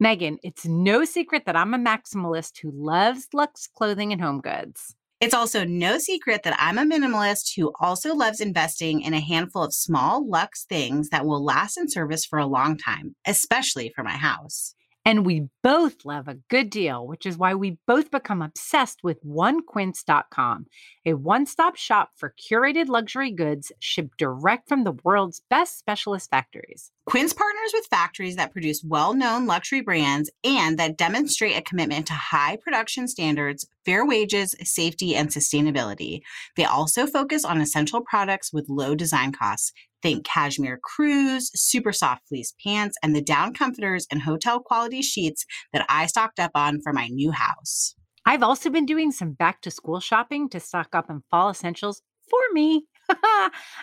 Megan, 0.00 0.38
it's 0.44 0.64
no 0.64 1.04
secret 1.04 1.44
that 1.46 1.56
I'm 1.56 1.74
a 1.74 1.78
maximalist 1.78 2.60
who 2.62 2.70
loves 2.72 3.26
luxe 3.32 3.66
clothing 3.66 4.12
and 4.12 4.20
home 4.20 4.40
goods. 4.40 4.94
It's 5.20 5.34
also 5.34 5.64
no 5.64 5.98
secret 5.98 6.44
that 6.44 6.56
I'm 6.56 6.78
a 6.78 6.84
minimalist 6.84 7.56
who 7.56 7.72
also 7.80 8.14
loves 8.14 8.40
investing 8.40 9.00
in 9.00 9.12
a 9.12 9.20
handful 9.20 9.64
of 9.64 9.74
small 9.74 10.24
luxe 10.24 10.64
things 10.66 11.08
that 11.08 11.26
will 11.26 11.44
last 11.44 11.76
in 11.76 11.88
service 11.90 12.24
for 12.24 12.38
a 12.38 12.46
long 12.46 12.78
time, 12.78 13.16
especially 13.26 13.92
for 13.96 14.04
my 14.04 14.16
house. 14.16 14.76
And 15.04 15.24
we 15.24 15.48
both 15.62 16.04
love 16.04 16.28
a 16.28 16.38
good 16.50 16.68
deal, 16.68 17.06
which 17.06 17.24
is 17.24 17.38
why 17.38 17.54
we 17.54 17.78
both 17.86 18.10
become 18.10 18.42
obsessed 18.42 19.02
with 19.02 19.24
onequince.com, 19.24 20.66
a 21.06 21.14
one 21.14 21.46
stop 21.46 21.76
shop 21.76 22.10
for 22.16 22.34
curated 22.38 22.88
luxury 22.88 23.30
goods 23.30 23.72
shipped 23.80 24.18
direct 24.18 24.68
from 24.68 24.84
the 24.84 24.96
world's 25.04 25.40
best 25.48 25.78
specialist 25.78 26.28
factories. 26.30 26.90
Quince 27.06 27.32
partners 27.32 27.70
with 27.72 27.86
factories 27.86 28.36
that 28.36 28.52
produce 28.52 28.84
well 28.84 29.14
known 29.14 29.46
luxury 29.46 29.80
brands 29.80 30.30
and 30.44 30.78
that 30.78 30.98
demonstrate 30.98 31.56
a 31.56 31.62
commitment 31.62 32.06
to 32.06 32.12
high 32.12 32.56
production 32.56 33.08
standards, 33.08 33.66
fair 33.86 34.04
wages, 34.04 34.54
safety, 34.62 35.16
and 35.16 35.30
sustainability. 35.30 36.20
They 36.56 36.66
also 36.66 37.06
focus 37.06 37.46
on 37.46 37.62
essential 37.62 38.02
products 38.02 38.52
with 38.52 38.68
low 38.68 38.94
design 38.94 39.32
costs. 39.32 39.72
Think 40.02 40.24
cashmere 40.24 40.78
crews, 40.82 41.50
super 41.54 41.92
soft 41.92 42.28
fleece 42.28 42.54
pants, 42.64 42.96
and 43.02 43.14
the 43.14 43.22
down 43.22 43.52
comforters 43.52 44.06
and 44.10 44.22
hotel 44.22 44.60
quality 44.60 45.02
sheets 45.02 45.44
that 45.72 45.84
I 45.88 46.06
stocked 46.06 46.38
up 46.38 46.52
on 46.54 46.80
for 46.80 46.92
my 46.92 47.08
new 47.08 47.32
house. 47.32 47.94
I've 48.24 48.42
also 48.42 48.70
been 48.70 48.86
doing 48.86 49.10
some 49.10 49.32
back 49.32 49.62
to 49.62 49.70
school 49.70 50.00
shopping 50.00 50.48
to 50.50 50.60
stock 50.60 50.88
up 50.92 51.06
on 51.08 51.22
fall 51.30 51.50
essentials 51.50 52.02
for 52.28 52.40
me. 52.52 52.84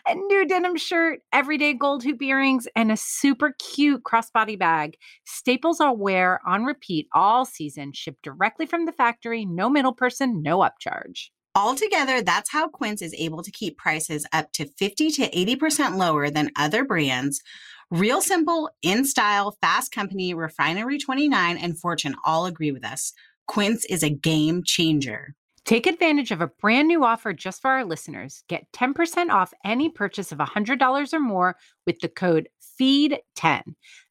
a 0.07 0.13
new 0.13 0.47
denim 0.47 0.77
shirt, 0.77 1.21
everyday 1.33 1.73
gold 1.73 2.03
hoop 2.03 2.21
earrings, 2.21 2.67
and 2.75 2.91
a 2.91 2.97
super 2.97 3.55
cute 3.57 4.03
crossbody 4.03 4.57
bag. 4.57 4.97
Staples 5.25 5.81
I'll 5.81 5.97
wear 5.97 6.39
on 6.47 6.63
repeat 6.63 7.07
all 7.13 7.45
season, 7.45 7.91
shipped 7.93 8.21
directly 8.21 8.67
from 8.67 8.85
the 8.85 8.91
factory, 8.91 9.45
no 9.45 9.69
middle 9.69 9.93
person, 9.93 10.43
no 10.43 10.59
upcharge. 10.59 11.29
Altogether, 11.55 12.21
that's 12.21 12.51
how 12.51 12.67
Quince 12.67 13.01
is 13.01 13.15
able 13.17 13.41
to 13.41 13.51
keep 13.51 13.77
prices 13.77 14.25
up 14.33 14.51
to 14.51 14.65
50 14.65 15.09
to 15.11 15.29
80% 15.29 15.95
lower 15.95 16.29
than 16.29 16.51
other 16.57 16.83
brands. 16.83 17.41
Real 17.89 18.19
Simple, 18.19 18.69
In 18.81 19.05
Style, 19.05 19.55
Fast 19.61 19.93
Company, 19.93 20.33
Refinery 20.33 20.97
29, 20.97 21.57
and 21.57 21.79
Fortune 21.79 22.15
all 22.25 22.45
agree 22.45 22.71
with 22.71 22.83
us. 22.83 23.13
Quince 23.47 23.85
is 23.85 24.03
a 24.03 24.09
game 24.09 24.63
changer. 24.65 25.33
Take 25.65 25.87
advantage 25.87 26.31
of 26.31 26.41
a 26.41 26.47
brand 26.47 26.87
new 26.87 27.03
offer 27.03 27.33
just 27.33 27.59
for 27.59 27.71
our 27.71 27.83
listeners. 27.83 28.43
Get 28.47 28.71
10% 28.71 29.31
off 29.31 29.51
any 29.63 29.89
purchase 29.89 30.31
of 30.31 30.37
$100 30.37 31.13
or 31.13 31.19
more 31.19 31.55
with 31.87 31.97
the 32.01 32.07
code 32.07 32.49
FEED10. 32.79 33.63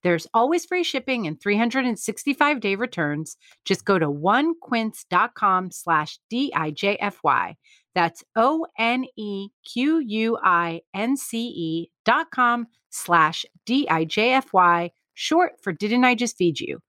There's 0.02 0.27
always 0.34 0.64
free 0.64 0.83
shipping 0.83 1.28
and 1.28 1.41
365 1.41 2.61
day 2.61 2.74
returns. 2.74 3.36
Just 3.64 3.84
go 3.84 4.00
to 4.00 4.11
onequince.com 4.11 5.70
slash 5.70 6.19
D-I-J-F-Y. 6.28 7.56
That's 7.94 8.24
O-N-E-Q-U-I-N-C-E 8.34 8.70
dot 12.05 12.30
com 12.33 12.67
slash 12.90 13.46
D-I-J-F-Y, 13.64 14.90
short 15.14 15.52
for 15.62 15.73
Didn't 15.73 16.05
I 16.05 16.17
Just 16.17 16.36
Feed 16.36 16.58
You? 16.58 16.80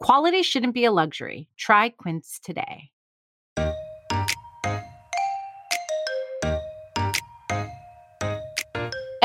Quality 0.00 0.42
shouldn't 0.42 0.72
be 0.72 0.86
a 0.86 0.92
luxury. 0.92 1.48
Try 1.58 1.90
Quince 1.90 2.40
today. 2.42 2.93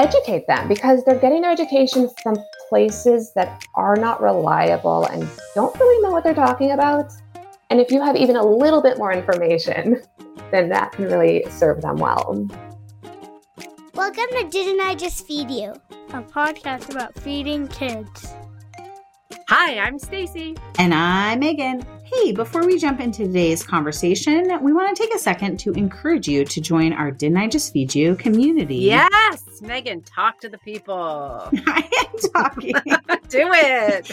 Educate 0.09 0.47
them 0.47 0.67
because 0.67 1.03
they're 1.03 1.19
getting 1.19 1.41
their 1.41 1.51
education 1.51 2.09
from 2.23 2.35
places 2.67 3.31
that 3.33 3.63
are 3.75 3.95
not 3.95 4.19
reliable 4.21 5.05
and 5.05 5.29
don't 5.53 5.79
really 5.79 6.01
know 6.01 6.09
what 6.09 6.23
they're 6.23 6.33
talking 6.33 6.71
about. 6.71 7.13
And 7.69 7.79
if 7.79 7.91
you 7.91 8.01
have 8.01 8.15
even 8.15 8.35
a 8.35 8.43
little 8.43 8.81
bit 8.81 8.97
more 8.97 9.11
information, 9.11 10.01
then 10.51 10.69
that 10.69 10.93
can 10.93 11.05
really 11.05 11.45
serve 11.51 11.81
them 11.81 11.97
well. 11.97 12.47
Welcome 13.93 14.25
to 14.31 14.47
Didn't 14.49 14.81
I 14.81 14.95
Just 14.95 15.27
Feed 15.27 15.51
You? 15.51 15.73
a 16.11 16.23
podcast 16.23 16.89
about 16.89 17.13
feeding 17.19 17.67
kids. 17.67 18.33
Hi, 19.51 19.79
I'm 19.79 19.97
Stacy. 19.97 20.55
And 20.77 20.93
I'm 20.93 21.39
Megan. 21.39 21.83
Hey, 22.03 22.31
before 22.33 22.67
we 22.67 22.77
jump 22.77 22.99
into 22.99 23.25
today's 23.25 23.63
conversation, 23.63 24.47
we 24.61 24.73
want 24.73 24.95
to 24.95 25.03
take 25.03 25.11
a 25.11 25.17
second 25.17 25.57
to 25.61 25.71
encourage 25.71 26.27
you 26.27 26.45
to 26.45 26.61
join 26.61 26.93
our 26.93 27.09
Didn't 27.09 27.37
I 27.37 27.47
Just 27.47 27.73
Feed 27.73 27.95
You 27.95 28.15
community. 28.15 28.75
Yes, 28.75 29.41
Megan, 29.63 30.03
talk 30.03 30.39
to 30.41 30.49
the 30.49 30.59
people. 30.59 31.49
I 31.65 31.89
am 31.97 32.31
talking. 32.31 32.73
Do 33.29 33.49
it. 33.51 34.11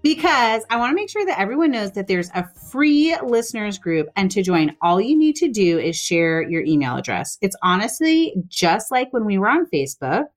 because 0.00 0.64
I 0.70 0.76
want 0.76 0.92
to 0.92 0.94
make 0.94 1.10
sure 1.10 1.26
that 1.26 1.38
everyone 1.38 1.70
knows 1.70 1.92
that 1.92 2.06
there's 2.06 2.30
a 2.34 2.48
free 2.70 3.14
listeners 3.22 3.76
group. 3.76 4.08
And 4.16 4.30
to 4.30 4.42
join, 4.42 4.74
all 4.80 5.02
you 5.02 5.18
need 5.18 5.36
to 5.36 5.48
do 5.48 5.78
is 5.78 5.96
share 5.96 6.40
your 6.48 6.62
email 6.64 6.96
address. 6.96 7.36
It's 7.42 7.56
honestly 7.62 8.34
just 8.48 8.90
like 8.90 9.12
when 9.12 9.26
we 9.26 9.36
were 9.36 9.48
on 9.48 9.66
Facebook. 9.66 10.28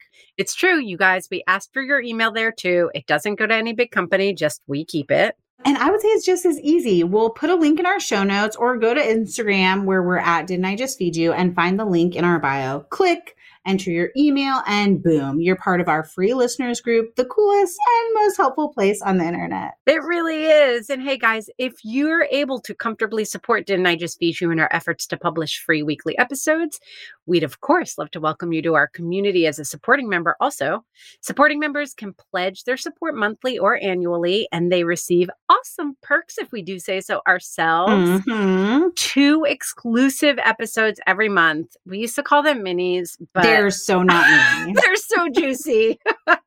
It's 0.41 0.55
true, 0.55 0.79
you 0.79 0.97
guys. 0.97 1.27
We 1.29 1.43
asked 1.45 1.71
for 1.71 1.83
your 1.83 2.01
email 2.01 2.31
there 2.31 2.51
too. 2.51 2.89
It 2.95 3.05
doesn't 3.05 3.35
go 3.35 3.45
to 3.45 3.53
any 3.53 3.73
big 3.73 3.91
company, 3.91 4.33
just 4.33 4.63
we 4.65 4.83
keep 4.83 5.11
it. 5.11 5.35
And 5.65 5.77
I 5.77 5.91
would 5.91 6.01
say 6.01 6.07
it's 6.07 6.25
just 6.25 6.47
as 6.47 6.59
easy. 6.61 7.03
We'll 7.03 7.29
put 7.29 7.51
a 7.51 7.55
link 7.55 7.79
in 7.79 7.85
our 7.85 7.99
show 7.99 8.23
notes 8.23 8.55
or 8.55 8.75
go 8.75 8.95
to 8.95 8.99
Instagram 8.99 9.85
where 9.85 10.01
we're 10.01 10.17
at 10.17 10.47
Didn't 10.47 10.65
I 10.65 10.75
Just 10.75 10.97
Feed 10.97 11.15
You 11.15 11.31
and 11.31 11.53
find 11.53 11.79
the 11.79 11.85
link 11.85 12.15
in 12.15 12.25
our 12.25 12.39
bio. 12.39 12.79
Click, 12.89 13.35
enter 13.65 13.91
your 13.91 14.09
email, 14.17 14.61
and 14.65 15.01
boom, 15.03 15.39
you're 15.39 15.55
part 15.55 15.81
of 15.81 15.87
our 15.87 16.03
free 16.03 16.33
listeners 16.33 16.81
group, 16.81 17.15
the 17.15 17.25
coolest 17.25 17.77
and 17.87 18.13
most 18.15 18.37
helpful 18.37 18.69
place 18.69 19.01
on 19.01 19.17
the 19.17 19.25
internet. 19.25 19.73
It 19.85 20.01
really 20.03 20.45
is. 20.45 20.89
And 20.89 21.01
hey, 21.01 21.17
guys, 21.17 21.49
if 21.57 21.73
you're 21.83 22.27
able 22.31 22.59
to 22.61 22.73
comfortably 22.73 23.25
support 23.25 23.65
Didn't 23.65 23.85
I 23.85 23.95
Just 23.95 24.19
Feed 24.19 24.39
You 24.41 24.51
in 24.51 24.59
our 24.59 24.69
efforts 24.71 25.05
to 25.07 25.17
publish 25.17 25.63
free 25.63 25.83
weekly 25.83 26.17
episodes, 26.17 26.79
we'd 27.25 27.43
of 27.43 27.61
course 27.61 27.97
love 27.97 28.11
to 28.11 28.19
welcome 28.19 28.51
you 28.53 28.61
to 28.63 28.73
our 28.73 28.87
community 28.87 29.45
as 29.47 29.59
a 29.59 29.65
supporting 29.65 30.09
member. 30.09 30.35
Also, 30.39 30.83
supporting 31.21 31.59
members 31.59 31.93
can 31.93 32.13
pledge 32.13 32.63
their 32.63 32.77
support 32.77 33.15
monthly 33.15 33.57
or 33.57 33.81
annually, 33.81 34.47
and 34.51 34.71
they 34.71 34.83
receive 34.83 35.29
awesome 35.49 35.95
perks, 36.01 36.37
if 36.37 36.51
we 36.51 36.61
do 36.61 36.79
say 36.79 37.01
so 37.01 37.21
ourselves. 37.27 38.21
Mhm. 38.25 38.95
Two 38.95 39.43
exclusive 39.45 40.37
episodes 40.43 40.99
every 41.05 41.29
month. 41.29 41.75
We 41.85 41.99
used 41.99 42.15
to 42.15 42.23
call 42.23 42.43
them 42.43 42.63
minis, 42.63 43.17
but 43.33 43.43
They're 43.51 43.71
so 43.71 44.03
not 44.03 44.27
me. 44.67 44.73
they're 44.73 44.95
so 44.95 45.29
juicy. 45.29 45.99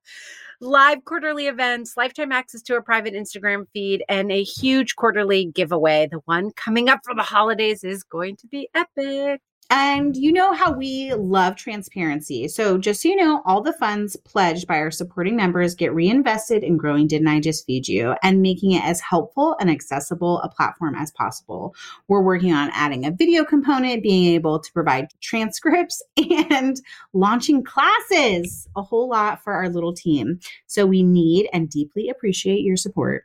Live 0.60 1.04
quarterly 1.04 1.46
events, 1.46 1.96
lifetime 1.96 2.32
access 2.32 2.62
to 2.62 2.76
a 2.76 2.82
private 2.82 3.12
Instagram 3.12 3.66
feed, 3.72 4.04
and 4.08 4.32
a 4.32 4.42
huge 4.42 4.96
quarterly 4.96 5.46
giveaway. 5.46 6.08
The 6.10 6.20
one 6.24 6.52
coming 6.52 6.88
up 6.88 7.00
for 7.04 7.14
the 7.14 7.22
holidays 7.22 7.84
is 7.84 8.02
going 8.02 8.36
to 8.36 8.46
be 8.46 8.68
epic. 8.74 9.42
And 9.70 10.16
you 10.16 10.32
know 10.32 10.52
how 10.52 10.72
we 10.72 11.14
love 11.14 11.56
transparency. 11.56 12.48
So, 12.48 12.76
just 12.76 13.02
so 13.02 13.08
you 13.08 13.16
know, 13.16 13.42
all 13.46 13.62
the 13.62 13.72
funds 13.72 14.14
pledged 14.16 14.66
by 14.66 14.76
our 14.76 14.90
supporting 14.90 15.36
members 15.36 15.74
get 15.74 15.94
reinvested 15.94 16.62
in 16.62 16.76
growing 16.76 17.06
Didn't 17.06 17.28
I 17.28 17.40
Just 17.40 17.64
Feed 17.64 17.88
You 17.88 18.14
and 18.22 18.42
making 18.42 18.72
it 18.72 18.84
as 18.84 19.00
helpful 19.00 19.56
and 19.58 19.70
accessible 19.70 20.40
a 20.42 20.48
platform 20.48 20.94
as 20.94 21.10
possible. 21.12 21.74
We're 22.08 22.22
working 22.22 22.52
on 22.52 22.70
adding 22.72 23.06
a 23.06 23.10
video 23.10 23.44
component, 23.44 24.02
being 24.02 24.34
able 24.34 24.60
to 24.60 24.72
provide 24.72 25.08
transcripts, 25.22 26.02
and 26.50 26.80
launching 27.14 27.64
classes, 27.64 28.68
a 28.76 28.82
whole 28.82 29.08
lot 29.08 29.42
for 29.42 29.54
our 29.54 29.68
little 29.68 29.94
team. 29.94 30.40
So, 30.66 30.84
we 30.84 31.02
need 31.02 31.48
and 31.52 31.70
deeply 31.70 32.10
appreciate 32.10 32.60
your 32.60 32.76
support. 32.76 33.24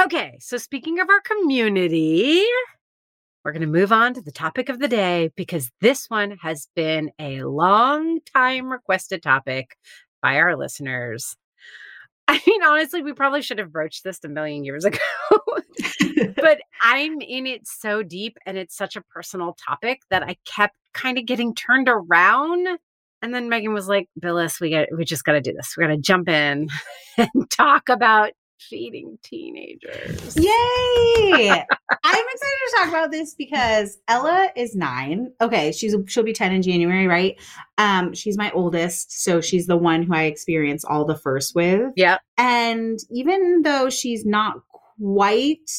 Okay, 0.00 0.36
so 0.40 0.58
speaking 0.58 1.00
of 1.00 1.08
our 1.08 1.20
community, 1.20 2.44
we're 3.44 3.52
going 3.52 3.60
to 3.60 3.66
move 3.66 3.92
on 3.92 4.14
to 4.14 4.22
the 4.22 4.32
topic 4.32 4.70
of 4.70 4.78
the 4.78 4.88
day 4.88 5.30
because 5.36 5.70
this 5.80 6.06
one 6.08 6.38
has 6.40 6.68
been 6.74 7.10
a 7.18 7.42
long 7.42 8.20
time 8.34 8.72
requested 8.72 9.22
topic 9.22 9.76
by 10.22 10.36
our 10.36 10.56
listeners. 10.56 11.36
I 12.28 12.40
mean, 12.46 12.62
honestly, 12.62 13.02
we 13.02 13.12
probably 13.12 13.42
should 13.42 13.58
have 13.58 13.70
broached 13.70 14.02
this 14.02 14.20
a 14.24 14.28
million 14.28 14.64
years 14.64 14.84
ago, 14.86 14.98
but 16.36 16.60
I'm 16.82 17.20
in 17.20 17.46
it 17.46 17.66
so 17.66 18.02
deep 18.02 18.38
and 18.46 18.56
it's 18.56 18.74
such 18.74 18.96
a 18.96 19.02
personal 19.02 19.54
topic 19.68 20.00
that 20.08 20.22
I 20.22 20.36
kept 20.46 20.74
kind 20.94 21.18
of 21.18 21.26
getting 21.26 21.54
turned 21.54 21.88
around. 21.88 22.66
And 23.20 23.34
then 23.34 23.50
Megan 23.50 23.74
was 23.74 23.88
like, 23.88 24.08
Billis, 24.18 24.58
we 24.58 24.70
got 24.70 24.88
we 24.96 25.04
just 25.04 25.24
gotta 25.24 25.40
do 25.40 25.52
this. 25.52 25.74
We 25.76 25.82
gotta 25.82 25.98
jump 25.98 26.28
in 26.28 26.68
and 27.18 27.50
talk 27.50 27.88
about 27.90 28.32
feeding 28.68 29.18
teenagers. 29.22 30.36
Yay! 30.36 31.50
I'm 32.04 32.24
excited 32.32 32.60
to 32.66 32.76
talk 32.76 32.88
about 32.88 33.10
this 33.10 33.34
because 33.34 33.98
Ella 34.08 34.50
is 34.56 34.74
nine. 34.74 35.32
Okay, 35.40 35.72
she's 35.72 35.94
she'll 36.06 36.24
be 36.24 36.32
10 36.32 36.52
in 36.52 36.62
January, 36.62 37.06
right? 37.06 37.40
Um, 37.78 38.14
she's 38.14 38.36
my 38.36 38.50
oldest, 38.52 39.22
so 39.22 39.40
she's 39.40 39.66
the 39.66 39.76
one 39.76 40.02
who 40.02 40.14
I 40.14 40.24
experience 40.24 40.84
all 40.84 41.04
the 41.04 41.16
first 41.16 41.54
with. 41.54 41.92
Yep. 41.96 42.20
And 42.38 42.98
even 43.10 43.62
though 43.62 43.90
she's 43.90 44.24
not 44.24 44.56
quite 44.98 45.70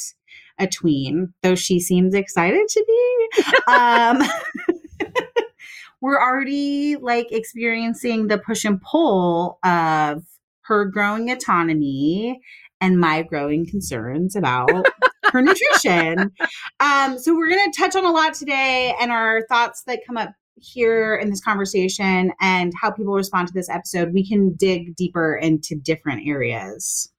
a 0.59 0.67
tween, 0.67 1.33
though 1.43 1.55
she 1.55 1.79
seems 1.79 2.13
excited 2.13 2.67
to 2.67 2.85
be, 2.87 3.43
um, 3.67 4.21
we're 6.01 6.21
already 6.21 6.95
like 6.97 7.31
experiencing 7.31 8.27
the 8.27 8.37
push 8.37 8.63
and 8.63 8.81
pull 8.81 9.59
of 9.63 10.23
her 10.61 10.85
growing 10.85 11.29
autonomy 11.29 12.41
and 12.81 12.99
my 12.99 13.23
growing 13.23 13.65
concerns 13.65 14.35
about 14.35 14.85
her 15.31 15.41
nutrition. 15.41 16.31
Um, 16.79 17.17
so 17.17 17.35
we're 17.35 17.49
going 17.49 17.71
to 17.71 17.77
touch 17.77 17.95
on 17.95 18.05
a 18.05 18.11
lot 18.11 18.33
today 18.33 18.95
and 18.99 19.11
our 19.11 19.45
thoughts 19.47 19.83
that 19.87 20.01
come 20.05 20.17
up 20.17 20.31
here 20.57 21.15
in 21.15 21.29
this 21.29 21.41
conversation 21.41 22.31
and 22.39 22.73
how 22.79 22.91
people 22.91 23.13
respond 23.13 23.47
to 23.47 23.53
this 23.53 23.69
episode. 23.69 24.13
We 24.13 24.27
can 24.27 24.55
dig 24.55 24.95
deeper 24.95 25.35
into 25.35 25.75
different 25.75 26.27
areas. 26.27 27.11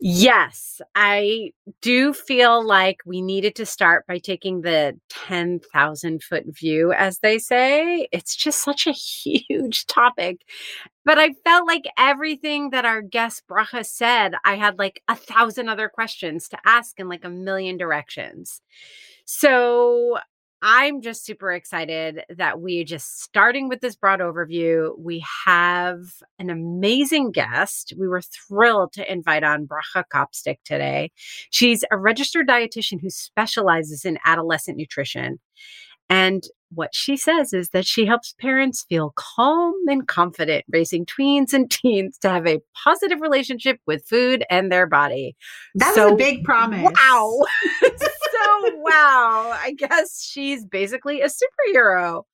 Yes, 0.00 0.80
I 0.94 1.50
do 1.82 2.12
feel 2.12 2.64
like 2.64 2.98
we 3.04 3.20
needed 3.20 3.56
to 3.56 3.66
start 3.66 4.06
by 4.06 4.18
taking 4.18 4.60
the 4.60 4.96
10,000 5.08 6.22
foot 6.22 6.44
view, 6.46 6.92
as 6.92 7.18
they 7.18 7.38
say. 7.38 8.06
It's 8.12 8.36
just 8.36 8.60
such 8.62 8.86
a 8.86 8.92
huge 9.48 9.86
topic. 9.86 10.42
But 11.04 11.18
I 11.18 11.30
felt 11.44 11.66
like 11.66 11.84
everything 11.98 12.70
that 12.70 12.84
our 12.84 13.02
guest 13.02 13.42
Bracha 13.50 13.84
said, 13.84 14.34
I 14.44 14.54
had 14.56 14.78
like 14.78 15.02
a 15.08 15.16
thousand 15.16 15.68
other 15.68 15.88
questions 15.88 16.48
to 16.50 16.58
ask 16.64 17.00
in 17.00 17.08
like 17.08 17.24
a 17.24 17.30
million 17.30 17.76
directions. 17.76 18.60
So 19.24 20.18
I'm 20.60 21.02
just 21.02 21.24
super 21.24 21.52
excited 21.52 22.22
that 22.36 22.60
we 22.60 22.82
just 22.82 23.20
starting 23.22 23.68
with 23.68 23.80
this 23.80 23.94
broad 23.94 24.18
overview. 24.20 24.90
We 24.98 25.24
have 25.46 26.00
an 26.38 26.50
amazing 26.50 27.30
guest. 27.30 27.92
We 27.96 28.08
were 28.08 28.22
thrilled 28.22 28.92
to 28.94 29.10
invite 29.10 29.44
on 29.44 29.68
Bracha 29.68 30.02
Kopstick 30.12 30.56
today. 30.64 31.12
She's 31.50 31.84
a 31.92 31.96
registered 31.96 32.48
dietitian 32.48 33.00
who 33.00 33.10
specializes 33.10 34.04
in 34.04 34.18
adolescent 34.24 34.76
nutrition. 34.76 35.38
And 36.10 36.42
what 36.70 36.90
she 36.94 37.16
says 37.16 37.52
is 37.52 37.70
that 37.70 37.86
she 37.86 38.04
helps 38.06 38.34
parents 38.40 38.84
feel 38.88 39.12
calm 39.16 39.74
and 39.86 40.08
confident 40.08 40.64
raising 40.70 41.06
tweens 41.06 41.52
and 41.52 41.70
teens 41.70 42.18
to 42.18 42.30
have 42.30 42.46
a 42.46 42.60
positive 42.84 43.20
relationship 43.20 43.78
with 43.86 44.04
food 44.06 44.44
and 44.50 44.72
their 44.72 44.86
body. 44.86 45.36
That's 45.74 45.94
So, 45.94 46.14
a 46.14 46.16
big 46.16 46.44
promise. 46.44 46.90
Wow. 46.94 47.44
so, 48.44 48.76
wow. 48.76 49.56
I 49.60 49.74
guess 49.76 50.22
she's 50.22 50.64
basically 50.64 51.20
a 51.20 51.28
superhero. 51.28 52.24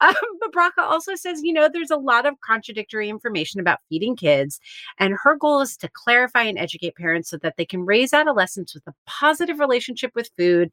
Um, 0.00 0.14
but 0.40 0.52
Bracha 0.52 0.82
also 0.82 1.14
says, 1.14 1.40
you 1.42 1.52
know, 1.52 1.68
there's 1.72 1.90
a 1.90 1.96
lot 1.96 2.26
of 2.26 2.40
contradictory 2.40 3.08
information 3.08 3.60
about 3.60 3.80
feeding 3.88 4.16
kids. 4.16 4.60
And 4.98 5.16
her 5.22 5.36
goal 5.36 5.60
is 5.60 5.76
to 5.78 5.88
clarify 5.92 6.42
and 6.42 6.58
educate 6.58 6.96
parents 6.96 7.30
so 7.30 7.36
that 7.38 7.54
they 7.56 7.66
can 7.66 7.84
raise 7.84 8.12
adolescents 8.12 8.74
with 8.74 8.86
a 8.86 8.94
positive 9.06 9.58
relationship 9.58 10.12
with 10.14 10.30
food 10.36 10.70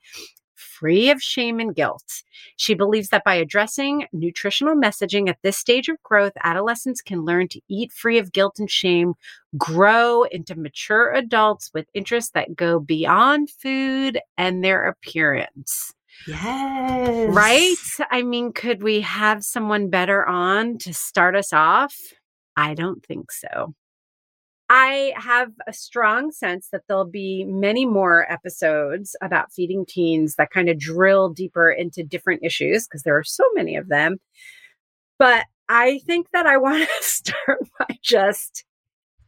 free 0.56 1.10
of 1.10 1.22
shame 1.22 1.60
and 1.60 1.76
guilt. 1.76 2.24
She 2.58 2.74
believes 2.74 3.10
that 3.10 3.24
by 3.24 3.36
addressing 3.36 4.08
nutritional 4.12 4.76
messaging 4.76 5.30
at 5.30 5.38
this 5.44 5.58
stage 5.58 5.90
of 5.90 6.02
growth, 6.04 6.34
adolescents 6.44 7.02
can 7.02 7.26
learn 7.26 7.48
to 7.50 7.62
eat 7.70 7.92
free 7.92 8.18
of 8.18 8.32
guilt 8.32 8.60
and 8.60 8.70
shame, 8.70 9.14
grow 9.58 10.24
into 10.24 10.56
mature 10.56 11.12
adults 11.14 11.72
with 11.74 11.88
interests 11.94 12.32
that 12.32 12.56
go 12.56 12.80
beyond 12.80 13.50
food 13.50 14.20
and 14.38 14.64
their 14.64 14.88
appearance. 14.88 15.94
Yes. 16.28 17.34
Right? 17.34 18.06
I 18.10 18.22
mean, 18.22 18.54
could 18.54 18.82
we 18.82 19.02
have 19.02 19.44
someone 19.44 19.90
better 19.90 20.26
on 20.26 20.78
to 20.80 20.94
start 20.94 21.36
us 21.36 21.52
off? 21.54 21.96
I 22.56 22.74
don't 22.74 23.06
think 23.06 23.32
so. 23.32 23.76
I 24.70 25.14
have 25.16 25.52
a 25.68 25.74
strong 25.74 26.32
sense 26.32 26.70
that 26.72 26.82
there'll 26.88 27.06
be 27.06 27.44
many 27.44 27.86
more 27.86 28.32
episodes 28.32 29.16
about 29.22 29.52
feeding 29.52 29.86
teens 29.86 30.36
that 30.36 30.50
kind 30.50 30.70
of 30.70 30.80
drill 30.80 31.30
deeper 31.30 31.70
into 31.70 32.04
different 32.04 32.44
issues 32.44 32.88
because 32.88 33.04
there 33.04 33.18
are 33.18 33.24
so 33.24 33.44
many 33.54 33.76
of 33.76 33.90
them. 33.90 34.18
But 35.20 35.46
I 35.70 36.00
think 36.06 36.28
that 36.32 36.48
I 36.48 36.58
want 36.58 36.84
to 36.84 36.90
start 37.04 37.60
by 37.80 37.98
just 38.02 38.66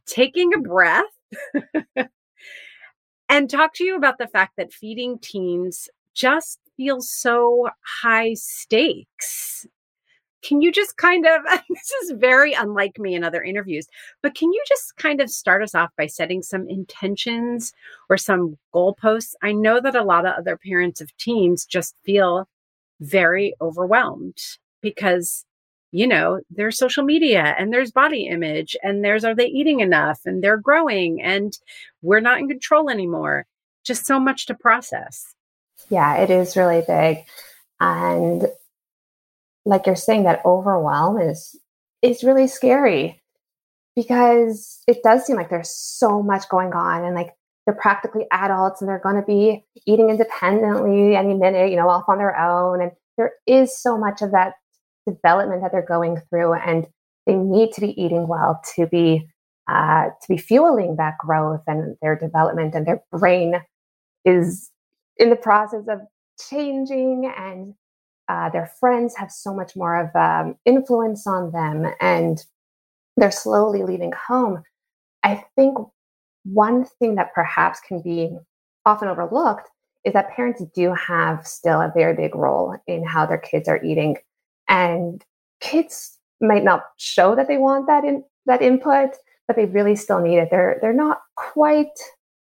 taking 0.07 0.54
a 0.54 0.60
breath 0.60 1.06
and 3.30 3.50
talk 3.50 3.74
to 3.75 3.84
you 3.84 3.95
about 3.95 4.18
the 4.18 4.28
fact 4.28 4.54
that 4.57 4.74
feeding 4.74 5.19
teens 5.19 5.89
just 6.13 6.60
feels 6.78 7.10
so 7.10 7.69
high 8.01 8.34
stakes. 8.34 9.68
Can 10.48 10.62
you 10.62 10.72
just 10.72 10.96
kind 10.96 11.26
of, 11.26 11.42
this 11.70 11.92
is 12.04 12.12
very 12.12 12.54
unlike 12.54 12.98
me 12.98 13.16
in 13.16 13.24
other 13.24 13.44
interviews, 13.44 13.86
but 14.24 14.34
can 14.34 14.54
you 14.54 14.64
just 14.66 14.96
kind 14.96 15.20
of 15.20 15.30
start 15.30 15.62
us 15.62 15.76
off 15.76 15.92
by 15.98 16.08
setting 16.08 16.42
some 16.42 16.70
intentions 16.70 17.74
or 18.10 18.18
some 18.18 18.58
goalposts? 18.74 19.34
I 19.44 19.52
know 19.52 19.82
that 19.82 19.96
a 19.96 20.04
lot 20.04 20.26
of 20.26 20.36
other 20.38 20.56
parents 20.58 21.02
of 21.02 21.16
teens 21.18 21.66
just 21.66 21.96
feel 22.06 22.48
very 23.02 23.56
overwhelmed 23.60 24.38
because, 24.82 25.44
you 25.92 26.08
know, 26.08 26.40
there's 26.50 26.78
social 26.78 27.04
media 27.04 27.54
and 27.60 27.74
there's 27.74 27.92
body 27.92 28.28
image 28.28 28.78
and 28.82 29.04
there's 29.04 29.26
are 29.26 29.36
they 29.36 29.48
eating 29.48 29.82
enough 29.82 30.22
and 30.26 30.42
they're 30.42 30.58
growing 30.58 31.22
and 31.22 31.60
we're 32.02 32.22
not 32.22 32.40
in 32.40 32.48
control 32.48 32.90
anymore. 32.90 33.46
Just 33.84 34.06
so 34.06 34.18
much 34.18 34.46
to 34.46 34.56
process. 34.56 35.36
Yeah, 35.90 36.16
it 36.18 36.30
is 36.30 36.56
really 36.56 36.84
big. 36.88 37.26
And 37.80 38.48
like 39.68 39.86
you're 39.86 39.96
saying, 39.96 40.24
that 40.24 40.46
overwhelm 40.46 41.19
is 41.19 41.56
is 42.02 42.24
really 42.24 42.48
scary 42.48 43.22
because 43.96 44.84
it 44.88 45.02
does 45.04 45.25
seem 45.25 45.36
like 45.36 45.50
there's 45.50 45.72
so 45.72 46.22
much 46.22 46.48
going 46.50 46.74
on 46.74 47.04
and 47.04 47.16
like 47.16 47.31
they're 47.66 47.75
practically 47.75 48.25
adults 48.31 48.81
and 48.81 48.90
they're 48.90 49.00
going 49.00 49.16
to 49.16 49.25
be 49.25 49.66
eating 49.86 50.10
independently 50.10 51.16
any 51.16 51.34
minute, 51.34 51.69
you 51.69 51.75
know, 51.75 51.90
off 51.90 52.08
on 52.08 52.18
their 52.18 52.40
own. 52.40 52.81
And 52.81 52.92
there 53.18 53.34
is 53.46 53.78
so 53.78 53.98
much 53.98 54.22
of 54.22 54.31
that 54.31 54.54
development 55.06 55.62
that 55.62 55.72
they're 55.72 55.86
going 55.86 56.22
through, 56.30 56.54
and 56.54 56.86
they 57.25 57.36
need 57.36 57.74
to 57.74 57.81
be 57.81 58.02
eating 58.02 58.28
well 58.28 58.62
to 58.75 58.88
be 58.88 59.28
uh, 59.70 60.06
to 60.06 60.28
be 60.30 60.38
fueling 60.38 60.96
that 60.98 61.18
growth 61.20 61.62
and 61.68 61.98
their 62.02 62.16
development. 62.18 62.74
And 62.74 62.88
their 62.88 63.04
brain 63.12 63.56
is 64.24 64.72
in 65.18 65.30
the 65.30 65.36
process 65.36 65.88
of 65.89 66.00
changing, 66.50 67.32
and 67.38 67.74
uh, 68.29 68.50
their 68.50 68.72
friends 68.79 69.15
have 69.15 69.31
so 69.31 69.53
much 69.53 69.75
more 69.75 70.00
of 70.00 70.15
um, 70.15 70.55
influence 70.65 71.25
on 71.25 71.51
them, 71.51 71.91
and 72.00 72.43
they're 73.15 73.31
slowly 73.31 73.84
leaving 73.84 74.12
home. 74.27 74.63
I 75.24 75.43
think 75.55 75.77
one 76.43 76.86
thing 77.00 77.15
that 77.15 77.34
perhaps 77.34 77.79
can 77.79 78.01
be 78.01 78.38
often 78.86 79.10
overlooked 79.10 79.69
is 80.05 80.13
that 80.13 80.29
parents 80.29 80.63
do 80.74 80.93
have 80.93 81.46
still 81.46 81.81
a 81.81 81.91
very 81.93 82.15
big 82.15 82.34
role 82.34 82.77
in 82.88 83.03
how 83.03 83.25
their 83.25 83.38
kids 83.38 83.67
are 83.67 83.84
eating 83.84 84.15
and 84.69 85.25
kids 85.60 86.17
might 86.39 86.63
not 86.63 86.84
show 86.98 87.36
that 87.36 87.48
they 87.48 87.57
want 87.57 87.88
that 87.88 88.05
in 88.05 88.24
that 88.46 88.62
input 88.62 89.10
but 89.48 89.55
they 89.55 89.65
really 89.65 89.96
still 89.96 90.22
need 90.22 90.38
it 90.38 90.50
they're 90.50 90.77
they're 90.81 90.93
not 90.93 91.22
quite 91.36 92.00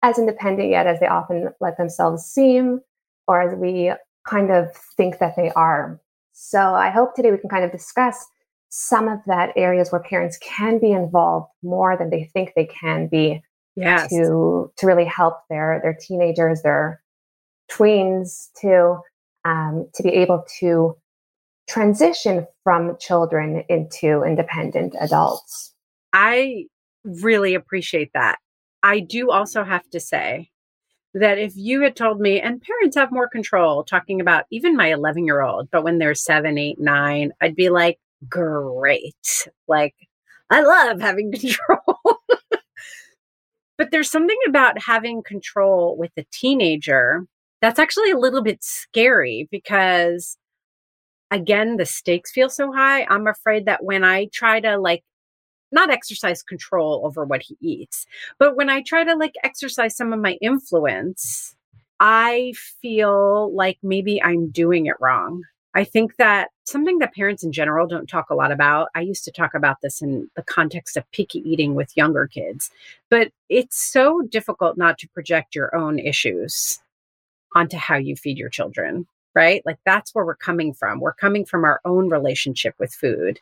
as 0.03 0.19
independent 0.19 0.71
yet 0.71 0.87
as 0.87 0.99
they 1.01 1.07
often 1.07 1.51
let 1.61 1.77
themselves 1.77 2.25
seem 2.25 2.81
or 3.29 3.43
as 3.43 3.55
we 3.59 3.93
kind 4.27 4.51
of 4.51 4.75
think 4.97 5.19
that 5.19 5.35
they 5.37 5.51
are 5.53 6.01
so 6.33 6.75
i 6.75 6.91
hope 6.91 7.15
today 7.15 7.31
we 7.31 7.39
can 7.39 7.51
kind 7.51 7.65
of 7.65 7.73
discuss 7.73 8.27
some 8.69 9.09
of 9.09 9.19
that 9.27 9.53
areas 9.57 9.91
where 9.91 10.01
parents 10.01 10.39
can 10.39 10.79
be 10.79 10.93
involved 10.93 11.49
more 11.63 11.97
than 11.97 12.11
they 12.11 12.25
think 12.33 12.53
they 12.55 12.67
can 12.67 13.09
be 13.09 13.43
Yes. 13.77 14.11
to 14.11 14.71
to 14.77 14.87
really 14.87 15.05
help 15.05 15.39
their 15.49 15.81
their 15.83 15.97
teenagers, 15.99 16.63
their 16.63 17.01
tweens, 17.71 18.49
to 18.61 18.99
um, 19.45 19.89
to 19.95 20.03
be 20.03 20.11
able 20.11 20.45
to 20.59 20.97
transition 21.69 22.47
from 22.65 22.97
children 22.99 23.65
into 23.69 24.23
independent 24.25 24.95
adults. 25.01 25.73
I 26.13 26.67
really 27.05 27.55
appreciate 27.55 28.11
that. 28.15 28.39
I 28.83 29.01
do 29.01 29.31
also 29.31 29.63
have 29.63 29.89
to 29.91 30.01
say 30.01 30.51
that 31.15 31.39
if 31.39 31.53
you 31.57 31.83
had 31.83 31.97
told 31.97 32.21
me, 32.21 32.41
and 32.41 32.63
parents 32.63 32.97
have 32.97 33.11
more 33.11 33.29
control, 33.29 33.83
talking 33.83 34.21
about 34.21 34.45
even 34.51 34.77
my 34.77 34.93
11 34.93 35.25
year 35.25 35.43
old, 35.43 35.71
but 35.71 35.83
when 35.83 35.99
they're 35.99 36.15
seven, 36.15 36.59
eight, 36.59 36.81
nine, 36.81 37.33
I'd 37.41 37.57
be 37.57 37.69
like, 37.69 37.99
great. 38.29 39.49
Like, 39.67 39.95
I 40.51 40.63
love 40.63 41.01
having 41.01 41.33
control. 41.41 41.99
but 43.79 43.91
there's 43.91 44.11
something 44.11 44.39
about 44.49 44.81
having 44.83 45.23
control 45.23 45.97
with 45.97 46.13
a 46.17 46.25
teenager 46.33 47.27
that's 47.61 47.79
actually 47.79 48.11
a 48.11 48.19
little 48.19 48.43
bit 48.43 48.63
scary 48.63 49.49
because 49.51 50.37
again 51.31 51.77
the 51.77 51.87
stakes 51.87 52.33
feel 52.33 52.49
so 52.49 52.73
high 52.73 53.05
i'm 53.09 53.27
afraid 53.27 53.67
that 53.67 53.85
when 53.85 54.03
i 54.05 54.27
try 54.33 54.61
to 54.61 54.79
like 54.79 55.03
not 55.73 55.91
exercise 55.91 56.43
control 56.43 57.03
over 57.05 57.25
what 57.25 57.43
he 57.43 57.57
eats, 57.61 58.07
but 58.39 58.57
when 58.57 58.69
I 58.69 58.83
try 58.83 59.05
to 59.05 59.15
like 59.15 59.35
exercise 59.45 59.97
some 59.97 60.13
of 60.13 60.21
my 60.21 60.39
influence, 60.41 61.55
I 62.01 62.53
feel 62.81 63.55
like 63.55 63.79
maybe 63.83 64.23
I'm 64.23 64.51
doing 64.51 64.87
it 64.87 64.97
wrong. 65.01 65.43
I 65.75 65.85
think 65.85 66.17
that 66.17 66.49
something 66.65 66.99
that 66.99 67.15
parents 67.15 67.45
in 67.45 67.53
general 67.53 67.87
don't 67.87 68.09
talk 68.09 68.31
a 68.31 68.35
lot 68.35 68.51
about. 68.51 68.89
I 68.95 69.01
used 69.03 69.25
to 69.25 69.31
talk 69.31 69.55
about 69.55 69.77
this 69.83 70.03
in 70.03 70.29
the 70.35 70.43
context 70.43 70.97
of 70.97 71.11
picky 71.13 71.39
eating 71.49 71.75
with 71.75 71.97
younger 71.97 72.27
kids, 72.27 72.71
but 73.09 73.31
it's 73.49 73.81
so 73.81 74.23
difficult 74.23 74.77
not 74.77 74.99
to 74.99 75.09
project 75.09 75.55
your 75.55 75.75
own 75.77 75.99
issues 75.99 76.81
onto 77.55 77.77
how 77.77 77.97
you 77.97 78.17
feed 78.17 78.39
your 78.39 78.49
children, 78.49 79.07
right? 79.35 79.63
Like 79.65 79.79
that's 79.85 80.15
where 80.15 80.25
we're 80.25 80.37
coming 80.37 80.73
from. 80.73 81.01
We're 81.01 81.15
coming 81.15 81.45
from 81.45 81.65
our 81.65 81.81
own 81.85 82.09
relationship 82.09 82.75
with 82.79 82.93
food. 82.93 83.41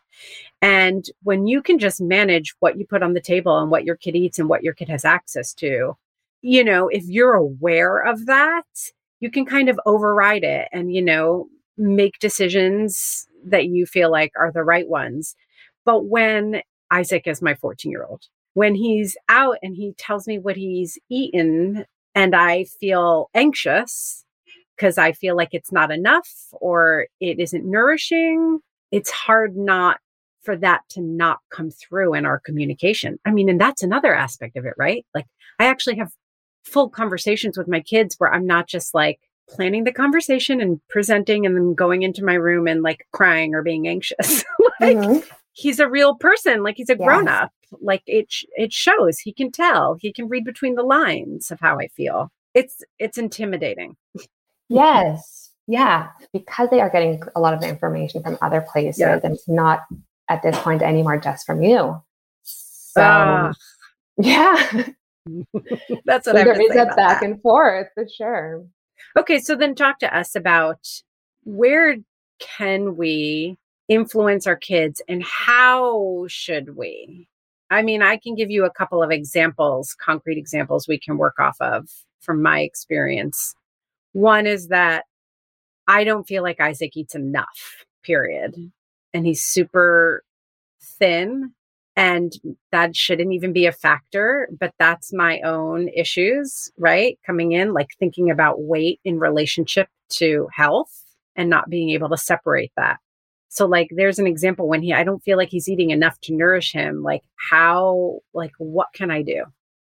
And 0.60 1.04
when 1.22 1.46
you 1.46 1.62
can 1.62 1.78
just 1.78 2.00
manage 2.00 2.54
what 2.60 2.78
you 2.78 2.86
put 2.86 3.02
on 3.02 3.14
the 3.14 3.20
table 3.20 3.58
and 3.58 3.70
what 3.70 3.84
your 3.84 3.96
kid 3.96 4.16
eats 4.16 4.38
and 4.38 4.48
what 4.48 4.62
your 4.62 4.74
kid 4.74 4.88
has 4.88 5.04
access 5.04 5.54
to, 5.54 5.96
you 6.42 6.64
know, 6.64 6.88
if 6.88 7.04
you're 7.06 7.34
aware 7.34 7.98
of 7.98 8.26
that, 8.26 8.64
you 9.20 9.30
can 9.30 9.44
kind 9.44 9.68
of 9.68 9.80
override 9.86 10.44
it 10.44 10.68
and, 10.72 10.92
you 10.92 11.02
know, 11.02 11.48
make 11.76 12.18
decisions 12.18 13.26
that 13.44 13.66
you 13.66 13.86
feel 13.86 14.10
like 14.10 14.32
are 14.38 14.52
the 14.52 14.62
right 14.62 14.88
ones. 14.88 15.34
But 15.84 16.04
when 16.04 16.62
Isaac 16.90 17.26
is 17.26 17.42
my 17.42 17.54
14 17.54 17.90
year 17.90 18.04
old, 18.04 18.26
when 18.54 18.74
he's 18.74 19.16
out 19.28 19.56
and 19.62 19.74
he 19.74 19.94
tells 19.98 20.26
me 20.26 20.38
what 20.38 20.56
he's 20.56 20.98
eaten 21.08 21.84
and 22.14 22.34
I 22.34 22.64
feel 22.64 23.30
anxious 23.34 24.24
because 24.78 24.98
I 24.98 25.12
feel 25.12 25.36
like 25.36 25.50
it's 25.52 25.72
not 25.72 25.90
enough 25.90 26.28
or 26.52 27.06
it 27.20 27.40
isn't 27.40 27.64
nourishing, 27.64 28.60
it's 28.92 29.10
hard 29.10 29.56
not 29.56 29.98
for 30.42 30.56
that 30.56 30.82
to 30.90 31.00
not 31.00 31.38
come 31.50 31.70
through 31.70 32.14
in 32.14 32.24
our 32.24 32.38
communication. 32.38 33.18
I 33.26 33.32
mean, 33.32 33.48
and 33.48 33.60
that's 33.60 33.82
another 33.82 34.14
aspect 34.14 34.56
of 34.56 34.64
it, 34.64 34.74
right? 34.78 35.04
Like 35.14 35.26
I 35.58 35.66
actually 35.66 35.96
have 35.96 36.12
full 36.64 36.88
conversations 36.88 37.58
with 37.58 37.68
my 37.68 37.80
kids 37.80 38.14
where 38.18 38.32
I'm 38.32 38.46
not 38.46 38.68
just 38.68 38.94
like 38.94 39.18
planning 39.48 39.84
the 39.84 39.92
conversation 39.92 40.60
and 40.60 40.80
presenting 40.88 41.44
and 41.44 41.56
then 41.56 41.74
going 41.74 42.02
into 42.02 42.24
my 42.24 42.34
room 42.34 42.66
and 42.66 42.82
like 42.82 43.06
crying 43.12 43.54
or 43.54 43.62
being 43.62 43.88
anxious. 43.88 44.44
like 44.80 44.96
mm-hmm. 44.96 45.26
he's 45.52 45.80
a 45.80 45.88
real 45.88 46.14
person, 46.14 46.62
like 46.62 46.76
he's 46.76 46.90
a 46.90 46.94
grown 46.94 47.26
up. 47.28 47.50
Like 47.82 48.02
it 48.06 48.32
it 48.56 48.72
shows. 48.72 49.18
He 49.18 49.32
can 49.32 49.50
tell. 49.50 49.98
He 50.00 50.12
can 50.12 50.28
read 50.28 50.44
between 50.44 50.74
the 50.74 50.82
lines 50.82 51.50
of 51.50 51.60
how 51.60 51.78
I 51.78 51.88
feel. 51.88 52.30
It's 52.54 52.82
it's 52.98 53.18
intimidating. 53.18 53.96
Yes. 54.68 55.50
Yeah, 55.66 56.08
because 56.32 56.70
they 56.70 56.80
are 56.80 56.88
getting 56.88 57.22
a 57.36 57.40
lot 57.40 57.52
of 57.52 57.62
information 57.62 58.22
from 58.22 58.38
other 58.40 58.62
places 58.62 59.00
yeah. 59.00 59.20
and 59.22 59.34
it's 59.34 59.46
not 59.46 59.82
at 60.30 60.42
this 60.42 60.58
point 60.58 60.80
anymore 60.80 61.18
just 61.18 61.44
from 61.44 61.62
you. 61.62 62.02
So, 62.42 63.02
uh, 63.02 63.52
yeah. 64.16 64.54
That's 66.06 66.26
what 66.26 66.36
so 66.36 66.38
I 66.38 66.44
there 66.44 66.60
is 66.60 66.70
a 66.70 66.86
back 66.86 66.96
that. 66.96 67.22
and 67.22 67.40
forth 67.42 67.88
for 67.94 68.06
sure. 68.08 68.64
Okay, 69.16 69.38
so 69.38 69.54
then 69.54 69.74
talk 69.74 69.98
to 69.98 70.16
us 70.16 70.34
about 70.34 70.86
where 71.44 71.96
can 72.38 72.96
we 72.96 73.58
influence 73.88 74.46
our 74.46 74.56
kids 74.56 75.02
and 75.08 75.22
how 75.22 76.24
should 76.28 76.76
we? 76.76 77.28
I 77.70 77.82
mean, 77.82 78.02
I 78.02 78.16
can 78.16 78.34
give 78.34 78.50
you 78.50 78.64
a 78.64 78.72
couple 78.72 79.02
of 79.02 79.10
examples, 79.10 79.94
concrete 80.02 80.38
examples 80.38 80.88
we 80.88 80.98
can 80.98 81.18
work 81.18 81.38
off 81.38 81.56
of 81.60 81.88
from 82.20 82.42
my 82.42 82.60
experience. 82.60 83.54
One 84.18 84.48
is 84.48 84.66
that 84.66 85.04
I 85.86 86.02
don't 86.02 86.26
feel 86.26 86.42
like 86.42 86.60
Isaac 86.60 86.96
eats 86.96 87.14
enough, 87.14 87.84
period. 88.02 88.52
Mm-hmm. 88.52 88.66
And 89.14 89.24
he's 89.24 89.44
super 89.44 90.24
thin 90.82 91.52
and 91.94 92.32
that 92.72 92.96
shouldn't 92.96 93.32
even 93.32 93.52
be 93.52 93.66
a 93.66 93.72
factor 93.72 94.48
but 94.58 94.72
that's 94.78 95.12
my 95.12 95.40
own 95.42 95.88
issues 95.88 96.70
right? 96.78 97.16
Coming 97.24 97.52
in 97.52 97.72
like 97.72 97.88
thinking 97.98 98.28
about 98.28 98.60
weight 98.60 99.00
in 99.04 99.20
relationship 99.20 99.88
to 100.10 100.48
health 100.52 101.04
and 101.36 101.48
not 101.48 101.70
being 101.70 101.90
able 101.90 102.08
to 102.08 102.16
separate 102.16 102.72
that. 102.76 102.98
So 103.48 103.66
like 103.66 103.88
there's 103.94 104.18
an 104.18 104.26
example 104.26 104.68
when 104.68 104.82
he 104.82 104.92
i 104.92 105.04
don't 105.04 105.22
feel 105.22 105.36
like 105.36 105.50
he's 105.50 105.68
eating 105.68 105.90
enough 105.90 106.18
to 106.22 106.34
nourish 106.34 106.72
him 106.72 107.04
like 107.04 107.22
how 107.50 108.18
like 108.34 108.52
what 108.58 108.88
can 108.94 109.12
i 109.12 109.22
do? 109.22 109.44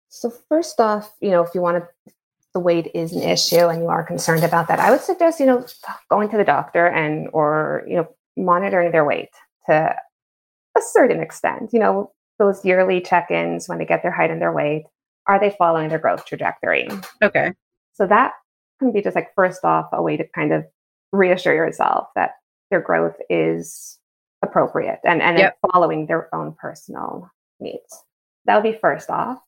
So 0.09 0.31
first 0.49 0.79
off 0.79 1.13
you 1.21 1.29
know 1.29 1.43
if 1.43 1.53
you 1.53 1.61
want 1.61 1.83
to 1.83 2.11
the 2.55 2.59
weight 2.59 2.89
is 2.95 3.11
an 3.13 3.21
issue 3.21 3.67
and 3.67 3.81
you 3.81 3.87
are 3.87 4.03
concerned 4.03 4.43
about 4.43 4.67
that 4.67 4.79
i 4.79 4.89
would 4.89 5.01
suggest 5.01 5.39
you 5.39 5.45
know 5.45 5.63
going 6.09 6.29
to 6.29 6.37
the 6.37 6.43
doctor 6.43 6.87
and 6.87 7.29
or 7.33 7.83
you 7.87 7.97
know 7.97 8.07
monitoring 8.37 8.91
their 8.91 9.05
weight 9.05 9.29
to 9.67 9.95
a 10.77 10.81
certain 10.81 11.21
extent. 11.21 11.71
You 11.73 11.79
know, 11.79 12.11
those 12.37 12.63
yearly 12.65 13.01
check 13.01 13.31
ins 13.31 13.67
when 13.67 13.77
they 13.77 13.85
get 13.85 14.01
their 14.03 14.11
height 14.11 14.31
and 14.31 14.41
their 14.41 14.51
weight, 14.51 14.85
are 15.27 15.39
they 15.39 15.55
following 15.57 15.89
their 15.89 15.99
growth 15.99 16.25
trajectory? 16.25 16.87
Okay. 17.23 17.53
So 17.93 18.05
that 18.07 18.33
can 18.79 18.91
be 18.91 19.01
just 19.01 19.15
like, 19.15 19.33
first 19.35 19.63
off, 19.63 19.87
a 19.93 20.01
way 20.01 20.17
to 20.17 20.27
kind 20.35 20.51
of 20.51 20.65
reassure 21.11 21.55
yourself 21.55 22.07
that 22.15 22.31
their 22.69 22.81
growth 22.81 23.15
is 23.29 23.97
appropriate 24.41 24.99
and, 25.05 25.21
and 25.21 25.37
yep. 25.39 25.57
following 25.71 26.07
their 26.07 26.33
own 26.35 26.53
personal 26.59 27.31
needs. 27.59 28.03
That 28.45 28.55
would 28.55 28.69
be 28.69 28.77
first 28.77 29.09
off. 29.09 29.39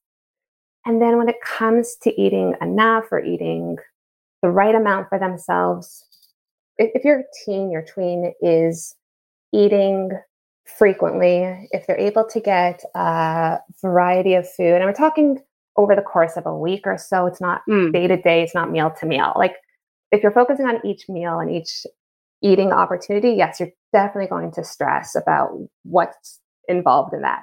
And 0.87 1.01
then 1.01 1.17
when 1.17 1.27
it 1.27 1.41
comes 1.41 1.97
to 2.03 2.19
eating 2.19 2.55
enough 2.61 3.11
or 3.11 3.21
eating 3.21 3.75
the 4.41 4.49
right 4.49 4.73
amount 4.73 5.09
for 5.09 5.19
themselves, 5.19 6.05
if, 6.77 6.91
if 6.95 7.03
your 7.03 7.23
teen, 7.43 7.69
your 7.69 7.83
tween 7.83 8.33
is 8.41 8.95
eating 9.53 10.11
frequently, 10.65 11.67
if 11.71 11.85
they're 11.85 11.99
able 11.99 12.25
to 12.29 12.39
get 12.39 12.83
a 12.95 13.59
variety 13.81 14.33
of 14.35 14.49
food, 14.49 14.75
and 14.75 14.85
we're 14.85 14.93
talking 14.93 15.39
over 15.75 15.93
the 15.93 16.01
course 16.01 16.37
of 16.37 16.45
a 16.45 16.57
week 16.57 16.81
or 16.85 16.97
so, 16.97 17.25
it's 17.25 17.41
not 17.41 17.63
mm. 17.69 17.91
day 17.91 18.07
to 18.07 18.15
day, 18.15 18.41
it's 18.41 18.55
not 18.55 18.71
meal 18.71 18.89
to 18.97 19.05
meal. 19.05 19.33
Like 19.35 19.55
if 20.13 20.23
you're 20.23 20.31
focusing 20.31 20.67
on 20.67 20.79
each 20.85 21.09
meal 21.09 21.39
and 21.39 21.51
each 21.51 21.85
eating 22.41 22.71
opportunity, 22.71 23.31
yes, 23.31 23.59
you're 23.59 23.71
definitely 23.91 24.29
going 24.29 24.53
to 24.53 24.63
stress 24.63 25.15
about 25.15 25.49
what's 25.83 26.39
involved 26.69 27.13
in 27.13 27.23
that. 27.23 27.41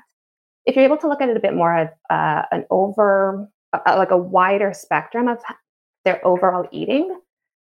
If 0.66 0.76
you're 0.76 0.85
able 0.85 0.97
to 0.99 1.09
look 1.09 1.21
at 1.21 1.28
it 1.28 1.37
a 1.37 1.40
bit 1.40 1.54
more 1.54 1.76
of 1.76 1.88
uh, 2.11 2.42
an 2.52 2.64
over, 2.71 3.49
uh, 3.73 3.97
like 3.97 4.11
a 4.11 4.16
wider 4.16 4.73
spectrum 4.73 5.28
of 5.28 5.38
their 6.04 6.26
overall 6.26 6.66
eating, 6.73 7.18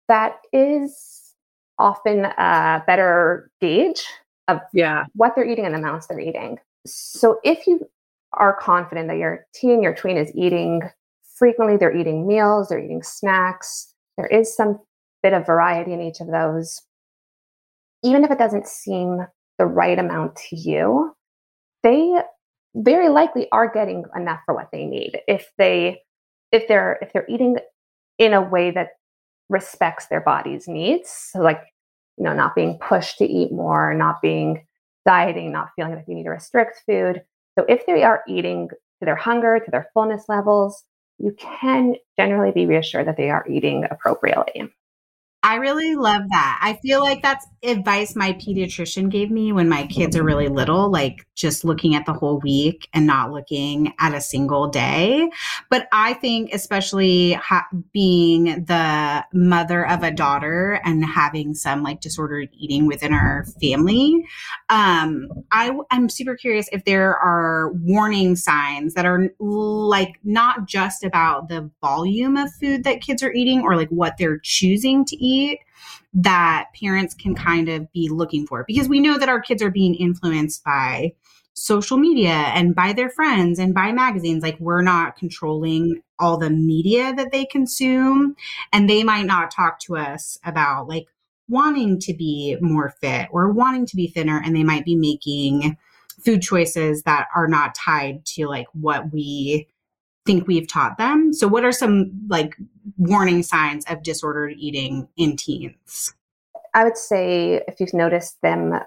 that 0.08 0.38
is 0.54 1.34
often 1.78 2.26
a 2.26 2.84
better 2.88 3.52
gauge 3.60 4.06
of 4.48 4.60
yeah. 4.74 5.06
what 5.14 5.34
they're 5.36 5.48
eating 5.48 5.66
and 5.66 5.74
the 5.74 5.80
amounts 5.80 6.08
they're 6.08 6.20
eating. 6.20 6.58
So 6.86 7.40
if 7.44 7.68
you 7.68 7.82
are 8.34 8.56
confident 8.56 9.08
that 9.08 9.18
your 9.18 9.46
teen, 9.54 9.82
your 9.82 9.96
tween 9.96 10.18
is 10.18 10.32
eating 10.36 10.82
frequently, 11.36 11.78
they're 11.78 11.96
eating 11.96 12.28
meals, 12.28 12.70
they're 12.70 12.80
eating 12.80 13.04
snacks, 13.04 13.94
there 14.18 14.28
is 14.28 14.56
some 14.56 14.80
bit 15.24 15.34
of 15.34 15.46
variety 15.46 15.94
in 15.94 16.02
each 16.02 16.22
of 16.22 16.28
those. 16.28 16.82
Even 18.04 18.24
if 18.24 18.32
it 18.32 18.38
doesn't 18.38 18.68
seem 18.68 19.26
the 19.58 19.66
right 19.66 19.98
amount 19.98 20.36
to 20.36 20.56
you, 20.56 21.16
they 21.82 22.22
very 22.76 23.10
likely 23.10 23.48
are 23.52 23.72
getting 23.72 24.04
enough 24.16 24.42
for 24.46 24.54
what 24.54 24.70
they 24.72 24.86
need. 24.86 25.20
If 25.28 25.52
they 25.58 26.02
if 26.52 26.68
they're 26.68 27.00
if 27.02 27.14
they're 27.14 27.26
eating 27.28 27.58
in 28.20 28.34
a 28.34 28.42
way 28.42 28.72
that 28.72 28.90
respects 29.50 30.08
their 30.08 30.22
body's 30.22 30.68
needs, 30.68 31.10
so 31.10 31.40
like 31.40 31.62
you 32.18 32.24
know, 32.24 32.34
not 32.34 32.56
being 32.56 32.78
pushed 32.80 33.18
to 33.18 33.26
eat 33.26 33.52
more, 33.52 33.94
not 33.94 34.22
being 34.22 34.66
dieting, 35.06 35.52
not 35.52 35.70
feeling 35.76 35.96
like 35.96 36.06
you 36.08 36.16
need 36.16 36.24
to 36.24 36.30
restrict 36.30 36.82
food. 36.86 37.22
So 37.58 37.66
if 37.68 37.86
they 37.86 38.04
are 38.04 38.24
eating 38.28 38.70
to 38.70 39.06
their 39.06 39.16
hunger, 39.16 39.60
to 39.60 39.72
their 39.72 39.90
fullness 39.94 40.24
levels, 40.30 40.84
you 41.18 41.36
can 41.38 41.96
generally 42.18 42.52
be 42.52 42.66
reassured 42.66 43.08
that 43.08 43.18
they 43.18 43.30
are 43.30 43.46
eating 43.50 43.86
appropriately. 43.90 44.70
I 45.46 45.56
really 45.58 45.94
love 45.94 46.24
that. 46.32 46.60
I 46.64 46.74
feel 46.82 47.02
like 47.02 47.22
that's 47.22 47.46
advice 47.62 48.16
my 48.16 48.34
pediatrician 48.34 49.12
gave 49.12 49.30
me 49.30 49.52
when 49.52 49.70
my 49.70 49.86
kids 49.86 50.18
are 50.18 50.24
really 50.24 50.48
little, 50.48 50.90
like 50.90 51.28
just 51.36 51.64
looking 51.64 51.94
at 51.94 52.08
the 52.08 52.14
whole 52.14 52.40
week 52.40 52.88
and 52.94 53.06
not 53.06 53.32
looking 53.32 53.94
at 54.00 54.16
a 54.16 54.22
single 54.22 54.68
day. 54.68 55.30
But 55.70 55.88
I 55.92 56.14
think, 56.16 56.52
especially 56.52 57.34
ha- 57.34 57.68
being 57.94 58.66
the 58.66 59.24
mother 59.34 59.88
of 59.88 60.02
a 60.02 60.10
daughter 60.10 60.82
and 60.84 61.06
having 61.06 61.54
some 61.54 61.84
like 61.84 62.02
disordered 62.02 62.50
eating 62.58 62.88
within 62.88 63.14
our 63.14 63.46
family, 63.62 64.26
um, 64.70 65.28
I, 65.52 65.78
I'm 65.92 66.10
super 66.10 66.36
curious 66.36 66.70
if 66.72 66.86
there 66.86 67.16
are 67.18 67.72
warning 67.74 68.36
signs 68.36 68.96
that 68.96 69.06
are 69.06 69.30
like 69.40 70.16
not 70.24 70.68
just 70.68 71.04
about 71.04 71.50
the 71.50 71.70
volume 71.82 72.36
of 72.36 72.50
food 72.60 72.84
that 72.84 73.02
kids 73.02 73.22
are 73.22 73.32
eating 73.32 73.62
or 73.62 73.76
like 73.76 73.90
what 73.90 74.16
they're 74.18 74.40
choosing 74.40 75.06
to 75.06 75.16
eat 75.16 75.35
that 76.14 76.70
parents 76.80 77.14
can 77.14 77.36
kind 77.36 77.70
of 77.70 77.92
be 77.92 78.10
looking 78.10 78.48
for 78.48 78.64
because 78.66 78.88
we 78.88 79.00
know 79.00 79.18
that 79.18 79.30
our 79.30 79.42
kids 79.42 79.62
are 79.62 79.72
being 79.72 79.96
influenced 79.96 80.64
by 80.64 81.14
social 81.54 81.98
media 81.98 82.32
and 82.32 82.76
by 82.76 82.92
their 82.92 83.10
friends 83.10 83.60
and 83.60 83.74
by 83.74 83.92
magazines 83.92 84.44
like 84.44 84.60
we're 84.60 84.82
not 84.82 85.16
controlling 85.16 86.02
all 86.20 86.38
the 86.38 86.50
media 86.50 87.14
that 87.14 87.32
they 87.32 87.46
consume 87.46 88.36
and 88.74 88.90
they 88.90 89.04
might 89.04 89.26
not 89.26 89.52
talk 89.52 89.80
to 89.80 89.96
us 89.96 90.38
about 90.44 90.88
like 90.88 91.08
wanting 91.48 92.00
to 92.00 92.14
be 92.14 92.58
more 92.60 92.94
fit 93.02 93.28
or 93.32 93.52
wanting 93.52 93.86
to 93.86 93.96
be 93.96 94.08
thinner 94.08 94.42
and 94.44 94.56
they 94.56 94.64
might 94.64 94.84
be 94.84 94.96
making 94.96 95.78
food 96.24 96.42
choices 96.42 97.04
that 97.04 97.28
are 97.36 97.48
not 97.48 97.76
tied 97.76 98.26
to 98.26 98.48
like 98.48 98.68
what 98.74 99.12
we 99.14 99.68
think 100.26 100.48
we've 100.48 100.68
taught 100.68 100.98
them. 100.98 101.32
So 101.32 101.48
what 101.48 101.64
are 101.64 101.72
some 101.72 102.12
like 102.28 102.56
warning 102.98 103.44
signs 103.44 103.86
of 103.86 104.04
disordered 104.04 104.54
eating 104.58 105.08
in 105.18 105.36
teens? 105.36 106.14
I 106.74 106.84
would 106.84 106.98
say 106.98 107.62
if 107.68 107.80
you've 107.80 107.94
noticed 107.94 108.42
them 108.42 108.80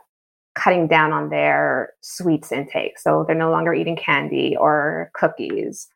cutting 0.55 0.89
down 0.89 1.13
on 1.13 1.31
their 1.31 1.95
sweets 2.01 2.53
intake, 2.53 2.99
so 2.99 3.25
they're 3.27 3.37
no 3.37 3.51
longer 3.51 3.73
eating 3.73 3.97
candy 3.97 4.57
or 4.59 5.11
cookies. 5.15 5.89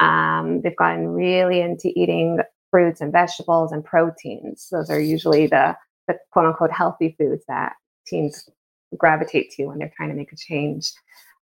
Um, 0.00 0.60
they've 0.62 0.76
gotten 0.76 1.08
really 1.08 1.60
into 1.60 1.92
eating 1.96 2.40
fruits 2.70 3.00
and 3.00 3.12
vegetables 3.12 3.72
and 3.72 3.84
proteins. 3.84 4.68
Those 4.70 4.90
are 4.90 5.00
usually 5.00 5.46
the, 5.46 5.76
the 6.08 6.18
quote 6.32 6.46
unquote 6.46 6.72
healthy 6.72 7.14
foods 7.18 7.44
that 7.46 7.74
teens 8.06 8.48
gravitate 8.96 9.50
to 9.52 9.66
when 9.66 9.78
they're 9.78 9.92
trying 9.96 10.10
to 10.10 10.14
make 10.14 10.32
a 10.32 10.36
change. 10.36 10.92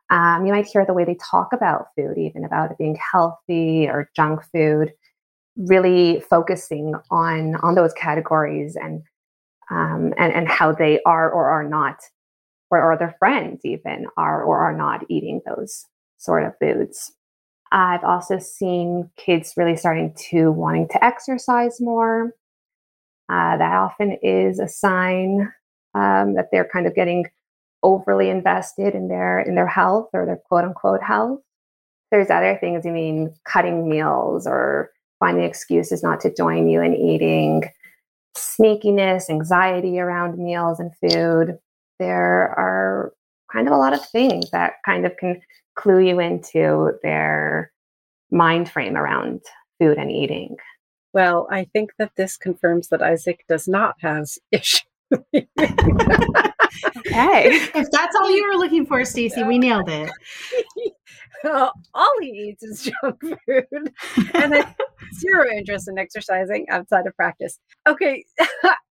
Um, 0.10 0.46
you 0.46 0.52
might 0.52 0.66
hear 0.66 0.86
the 0.86 0.94
way 0.94 1.06
they 1.06 1.16
talk 1.16 1.54
about 1.54 1.88
food, 1.96 2.18
even 2.18 2.44
about 2.44 2.72
it 2.72 2.78
being 2.78 2.98
healthy 3.12 3.88
or 3.88 4.10
junk 4.16 4.42
food, 4.52 4.92
really 5.58 6.22
focusing 6.30 6.94
on 7.10 7.56
on 7.56 7.76
those 7.76 7.94
categories 7.94 8.76
and 8.76 9.04
um, 9.70 10.14
and 10.18 10.34
and 10.34 10.48
how 10.48 10.72
they 10.72 11.02
are 11.06 11.32
or 11.32 11.50
are 11.50 11.68
not, 11.68 11.98
or, 12.70 12.82
or 12.82 12.98
their 12.98 13.16
friends 13.20 13.62
even 13.64 14.08
are 14.18 14.44
or 14.44 14.60
are 14.60 14.76
not 14.76 15.06
eating 15.10 15.42
those 15.46 15.86
sort 16.18 16.44
of 16.44 16.54
foods. 16.60 17.12
I've 17.72 18.04
also 18.04 18.38
seen 18.38 19.10
kids 19.18 19.54
really 19.56 19.78
starting 19.78 20.14
to 20.30 20.52
wanting 20.52 20.90
to 20.90 21.04
exercise 21.04 21.80
more. 21.80 22.34
Uh, 23.30 23.58
that 23.58 23.74
often 23.74 24.18
is 24.22 24.60
a 24.60 24.68
sign 24.68 25.52
um, 25.96 26.34
that 26.34 26.50
they're 26.52 26.68
kind 26.72 26.86
of 26.86 26.94
getting 26.94 27.26
overly 27.84 28.30
invested 28.30 28.94
in 28.94 29.08
their 29.08 29.40
in 29.40 29.56
their 29.56 29.68
health 29.68 30.10
or 30.14 30.26
their 30.26 30.42
quote 30.48 30.66
unquote 30.66 31.02
health. 31.02 31.40
There's 32.12 32.30
other 32.30 32.58
things. 32.60 32.86
I 32.86 32.92
mean, 32.92 33.34
cutting 33.46 33.90
meals 33.90 34.46
or 34.46 34.92
finding 35.22 35.46
excuses 35.46 36.04
not 36.04 36.20
to 36.20 36.34
join 36.34 36.68
you 36.68 36.82
in 36.82 36.94
eating, 36.94 37.64
sneakiness, 38.36 39.30
anxiety 39.30 40.00
around 40.00 40.38
meals 40.38 40.82
and 40.82 40.92
food. 40.98 41.58
There 42.00 42.50
are 42.60 43.14
kind 43.54 43.68
of 43.68 43.74
a 43.74 43.78
lot 43.78 43.94
of 43.94 44.06
things 44.06 44.50
that 44.52 44.74
kind 44.86 45.06
of 45.06 45.16
can 45.16 45.42
clue 45.76 46.00
you 46.00 46.20
into 46.20 46.92
their 47.04 47.72
mind 48.32 48.70
frame 48.70 48.98
around 48.98 49.42
food 49.80 49.98
and 49.98 50.12
eating. 50.12 50.58
Well, 51.14 51.48
I 51.52 51.66
think 51.66 51.92
that 52.00 52.12
this 52.18 52.36
confirms 52.36 52.90
that 52.90 53.02
Isaac 53.02 53.46
does 53.48 53.68
not 53.68 53.96
have 54.02 54.28
issues. 54.52 54.84
Okay. 56.98 57.68
If 57.76 57.90
that's 57.92 58.16
all 58.16 58.30
you 58.30 58.48
were 58.48 58.58
looking 58.58 58.86
for, 58.86 59.04
Stacy, 59.06 59.44
we 59.44 59.58
nailed 59.58 59.90
it. 59.90 60.12
all 61.94 62.12
he 62.22 62.28
eats 62.28 62.64
is 62.64 62.84
junk 63.04 63.22
food 63.22 63.94
and 64.34 64.54
then 64.54 64.76
zero 65.20 65.46
interest 65.52 65.88
in 65.88 65.98
exercising 65.98 66.68
outside 66.70 67.08
of 67.08 67.16
practice. 67.16 67.60
Okay. 67.88 68.24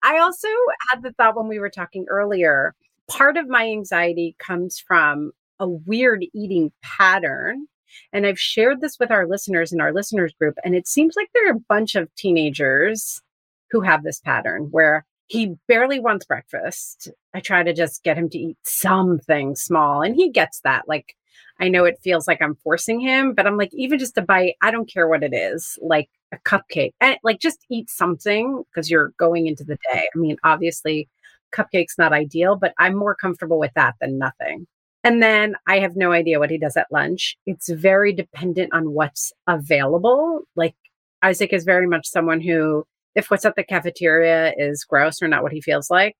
I 0.02 0.18
also 0.18 0.48
had 0.90 1.02
the 1.02 1.12
thought 1.12 1.36
when 1.36 1.48
we 1.48 1.58
were 1.58 1.70
talking 1.70 2.06
earlier, 2.08 2.74
part 3.08 3.36
of 3.36 3.48
my 3.48 3.66
anxiety 3.66 4.36
comes 4.38 4.78
from 4.78 5.32
a 5.58 5.68
weird 5.68 6.24
eating 6.34 6.72
pattern. 6.82 7.66
And 8.12 8.26
I've 8.26 8.38
shared 8.38 8.80
this 8.80 8.98
with 8.98 9.10
our 9.10 9.26
listeners 9.26 9.72
in 9.72 9.80
our 9.80 9.92
listeners 9.92 10.34
group. 10.38 10.56
And 10.64 10.74
it 10.74 10.86
seems 10.86 11.14
like 11.16 11.28
there 11.32 11.48
are 11.48 11.56
a 11.56 11.64
bunch 11.68 11.94
of 11.94 12.14
teenagers 12.14 13.22
who 13.70 13.80
have 13.80 14.02
this 14.02 14.20
pattern 14.20 14.68
where 14.70 15.04
he 15.28 15.54
barely 15.66 15.98
wants 16.00 16.24
breakfast. 16.24 17.10
I 17.34 17.40
try 17.40 17.62
to 17.62 17.72
just 17.72 18.02
get 18.04 18.18
him 18.18 18.28
to 18.30 18.38
eat 18.38 18.58
something 18.64 19.56
small, 19.56 20.02
and 20.02 20.14
he 20.14 20.30
gets 20.30 20.60
that. 20.60 20.88
Like, 20.88 21.16
I 21.60 21.68
know 21.68 21.84
it 21.84 22.00
feels 22.02 22.28
like 22.28 22.42
I'm 22.42 22.56
forcing 22.56 23.00
him, 23.00 23.34
but 23.34 23.46
I'm 23.46 23.56
like, 23.56 23.70
even 23.72 23.98
just 23.98 24.18
a 24.18 24.22
bite, 24.22 24.56
I 24.62 24.70
don't 24.70 24.90
care 24.92 25.08
what 25.08 25.22
it 25.22 25.34
is, 25.34 25.78
like 25.82 26.08
a 26.32 26.38
cupcake, 26.38 26.92
and 27.00 27.16
like 27.22 27.40
just 27.40 27.64
eat 27.70 27.90
something 27.90 28.62
because 28.70 28.90
you're 28.90 29.12
going 29.18 29.46
into 29.46 29.64
the 29.64 29.78
day. 29.92 30.08
I 30.14 30.18
mean, 30.18 30.36
obviously, 30.44 31.08
cupcake's 31.52 31.98
not 31.98 32.12
ideal, 32.12 32.56
but 32.56 32.74
I'm 32.78 32.94
more 32.94 33.14
comfortable 33.14 33.58
with 33.58 33.72
that 33.74 33.94
than 34.00 34.18
nothing. 34.18 34.66
And 35.04 35.22
then 35.22 35.54
I 35.68 35.78
have 35.78 35.94
no 35.94 36.10
idea 36.10 36.40
what 36.40 36.50
he 36.50 36.58
does 36.58 36.76
at 36.76 36.90
lunch. 36.90 37.36
It's 37.46 37.68
very 37.68 38.12
dependent 38.12 38.74
on 38.74 38.90
what's 38.90 39.32
available. 39.46 40.40
Like 40.56 40.74
Isaac 41.22 41.52
is 41.52 41.62
very 41.62 41.86
much 41.86 42.08
someone 42.08 42.40
who, 42.40 42.84
if 43.16 43.30
what's 43.30 43.46
at 43.46 43.56
the 43.56 43.64
cafeteria 43.64 44.52
is 44.56 44.84
gross 44.84 45.20
or 45.22 45.26
not 45.26 45.42
what 45.42 45.52
he 45.52 45.60
feels 45.60 45.90
like, 45.90 46.14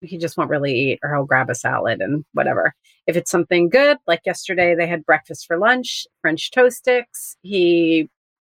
he 0.00 0.16
just 0.16 0.38
won't 0.38 0.50
really 0.50 0.72
eat 0.72 1.00
or 1.02 1.12
he'll 1.12 1.26
grab 1.26 1.50
a 1.50 1.54
salad 1.54 2.00
and 2.00 2.24
whatever. 2.32 2.72
If 3.08 3.16
it's 3.16 3.30
something 3.30 3.68
good, 3.68 3.98
like 4.06 4.20
yesterday 4.24 4.74
they 4.74 4.86
had 4.86 5.04
breakfast 5.04 5.46
for 5.46 5.58
lunch, 5.58 6.06
French 6.22 6.52
toast 6.52 6.78
sticks, 6.78 7.36
he, 7.42 8.08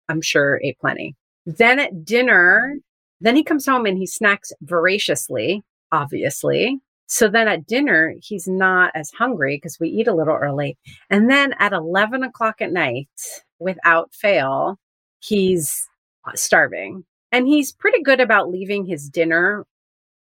I'm 0.09 0.23
sure, 0.23 0.61
ate 0.65 0.79
plenty. 0.81 1.15
Then 1.45 1.79
at 1.79 2.05
dinner, 2.05 2.77
then 3.21 3.37
he 3.37 3.45
comes 3.45 3.67
home 3.67 3.85
and 3.85 3.99
he 3.99 4.07
snacks 4.07 4.51
voraciously, 4.63 5.63
obviously. 5.93 6.79
So 7.07 7.29
then 7.29 7.49
at 7.49 7.67
dinner, 7.67 8.15
he's 8.23 8.49
not 8.49 8.93
as 8.95 9.11
hungry 9.11 9.57
because 9.59 9.79
we 9.79 9.91
eat 9.91 10.09
a 10.09 10.15
little 10.15 10.35
early. 10.35 10.79
And 11.11 11.29
then 11.29 11.55
at 11.59 11.75
11 11.75 12.23
o'clock 12.23 12.63
at 12.63 12.73
night, 12.73 13.11
without 13.59 14.15
fail, 14.15 14.79
he's 15.21 15.87
uh, 16.27 16.33
starving. 16.35 17.05
And 17.35 17.49
he's 17.49 17.73
pretty 17.73 18.01
good 18.01 18.21
about 18.21 18.49
leaving 18.49 18.87
his 18.87 19.11
dinner. 19.11 19.67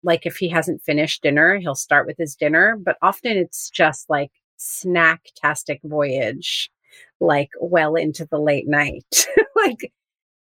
Like 0.02 0.26
if 0.26 0.38
he 0.38 0.48
hasn't 0.48 0.82
finished 0.82 1.22
dinner, 1.22 1.58
he'll 1.58 1.76
start 1.76 2.08
with 2.08 2.16
his 2.18 2.38
dinner, 2.38 2.78
but 2.80 2.96
often 3.02 3.36
it's 3.36 3.70
just 3.70 4.10
like 4.10 4.32
snack-tastic 4.56 5.82
voyage, 5.84 6.72
like 7.20 7.50
well 7.60 7.96
into 7.96 8.26
the 8.32 8.40
late 8.40 8.66
night. 8.66 9.28
like 9.58 9.92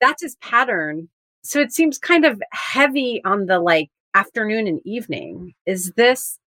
that's 0.00 0.22
his 0.22 0.36
pattern. 0.36 1.08
So 1.42 1.58
it 1.58 1.72
seems 1.72 1.98
kind 1.98 2.24
of 2.24 2.40
heavy 2.52 3.20
on 3.24 3.46
the 3.46 3.58
like 3.58 3.90
afternoon 4.14 4.68
and 4.68 4.78
evening. 4.84 5.54
Is 5.66 5.90
this, 5.96 6.38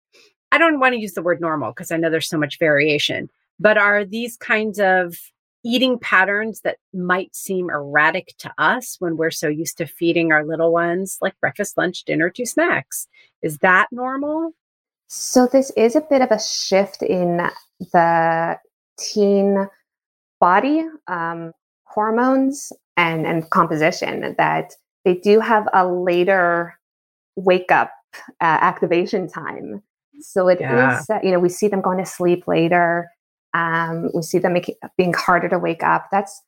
I 0.53 0.59
don't 0.59 0.79
want 0.79 0.95
to 0.95 1.01
use 1.01 1.15
the 1.15 1.23
word 1.23 1.41
normal 1.41 1.73
because 1.73 1.91
I 1.91 1.97
know 1.97 2.11
there's 2.11 2.29
so 2.29 2.39
much 2.39 2.61
variation, 2.61 3.29
but 3.59 3.77
are 3.77 4.05
these 4.05 4.37
kinds 4.37 4.79
of 4.79 5.17
eating 5.65 5.99
patterns 5.99 6.61
that 6.63 6.79
might 6.93 7.35
seem 7.35 7.71
erratic 7.71 8.35
to 8.39 8.53
us 8.59 8.97
when 8.99 9.17
we're 9.17 9.31
so 9.31 9.49
used 9.49 9.79
to 9.79 9.87
feeding 9.87 10.33
our 10.33 10.45
little 10.45 10.73
ones 10.73 11.19
like 11.21 11.39
breakfast, 11.41 11.77
lunch, 11.77 12.05
dinner, 12.05 12.31
two 12.31 12.47
snacks? 12.47 13.07
Is 13.43 13.59
that 13.59 13.89
normal? 13.93 14.53
So, 15.09 15.47
this 15.47 15.71
is 15.77 15.95
a 15.95 16.01
bit 16.01 16.23
of 16.23 16.31
a 16.31 16.41
shift 16.41 17.03
in 17.03 17.41
the 17.93 18.59
teen 18.99 19.69
body 20.41 20.85
um, 21.07 21.53
hormones 21.85 22.73
and, 22.97 23.27
and 23.27 23.49
composition 23.51 24.35
that 24.39 24.75
they 25.05 25.15
do 25.15 25.41
have 25.41 25.69
a 25.73 25.87
later 25.87 26.79
wake 27.37 27.71
up 27.71 27.93
uh, 28.19 28.25
activation 28.41 29.29
time. 29.29 29.83
So 30.21 30.49
it 30.49 30.61
Yeah. 30.61 30.99
is, 31.01 31.11
uh, 31.11 31.19
you 31.23 31.31
know, 31.31 31.39
we 31.39 31.49
see 31.49 31.69
them 31.69 31.81
going 31.81 31.99
to 31.99 32.07
sleep 32.07 32.47
later. 32.47 33.11
Um, 33.55 34.11
we 34.15 34.23
see 34.23 34.39
them 34.39 34.55
making, 34.55 34.77
being 34.97 35.13
harder 35.13 35.49
to 35.49 35.59
wake 35.59 35.83
up. 35.83 36.09
That's 36.11 36.43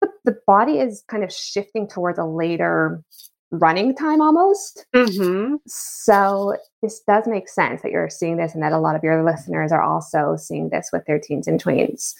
the, 0.00 0.08
the 0.24 0.38
body 0.46 0.78
is 0.78 1.04
kind 1.08 1.24
of 1.24 1.32
shifting 1.32 1.88
towards 1.88 2.18
a 2.18 2.24
later 2.24 3.02
running 3.50 3.94
time 3.94 4.20
almost. 4.20 4.86
Mm-hmm. 4.94 5.56
So 5.66 6.56
this 6.82 7.00
does 7.06 7.26
make 7.26 7.48
sense 7.48 7.82
that 7.82 7.92
you're 7.92 8.10
seeing 8.10 8.36
this 8.36 8.54
and 8.54 8.62
that 8.62 8.72
a 8.72 8.78
lot 8.78 8.96
of 8.96 9.02
your 9.02 9.24
listeners 9.24 9.72
are 9.72 9.82
also 9.82 10.36
seeing 10.36 10.68
this 10.68 10.90
with 10.92 11.04
their 11.06 11.18
teens 11.18 11.48
and 11.48 11.62
tweens. 11.62 12.14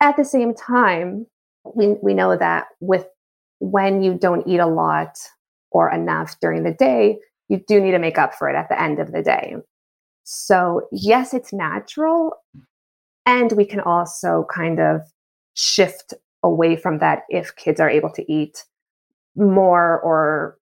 At 0.00 0.16
the 0.16 0.24
same 0.24 0.54
time, 0.54 1.26
we, 1.74 1.94
we 2.02 2.14
know 2.14 2.36
that 2.36 2.66
with 2.80 3.06
when 3.60 4.02
you 4.02 4.14
don't 4.14 4.46
eat 4.46 4.60
a 4.60 4.66
lot 4.66 5.18
or 5.70 5.90
enough 5.90 6.38
during 6.40 6.62
the 6.62 6.72
day, 6.72 7.18
you 7.48 7.62
do 7.66 7.80
need 7.80 7.92
to 7.92 7.98
make 7.98 8.18
up 8.18 8.34
for 8.34 8.48
it 8.48 8.54
at 8.54 8.68
the 8.68 8.80
end 8.80 9.00
of 9.00 9.12
the 9.12 9.22
day. 9.22 9.56
So, 10.24 10.86
yes, 10.92 11.32
it's 11.32 11.52
natural. 11.52 12.34
And 13.28 13.52
we 13.52 13.66
can 13.66 13.80
also 13.80 14.46
kind 14.50 14.80
of 14.80 15.02
shift 15.52 16.14
away 16.42 16.76
from 16.76 16.98
that 17.00 17.24
if 17.28 17.54
kids 17.56 17.78
are 17.78 17.90
able 17.90 18.10
to 18.12 18.32
eat 18.32 18.64
more 19.36 20.00
or 20.00 20.56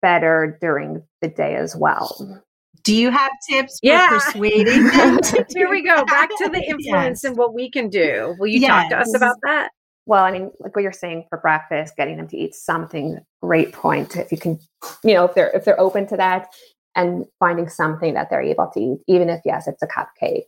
better 0.00 0.56
during 0.60 1.02
the 1.20 1.28
day 1.28 1.54
as 1.56 1.76
well. 1.76 2.40
Do 2.82 2.94
you 2.96 3.10
have 3.10 3.30
tips 3.50 3.78
Yeah. 3.82 4.08
for 4.08 4.14
persuading 4.32 4.84
them? 4.96 5.18
to 5.18 5.44
Here 5.50 5.68
we 5.68 5.82
go. 5.82 6.02
Back 6.06 6.30
to 6.38 6.48
the 6.48 6.62
influence 6.62 7.22
Yes. 7.22 7.24
and 7.24 7.36
what 7.36 7.52
we 7.52 7.70
can 7.70 7.90
do. 7.90 8.34
Will 8.38 8.46
you 8.46 8.66
talk 8.66 8.88
to 8.88 8.98
us 8.98 9.14
about 9.14 9.36
that? 9.42 9.70
Well, 10.06 10.24
I 10.24 10.30
mean, 10.30 10.50
like 10.60 10.74
what 10.74 10.82
you're 10.82 10.92
saying 10.92 11.26
for 11.28 11.36
breakfast, 11.36 11.94
getting 11.96 12.16
them 12.16 12.28
to 12.28 12.36
eat 12.38 12.54
something, 12.54 13.18
great 13.42 13.72
point. 13.74 14.16
If 14.16 14.32
you 14.32 14.38
can, 14.38 14.58
you 15.04 15.12
know, 15.12 15.26
if 15.26 15.34
they're 15.34 15.50
if 15.50 15.66
they're 15.66 15.78
open 15.78 16.06
to 16.06 16.16
that 16.16 16.48
and 16.96 17.26
finding 17.38 17.68
something 17.68 18.14
that 18.14 18.30
they're 18.30 18.40
able 18.40 18.70
to 18.72 18.80
eat, 18.80 18.98
even 19.08 19.28
if 19.28 19.42
yes, 19.44 19.68
it's 19.68 19.82
a 19.82 19.86
cupcake, 19.86 20.46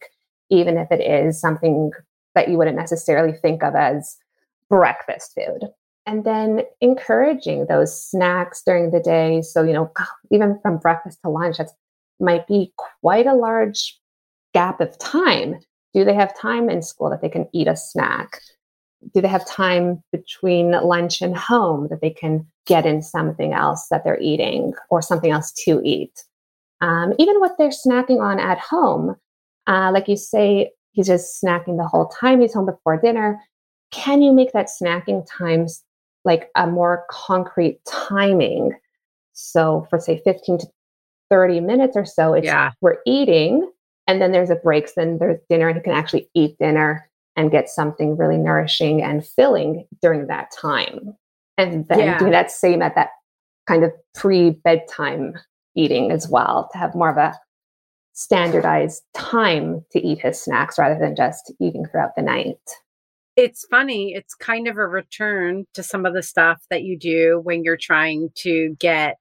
even 0.50 0.76
if 0.76 0.90
it 0.90 1.00
is 1.00 1.40
something 1.40 1.90
that 2.34 2.48
you 2.48 2.58
wouldn't 2.58 2.76
necessarily 2.76 3.32
think 3.32 3.62
of 3.62 3.74
as 3.74 4.16
breakfast 4.68 5.34
food. 5.34 5.68
And 6.06 6.24
then 6.24 6.62
encouraging 6.80 7.66
those 7.66 8.04
snacks 8.04 8.62
during 8.64 8.90
the 8.90 9.00
day. 9.00 9.42
So, 9.42 9.62
you 9.62 9.72
know, 9.72 9.92
even 10.30 10.58
from 10.62 10.78
breakfast 10.78 11.18
to 11.22 11.30
lunch, 11.30 11.58
that 11.58 11.70
might 12.18 12.46
be 12.46 12.72
quite 12.76 13.26
a 13.26 13.34
large 13.34 13.98
gap 14.54 14.80
of 14.80 14.98
time 14.98 15.60
Do 15.92 16.04
they 16.04 16.14
have 16.14 16.38
time 16.38 16.70
in 16.70 16.82
school 16.82 17.10
that 17.10 17.20
they 17.20 17.28
can 17.28 17.48
eat 17.52 17.66
a 17.66 17.76
snack? 17.76 18.40
Do 19.12 19.20
they 19.20 19.28
have 19.28 19.46
time 19.46 20.02
between 20.12 20.70
lunch 20.70 21.20
and 21.20 21.36
home 21.36 21.88
that 21.90 22.00
they 22.00 22.10
can 22.10 22.46
get 22.66 22.86
in 22.86 23.02
something 23.02 23.52
else 23.52 23.88
that 23.90 24.04
they're 24.04 24.20
eating 24.20 24.72
or 24.88 25.02
something 25.02 25.32
else 25.32 25.52
to 25.64 25.80
eat? 25.84 26.22
Um, 26.80 27.14
even 27.18 27.40
what 27.40 27.58
they're 27.58 27.70
snacking 27.70 28.20
on 28.20 28.38
at 28.38 28.58
home, 28.58 29.16
uh, 29.66 29.90
like 29.92 30.08
you 30.08 30.16
say, 30.16 30.70
he's 30.92 31.06
just 31.06 31.42
snacking 31.42 31.76
the 31.76 31.86
whole 31.86 32.08
time 32.08 32.40
he's 32.40 32.54
home 32.54 32.66
before 32.66 33.00
dinner. 33.00 33.40
Can 33.92 34.22
you 34.22 34.32
make 34.32 34.52
that 34.52 34.68
snacking 34.68 35.26
times 35.28 35.82
like 36.24 36.48
a 36.56 36.66
more 36.66 37.04
concrete 37.10 37.80
timing? 37.86 38.72
So 39.32 39.86
for 39.90 39.98
say 39.98 40.20
15 40.24 40.58
to 40.58 40.66
30 41.30 41.60
minutes 41.60 41.96
or 41.96 42.04
so, 42.04 42.34
it's 42.34 42.46
Yeah. 42.46 42.72
we're 42.80 42.98
eating 43.06 43.70
and 44.06 44.20
then 44.20 44.32
there's 44.32 44.50
a 44.50 44.56
break, 44.56 44.88
so 44.88 44.94
then 44.96 45.18
there's 45.18 45.38
dinner 45.48 45.68
and 45.68 45.76
he 45.76 45.82
can 45.82 45.92
actually 45.92 46.28
eat 46.34 46.56
dinner 46.58 47.08
and 47.36 47.50
get 47.52 47.68
something 47.68 48.16
really 48.16 48.36
nourishing 48.36 49.02
and 49.02 49.24
filling 49.24 49.86
during 50.02 50.26
that 50.26 50.50
time. 50.50 51.16
And 51.56 51.86
then 51.88 52.00
Yeah. 52.00 52.18
do 52.18 52.30
that 52.30 52.50
same 52.50 52.82
at 52.82 52.96
that 52.96 53.10
kind 53.68 53.84
of 53.84 53.92
pre-bedtime 54.14 55.38
eating 55.76 56.10
as 56.10 56.28
well 56.28 56.68
to 56.72 56.78
have 56.78 56.94
more 56.94 57.08
of 57.10 57.16
a 57.16 57.38
standardized 58.12 59.02
time 59.14 59.84
to 59.92 60.00
eat 60.00 60.20
his 60.20 60.42
snacks 60.42 60.78
rather 60.78 60.98
than 60.98 61.16
just 61.16 61.52
eating 61.60 61.86
throughout 61.86 62.14
the 62.16 62.22
night. 62.22 62.58
It's 63.36 63.64
funny. 63.70 64.12
It's 64.14 64.34
kind 64.34 64.68
of 64.68 64.76
a 64.76 64.86
return 64.86 65.64
to 65.74 65.82
some 65.82 66.04
of 66.04 66.14
the 66.14 66.22
stuff 66.22 66.62
that 66.68 66.82
you 66.82 66.98
do 66.98 67.40
when 67.42 67.64
you're 67.64 67.76
trying 67.76 68.30
to 68.36 68.76
get, 68.78 69.16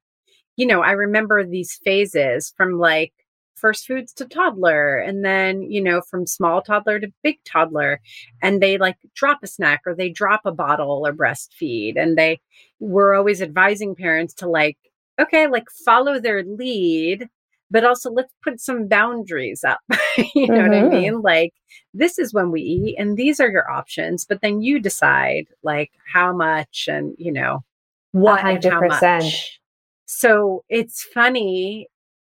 you 0.58 0.66
know, 0.66 0.82
I 0.82 0.92
remember 0.92 1.46
these 1.46 1.80
phases 1.84 2.54
from 2.58 2.80
like 2.80 3.14
first 3.56 3.86
foods 3.86 4.14
to 4.14 4.26
toddler 4.26 4.98
and 4.98 5.24
then, 5.24 5.62
you 5.62 5.82
know, 5.82 6.02
from 6.02 6.26
small 6.26 6.62
toddler 6.62 7.00
to 7.00 7.14
big 7.24 7.38
toddler. 7.46 8.02
And 8.42 8.62
they 8.62 8.78
like 8.78 8.98
drop 9.16 9.40
a 9.44 9.48
snack 9.48 9.82
or 9.86 9.94
they 9.94 10.10
drop 10.10 10.42
a 10.46 10.52
bottle 10.52 11.04
or 11.06 11.14
breastfeed. 11.14 11.94
And 11.98 12.18
they 12.18 12.40
were 12.80 13.14
always 13.14 13.42
advising 13.42 13.96
parents 13.96 14.34
to 14.36 14.50
like, 14.50 14.78
okay, 15.20 15.48
like 15.48 15.70
follow 15.86 16.20
their 16.20 16.44
lead, 16.44 17.28
but 17.72 17.84
also 17.84 18.12
let's 18.12 18.34
put 18.44 18.60
some 18.60 18.88
boundaries 18.88 19.64
up. 19.64 19.80
you 20.36 20.48
know 20.52 20.64
what 20.64 20.74
I 20.74 20.82
Mhm. 20.82 20.90
mean? 20.90 21.22
Like, 21.22 21.54
this 21.94 22.20
is 22.20 22.34
when 22.34 22.52
we 22.52 22.62
eat 22.62 22.96
and 22.98 23.18
these 23.18 23.40
are 23.40 23.50
your 23.50 23.70
options 23.70 24.26
but 24.26 24.42
then 24.42 24.62
you 24.62 24.80
decide 24.80 25.46
like 25.64 25.92
how 26.12 26.34
much 26.34 26.88
and 26.88 27.16
you 27.18 27.32
know 27.32 27.64
what 28.12 28.46
and 28.46 28.64
how 28.64 28.82
much 28.82 29.60
so 30.06 30.64
it's 30.70 31.04
funny 31.04 31.88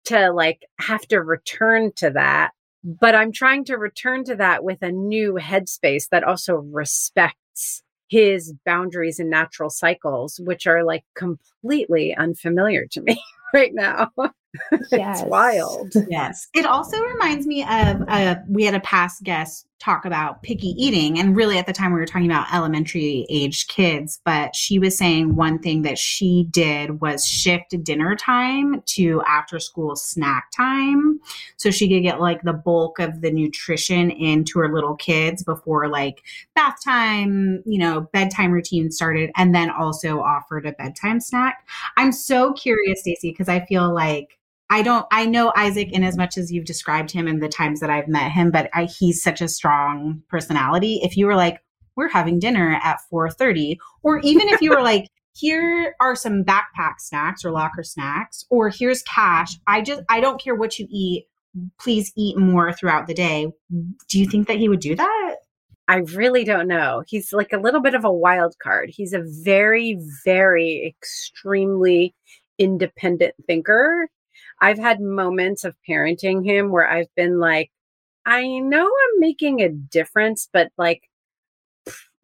to 0.05 0.31
like 0.31 0.65
have 0.79 1.01
to 1.07 1.21
return 1.21 1.91
to 1.95 2.09
that 2.09 2.51
but 2.83 3.15
i'm 3.15 3.31
trying 3.31 3.63
to 3.63 3.77
return 3.77 4.23
to 4.23 4.35
that 4.35 4.63
with 4.63 4.81
a 4.81 4.91
new 4.91 5.33
headspace 5.33 6.09
that 6.09 6.23
also 6.23 6.55
respects 6.55 7.81
his 8.07 8.53
boundaries 8.65 9.19
and 9.19 9.29
natural 9.29 9.69
cycles 9.69 10.39
which 10.43 10.67
are 10.67 10.83
like 10.83 11.03
completely 11.15 12.15
unfamiliar 12.15 12.85
to 12.91 13.01
me 13.01 13.21
right 13.53 13.73
now 13.73 14.11
Yes. 14.91 15.21
it's 15.21 15.29
wild 15.29 15.93
Yes. 16.09 16.47
It 16.53 16.65
also 16.65 16.97
reminds 16.99 17.47
me 17.47 17.63
of 17.63 18.03
uh, 18.07 18.35
we 18.47 18.63
had 18.63 18.75
a 18.75 18.79
past 18.79 19.23
guest 19.23 19.67
talk 19.79 20.05
about 20.05 20.41
picky 20.41 20.69
eating. 20.69 21.19
And 21.19 21.35
really, 21.35 21.57
at 21.57 21.67
the 21.67 21.73
time, 21.73 21.93
we 21.93 21.99
were 21.99 22.05
talking 22.05 22.29
about 22.29 22.53
elementary 22.53 23.25
age 23.29 23.67
kids. 23.67 24.19
But 24.23 24.55
she 24.55 24.79
was 24.79 24.97
saying 24.97 25.35
one 25.35 25.59
thing 25.59 25.81
that 25.83 25.97
she 25.97 26.47
did 26.49 27.01
was 27.01 27.25
shift 27.25 27.75
dinner 27.83 28.15
time 28.15 28.81
to 28.87 29.21
after 29.27 29.59
school 29.59 29.95
snack 29.95 30.51
time. 30.51 31.19
So 31.57 31.71
she 31.71 31.89
could 31.89 32.03
get 32.03 32.21
like 32.21 32.41
the 32.41 32.53
bulk 32.53 32.99
of 32.99 33.21
the 33.21 33.31
nutrition 33.31 34.09
into 34.11 34.59
her 34.59 34.73
little 34.73 34.95
kids 34.95 35.43
before 35.43 35.87
like 35.87 36.23
bath 36.55 36.77
time, 36.83 37.61
you 37.65 37.77
know, 37.77 38.01
bedtime 38.13 38.51
routine 38.51 38.91
started, 38.91 39.31
and 39.35 39.53
then 39.53 39.69
also 39.69 40.21
offered 40.21 40.65
a 40.65 40.71
bedtime 40.71 41.19
snack. 41.19 41.67
I'm 41.97 42.11
so 42.11 42.53
curious, 42.53 43.01
Stacey, 43.01 43.31
because 43.31 43.49
I 43.49 43.65
feel 43.65 43.93
like 43.93 44.39
I 44.69 44.81
don't, 44.81 45.05
I 45.11 45.25
know 45.25 45.53
Isaac 45.55 45.91
in 45.91 46.03
as 46.03 46.17
much 46.17 46.37
as 46.37 46.51
you've 46.51 46.65
described 46.65 47.11
him 47.11 47.27
in 47.27 47.39
the 47.39 47.49
times 47.49 47.79
that 47.79 47.89
I've 47.89 48.07
met 48.07 48.31
him, 48.31 48.51
but 48.51 48.69
I, 48.73 48.85
he's 48.85 49.21
such 49.21 49.41
a 49.41 49.47
strong 49.47 50.23
personality. 50.27 50.99
If 51.03 51.15
you 51.15 51.27
were 51.27 51.35
like, 51.35 51.59
we're 51.95 52.09
having 52.09 52.39
dinner 52.39 52.79
at 52.83 52.99
4.30, 53.13 53.77
or 54.03 54.19
even 54.19 54.49
if 54.49 54.61
you 54.61 54.71
were 54.71 54.81
like, 54.81 55.09
here 55.35 55.95
are 55.99 56.15
some 56.15 56.43
backpack 56.43 56.99
snacks 56.99 57.43
or 57.43 57.51
locker 57.51 57.83
snacks, 57.83 58.45
or 58.49 58.69
here's 58.69 59.03
cash. 59.03 59.57
I 59.67 59.81
just, 59.81 60.01
I 60.09 60.19
don't 60.19 60.41
care 60.41 60.55
what 60.55 60.79
you 60.79 60.87
eat. 60.89 61.25
Please 61.79 62.11
eat 62.17 62.37
more 62.37 62.73
throughout 62.73 63.07
the 63.07 63.13
day. 63.13 63.47
Do 64.09 64.19
you 64.19 64.27
think 64.27 64.47
that 64.47 64.57
he 64.57 64.67
would 64.67 64.79
do 64.79 64.95
that? 64.95 65.35
I 65.87 65.97
really 65.97 66.43
don't 66.43 66.67
know. 66.67 67.03
He's 67.07 67.31
like 67.31 67.53
a 67.53 67.59
little 67.59 67.81
bit 67.81 67.93
of 67.93 68.03
a 68.03 68.11
wild 68.11 68.55
card. 68.61 68.89
He's 68.91 69.13
a 69.13 69.23
very, 69.43 69.99
very 70.25 70.95
extremely 70.97 72.15
independent 72.57 73.35
thinker. 73.45 74.09
I've 74.61 74.79
had 74.79 75.01
moments 75.01 75.63
of 75.63 75.75
parenting 75.87 76.45
him 76.45 76.71
where 76.71 76.89
I've 76.89 77.13
been 77.15 77.39
like, 77.39 77.71
I 78.25 78.47
know 78.59 78.85
I'm 78.85 79.19
making 79.19 79.61
a 79.61 79.69
difference, 79.69 80.49
but 80.51 80.71
like, 80.77 81.09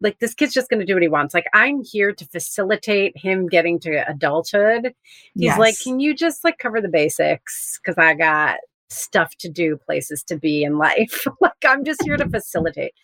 like 0.00 0.18
this 0.18 0.34
kid's 0.34 0.52
just 0.52 0.68
going 0.68 0.80
to 0.80 0.86
do 0.86 0.94
what 0.94 1.02
he 1.02 1.08
wants. 1.08 1.32
Like 1.32 1.46
I'm 1.52 1.82
here 1.84 2.12
to 2.12 2.26
facilitate 2.26 3.16
him 3.16 3.46
getting 3.46 3.78
to 3.80 4.08
adulthood. 4.08 4.94
He's 5.34 5.56
like, 5.56 5.78
can 5.80 6.00
you 6.00 6.14
just 6.14 6.42
like 6.42 6.58
cover 6.58 6.80
the 6.80 6.88
basics? 6.88 7.78
Cause 7.84 7.94
I 7.96 8.14
got 8.14 8.58
stuff 8.90 9.36
to 9.36 9.48
do, 9.48 9.76
places 9.76 10.22
to 10.24 10.36
be 10.36 10.64
in 10.64 10.76
life. 10.78 11.24
like 11.40 11.52
I'm 11.66 11.84
just 11.84 12.02
here 12.02 12.16
to 12.16 12.28
facilitate. 12.28 12.94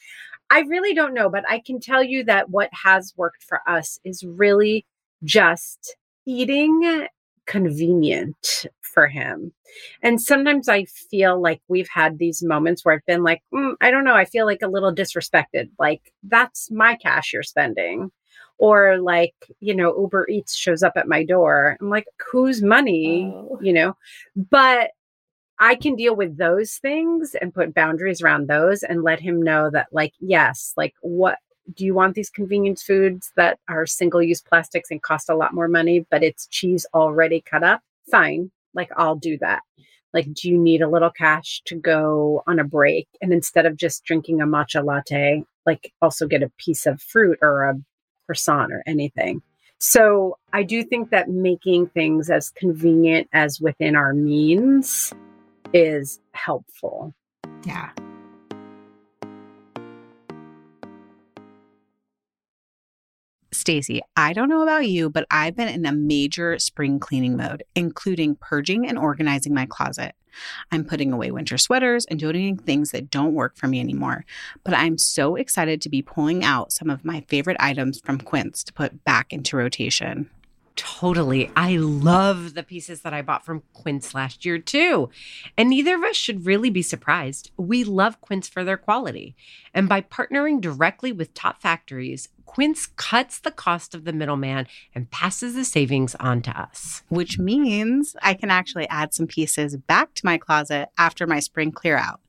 I 0.50 0.60
really 0.60 0.94
don't 0.94 1.14
know, 1.14 1.28
but 1.28 1.44
I 1.48 1.60
can 1.64 1.78
tell 1.78 2.02
you 2.02 2.24
that 2.24 2.50
what 2.50 2.70
has 2.72 3.14
worked 3.16 3.44
for 3.44 3.60
us 3.68 4.00
is 4.04 4.24
really 4.24 4.86
just 5.24 5.96
eating 6.26 7.06
convenient 7.48 8.66
for 8.82 9.08
him. 9.08 9.52
And 10.02 10.20
sometimes 10.20 10.68
I 10.68 10.84
feel 10.84 11.40
like 11.40 11.60
we've 11.68 11.88
had 11.88 12.18
these 12.18 12.42
moments 12.42 12.84
where 12.84 12.94
I've 12.94 13.06
been 13.06 13.24
like, 13.24 13.42
"Mm, 13.52 13.74
I 13.80 13.90
don't 13.90 14.04
know, 14.04 14.14
I 14.14 14.24
feel 14.24 14.46
like 14.46 14.62
a 14.62 14.68
little 14.68 14.94
disrespected. 14.94 15.70
Like, 15.78 16.12
that's 16.22 16.70
my 16.70 16.96
cash 16.96 17.32
you're 17.32 17.42
spending. 17.42 18.10
Or 18.58 18.98
like, 18.98 19.34
you 19.60 19.74
know, 19.74 19.96
Uber 20.00 20.26
Eats 20.28 20.56
shows 20.56 20.82
up 20.82 20.94
at 20.96 21.08
my 21.08 21.24
door. 21.24 21.76
I'm 21.80 21.90
like, 21.90 22.06
whose 22.32 22.62
money? 22.62 23.32
Oh. 23.34 23.58
You 23.62 23.72
know, 23.72 23.96
but 24.36 24.90
I 25.60 25.74
can 25.76 25.96
deal 25.96 26.16
with 26.16 26.38
those 26.38 26.74
things 26.76 27.34
and 27.40 27.54
put 27.54 27.74
boundaries 27.74 28.22
around 28.22 28.48
those 28.48 28.82
and 28.82 29.02
let 29.02 29.20
him 29.20 29.42
know 29.42 29.70
that, 29.70 29.88
like, 29.92 30.14
yes, 30.20 30.72
like, 30.76 30.94
what 31.02 31.38
do 31.74 31.84
you 31.84 31.94
want 31.94 32.14
these 32.14 32.30
convenience 32.30 32.82
foods 32.82 33.32
that 33.36 33.58
are 33.68 33.86
single 33.86 34.22
use 34.22 34.40
plastics 34.40 34.90
and 34.90 35.02
cost 35.02 35.28
a 35.28 35.36
lot 35.36 35.54
more 35.54 35.68
money, 35.68 36.06
but 36.10 36.22
it's 36.22 36.46
cheese 36.46 36.86
already 36.94 37.40
cut 37.40 37.62
up? 37.62 37.82
Fine. 38.10 38.50
Like, 38.74 38.90
I'll 38.96 39.16
do 39.16 39.38
that. 39.38 39.62
Like, 40.14 40.32
do 40.32 40.48
you 40.48 40.56
need 40.56 40.80
a 40.80 40.88
little 40.88 41.10
cash 41.10 41.60
to 41.66 41.74
go 41.74 42.42
on 42.46 42.58
a 42.58 42.64
break? 42.64 43.06
And 43.20 43.32
instead 43.32 43.66
of 43.66 43.76
just 43.76 44.04
drinking 44.04 44.40
a 44.40 44.46
matcha 44.46 44.84
latte, 44.84 45.44
like, 45.66 45.92
also 46.00 46.26
get 46.26 46.42
a 46.42 46.52
piece 46.58 46.86
of 46.86 47.02
fruit 47.02 47.38
or 47.42 47.64
a 47.64 47.74
croissant 48.26 48.72
or 48.72 48.82
anything. 48.86 49.42
So 49.80 50.38
I 50.52 50.62
do 50.62 50.82
think 50.82 51.10
that 51.10 51.28
making 51.28 51.88
things 51.88 52.30
as 52.30 52.50
convenient 52.50 53.28
as 53.32 53.60
within 53.60 53.94
our 53.94 54.14
means 54.14 55.12
is 55.72 56.18
helpful. 56.32 57.14
Yeah. 57.64 57.90
Stacy, 63.68 64.00
I 64.16 64.32
don't 64.32 64.48
know 64.48 64.62
about 64.62 64.88
you, 64.88 65.10
but 65.10 65.26
I've 65.30 65.54
been 65.54 65.68
in 65.68 65.84
a 65.84 65.92
major 65.92 66.58
spring 66.58 66.98
cleaning 66.98 67.36
mode, 67.36 67.64
including 67.74 68.36
purging 68.36 68.88
and 68.88 68.96
organizing 68.96 69.52
my 69.52 69.66
closet. 69.66 70.14
I'm 70.72 70.86
putting 70.86 71.12
away 71.12 71.30
winter 71.32 71.58
sweaters 71.58 72.06
and 72.06 72.18
donating 72.18 72.56
things 72.56 72.92
that 72.92 73.10
don't 73.10 73.34
work 73.34 73.58
for 73.58 73.68
me 73.68 73.78
anymore. 73.78 74.24
But 74.64 74.72
I'm 74.72 74.96
so 74.96 75.36
excited 75.36 75.82
to 75.82 75.90
be 75.90 76.00
pulling 76.00 76.44
out 76.44 76.72
some 76.72 76.88
of 76.88 77.04
my 77.04 77.26
favorite 77.28 77.58
items 77.60 78.00
from 78.02 78.22
Quince 78.22 78.64
to 78.64 78.72
put 78.72 79.04
back 79.04 79.34
into 79.34 79.58
rotation. 79.58 80.30
Totally. 80.74 81.50
I 81.54 81.76
love 81.76 82.54
the 82.54 82.62
pieces 82.62 83.02
that 83.02 83.12
I 83.12 83.20
bought 83.20 83.44
from 83.44 83.64
Quince 83.74 84.14
last 84.14 84.46
year, 84.46 84.58
too. 84.58 85.10
And 85.58 85.68
neither 85.68 85.96
of 85.96 86.04
us 86.04 86.16
should 86.16 86.46
really 86.46 86.70
be 86.70 86.82
surprised. 86.82 87.50
We 87.58 87.84
love 87.84 88.20
Quince 88.22 88.48
for 88.48 88.64
their 88.64 88.76
quality. 88.78 89.34
And 89.74 89.88
by 89.88 90.00
partnering 90.00 90.60
directly 90.60 91.10
with 91.12 91.34
top 91.34 91.60
factories, 91.60 92.28
Quince 92.48 92.86
cuts 92.96 93.38
the 93.38 93.50
cost 93.50 93.94
of 93.94 94.04
the 94.04 94.12
middleman 94.12 94.66
and 94.94 95.10
passes 95.10 95.54
the 95.54 95.66
savings 95.66 96.14
on 96.14 96.40
to 96.42 96.50
us. 96.50 97.02
which 97.10 97.38
means 97.38 98.16
I 98.22 98.32
can 98.32 98.50
actually 98.50 98.88
add 98.88 99.12
some 99.12 99.26
pieces 99.26 99.76
back 99.76 100.14
to 100.14 100.26
my 100.26 100.38
closet 100.38 100.88
after 100.96 101.26
my 101.26 101.40
spring 101.40 101.70
clear 101.70 101.98
out. 101.98 102.20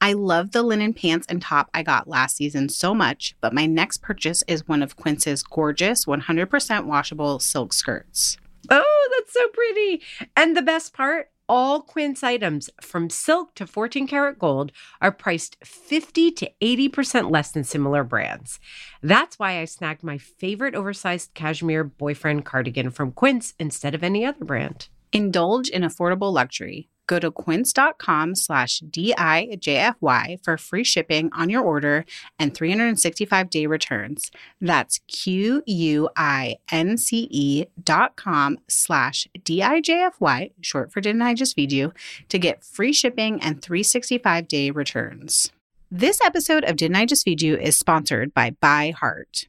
I 0.00 0.12
love 0.12 0.52
the 0.52 0.62
linen 0.62 0.94
pants 0.94 1.26
and 1.28 1.42
top 1.42 1.70
I 1.74 1.82
got 1.82 2.06
last 2.06 2.36
season 2.36 2.68
so 2.68 2.94
much, 2.94 3.34
but 3.40 3.52
my 3.52 3.66
next 3.66 4.00
purchase 4.00 4.44
is 4.46 4.68
one 4.68 4.80
of 4.82 4.96
Quince's 4.96 5.42
gorgeous 5.42 6.04
100% 6.06 6.84
washable 6.84 7.40
silk 7.40 7.72
skirts. 7.72 8.36
Oh, 8.70 9.08
that's 9.16 9.32
so 9.32 9.48
pretty. 9.48 10.02
And 10.36 10.56
the 10.56 10.62
best 10.62 10.94
part, 10.94 11.30
all 11.48 11.80
Quince 11.80 12.22
items 12.22 12.68
from 12.80 13.08
silk 13.10 13.54
to 13.54 13.66
14 13.66 14.06
karat 14.06 14.38
gold 14.38 14.72
are 15.00 15.12
priced 15.12 15.56
50 15.64 16.30
to 16.32 16.50
80% 16.60 17.30
less 17.30 17.50
than 17.50 17.64
similar 17.64 18.04
brands. 18.04 18.60
That's 19.02 19.38
why 19.38 19.60
I 19.60 19.64
snagged 19.64 20.02
my 20.02 20.18
favorite 20.18 20.74
oversized 20.74 21.34
cashmere 21.34 21.84
boyfriend 21.84 22.44
cardigan 22.44 22.90
from 22.90 23.12
Quince 23.12 23.54
instead 23.58 23.94
of 23.94 24.04
any 24.04 24.24
other 24.24 24.44
brand. 24.44 24.88
Indulge 25.12 25.68
in 25.68 25.82
affordable 25.82 26.32
luxury. 26.32 26.88
Go 27.08 27.18
to 27.18 27.32
quince.com 27.32 28.36
slash 28.36 28.80
DIJFY 28.88 30.44
for 30.44 30.56
free 30.56 30.84
shipping 30.84 31.30
on 31.32 31.50
your 31.50 31.62
order 31.62 32.04
and 32.38 32.54
365 32.54 33.50
day 33.50 33.66
returns. 33.66 34.30
That's 34.60 35.00
Q 35.08 35.62
U 35.66 36.08
I 36.16 36.56
N 36.70 36.96
C 36.96 37.26
E 37.30 37.64
dot 37.82 38.14
com 38.14 38.58
slash 38.68 39.26
DIJFY, 39.40 40.52
short 40.60 40.92
for 40.92 41.00
Didn't 41.00 41.22
I 41.22 41.34
Just 41.34 41.56
Feed 41.56 41.72
You, 41.72 41.92
to 42.28 42.38
get 42.38 42.62
free 42.62 42.92
shipping 42.92 43.40
and 43.42 43.60
365 43.60 44.46
day 44.46 44.70
returns. 44.70 45.50
This 45.90 46.20
episode 46.22 46.64
of 46.64 46.76
Didn't 46.76 46.96
I 46.96 47.06
Just 47.06 47.24
Feed 47.24 47.40
You 47.40 47.56
is 47.56 47.78
sponsored 47.78 48.34
by 48.34 48.50
By 48.60 48.90
Heart. 48.90 49.48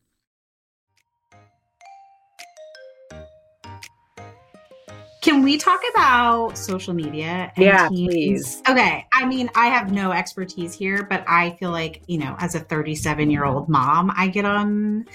Can 5.21 5.43
we 5.43 5.57
talk 5.57 5.79
about 5.91 6.57
social 6.57 6.93
media? 6.95 7.51
and 7.55 7.63
Yeah, 7.65 7.87
teens? 7.89 8.09
please. 8.09 8.63
Okay. 8.67 9.05
I 9.13 9.25
mean, 9.25 9.49
I 9.55 9.67
have 9.67 9.91
no 9.91 10.11
expertise 10.11 10.73
here, 10.73 11.03
but 11.07 11.23
I 11.27 11.51
feel 11.59 11.69
like, 11.69 12.01
you 12.07 12.17
know, 12.17 12.35
as 12.39 12.55
a 12.55 12.59
37 12.59 13.29
year 13.29 13.45
old 13.45 13.69
mom, 13.69 14.11
I 14.15 14.27
get 14.27 14.45
on 14.45 15.05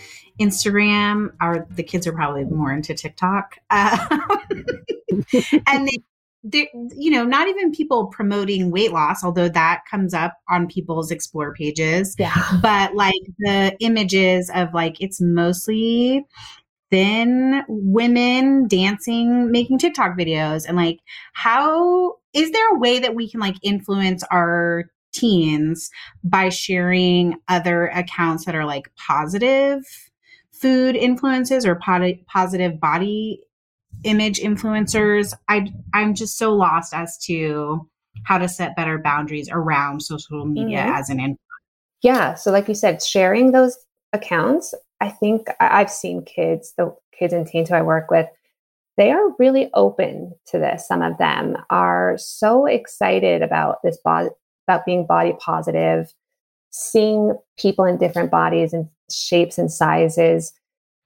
Instagram, 0.41 1.31
or 1.41 1.67
the 1.71 1.83
kids 1.83 2.07
are 2.07 2.13
probably 2.13 2.45
more 2.45 2.73
into 2.73 2.95
TikTok. 2.95 3.59
Uh, 3.71 3.97
and 5.67 5.89
they, 5.89 5.99
they, 6.45 6.69
you 6.97 7.11
know, 7.11 7.25
not 7.25 7.49
even 7.49 7.73
people 7.73 8.07
promoting 8.07 8.71
weight 8.71 8.93
loss, 8.93 9.25
although 9.25 9.49
that 9.49 9.83
comes 9.91 10.13
up 10.15 10.35
on 10.51 10.67
people's 10.69 11.11
explore 11.11 11.55
pages 11.55 12.15
Yeah. 12.19 12.35
but 12.63 12.95
like 12.95 13.15
the 13.39 13.75
images 13.81 14.51
of 14.55 14.75
like 14.75 15.01
it's 15.01 15.21
mostly 15.21 16.25
thin 16.91 17.63
women 17.69 18.69
dancing 18.69 19.51
making 19.51 19.79
tiktok 19.79 20.17
videos 20.17 20.65
and 20.67 20.77
like 20.77 21.01
how 21.33 22.15
is 22.33 22.51
there 22.53 22.75
a 22.75 22.79
way 22.79 22.99
that 22.99 23.15
we 23.15 23.29
can 23.29 23.41
like 23.41 23.57
influence 23.63 24.23
our 24.31 24.85
teens 25.13 25.91
by 26.23 26.49
sharing 26.49 27.35
other 27.49 27.87
accounts 27.89 28.45
that 28.45 28.55
are 28.55 28.65
like 28.67 28.91
positive 28.97 29.83
food 30.53 30.95
influences 30.95 31.67
or 31.67 31.75
poti- 31.77 32.25
positive 32.29 32.79
body 32.79 33.41
image 34.05 34.39
influencers 34.41 35.33
i 35.49 35.67
i'm 35.95 36.15
just 36.15 36.37
so 36.39 36.55
lost 36.55 36.95
as 36.95 37.17
to 37.19 37.89
how 38.25 38.39
to 38.39 38.49
set 38.49 38.77
better 38.77 38.99
boundaries 38.99 39.49
around 39.51 40.01
social 40.03 40.45
media 40.47 40.79
Mhm. 40.79 40.99
as 40.99 41.11
an 41.11 41.19
influencer 41.19 41.37
Yeah. 42.03 42.35
So, 42.35 42.51
like 42.53 42.69
you 42.69 42.75
said, 42.75 43.03
sharing 43.03 43.53
those 43.53 43.77
accounts, 44.13 44.75
I 45.07 45.11
think 45.11 45.49
I've 45.61 45.91
seen 45.91 46.25
kids, 46.25 46.75
the 46.77 46.95
kids 47.17 47.33
and 47.33 47.47
teens 47.47 47.69
who 47.69 47.77
I 47.77 47.83
work 47.83 48.11
with, 48.11 48.27
they 48.97 49.13
are 49.13 49.37
really 49.39 49.71
open 49.75 50.33
to 50.49 50.59
this. 50.59 50.89
Some 50.89 51.01
of 51.01 51.17
them 51.19 51.57
are 51.71 52.17
so 52.19 52.67
excited 52.67 53.41
about 53.41 53.79
this 53.85 53.99
body, 53.99 54.31
about 54.67 54.85
being 54.85 55.07
body 55.07 55.35
positive, 55.39 56.13
seeing 56.71 57.37
people 57.57 57.85
in 57.85 57.99
different 57.99 58.33
bodies 58.33 58.73
and 58.73 58.89
shapes 59.09 59.59
and 59.59 59.71
sizes. 59.71 60.53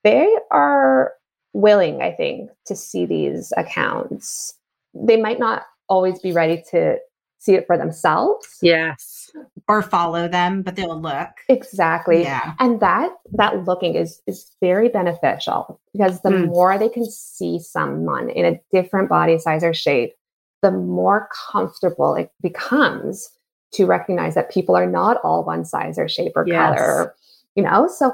They 0.02 0.34
are 0.50 1.12
willing, 1.52 2.00
I 2.00 2.12
think, 2.12 2.50
to 2.66 2.76
see 2.76 3.04
these 3.04 3.52
accounts. 3.58 4.54
They 4.94 5.18
might 5.18 5.38
not 5.38 5.64
always 5.90 6.20
be 6.20 6.32
ready 6.32 6.62
to 6.70 6.96
see 7.38 7.54
it 7.54 7.66
for 7.66 7.76
themselves. 7.76 8.46
Yes. 8.62 9.30
Or 9.68 9.82
follow 9.82 10.28
them, 10.28 10.62
but 10.62 10.76
they'll 10.76 11.00
look. 11.00 11.28
Exactly. 11.48 12.22
Yeah. 12.22 12.54
And 12.58 12.80
that 12.80 13.12
that 13.32 13.64
looking 13.64 13.94
is 13.94 14.20
is 14.26 14.50
very 14.60 14.88
beneficial 14.88 15.80
because 15.92 16.20
the 16.22 16.30
Mm. 16.30 16.46
more 16.48 16.78
they 16.78 16.88
can 16.88 17.04
see 17.04 17.58
someone 17.58 18.30
in 18.30 18.44
a 18.44 18.60
different 18.72 19.08
body 19.08 19.38
size 19.38 19.62
or 19.64 19.74
shape, 19.74 20.14
the 20.62 20.70
more 20.70 21.28
comfortable 21.50 22.14
it 22.14 22.30
becomes 22.42 23.30
to 23.72 23.86
recognize 23.86 24.34
that 24.34 24.50
people 24.50 24.74
are 24.76 24.86
not 24.90 25.18
all 25.24 25.44
one 25.44 25.64
size 25.64 25.98
or 25.98 26.08
shape 26.08 26.32
or 26.36 26.46
Yes. 26.46 26.76
color. 26.78 27.14
You 27.56 27.62
know, 27.62 27.88
so 27.88 28.12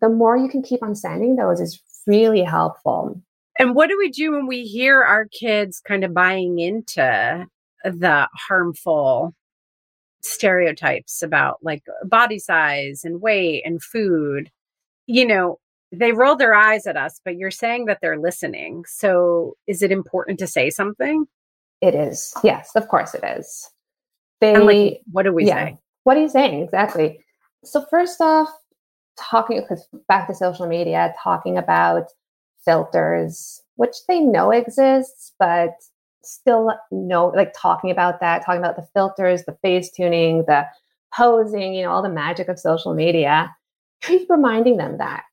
the 0.00 0.08
more 0.08 0.36
you 0.36 0.48
can 0.48 0.62
keep 0.62 0.82
on 0.82 0.94
sending 0.94 1.36
those 1.36 1.60
is 1.60 1.80
really 2.06 2.42
helpful. 2.42 3.20
And 3.58 3.74
what 3.74 3.88
do 3.88 3.96
we 3.96 4.10
do 4.10 4.32
when 4.32 4.46
we 4.46 4.64
hear 4.64 5.02
our 5.02 5.26
kids 5.26 5.80
kind 5.80 6.04
of 6.04 6.12
buying 6.12 6.58
into 6.58 7.46
the 7.84 8.28
harmful 8.48 9.34
stereotypes 10.24 11.22
about 11.22 11.58
like 11.62 11.82
body 12.04 12.38
size 12.38 13.02
and 13.04 13.20
weight 13.20 13.62
and 13.64 13.82
food, 13.82 14.50
you 15.06 15.26
know, 15.26 15.58
they 15.92 16.12
roll 16.12 16.36
their 16.36 16.54
eyes 16.54 16.86
at 16.86 16.96
us, 16.96 17.20
but 17.24 17.36
you're 17.36 17.50
saying 17.50 17.86
that 17.86 17.98
they're 18.00 18.18
listening. 18.18 18.84
So 18.86 19.56
is 19.66 19.82
it 19.82 19.92
important 19.92 20.38
to 20.40 20.46
say 20.46 20.70
something? 20.70 21.26
It 21.80 21.94
is. 21.94 22.34
Yes, 22.42 22.70
of 22.74 22.88
course 22.88 23.14
it 23.14 23.24
is. 23.24 23.70
They 24.40 24.54
And 24.54 24.66
like, 24.66 25.00
what 25.12 25.24
do 25.24 25.32
we 25.32 25.46
yeah. 25.46 25.66
say? 25.66 25.78
What 26.04 26.16
are 26.16 26.20
you 26.20 26.28
saying 26.28 26.62
exactly? 26.62 27.20
So 27.64 27.84
first 27.90 28.20
off, 28.20 28.48
talking 29.18 29.60
because 29.60 29.86
back 30.08 30.26
to 30.26 30.34
social 30.34 30.66
media, 30.66 31.14
talking 31.22 31.56
about 31.56 32.08
filters, 32.64 33.62
which 33.76 33.96
they 34.08 34.20
know 34.20 34.50
exists, 34.50 35.32
but 35.38 35.70
still 36.24 36.72
know 36.90 37.28
like 37.28 37.52
talking 37.56 37.90
about 37.90 38.20
that, 38.20 38.44
talking 38.44 38.60
about 38.60 38.76
the 38.76 38.86
filters, 38.94 39.44
the 39.44 39.56
face 39.62 39.90
tuning, 39.90 40.44
the 40.46 40.66
posing, 41.14 41.74
you 41.74 41.82
know, 41.84 41.90
all 41.90 42.02
the 42.02 42.08
magic 42.08 42.48
of 42.48 42.58
social 42.58 42.94
media. 42.94 43.54
Keep 44.02 44.28
reminding 44.28 44.76
them 44.76 44.98
that. 44.98 45.24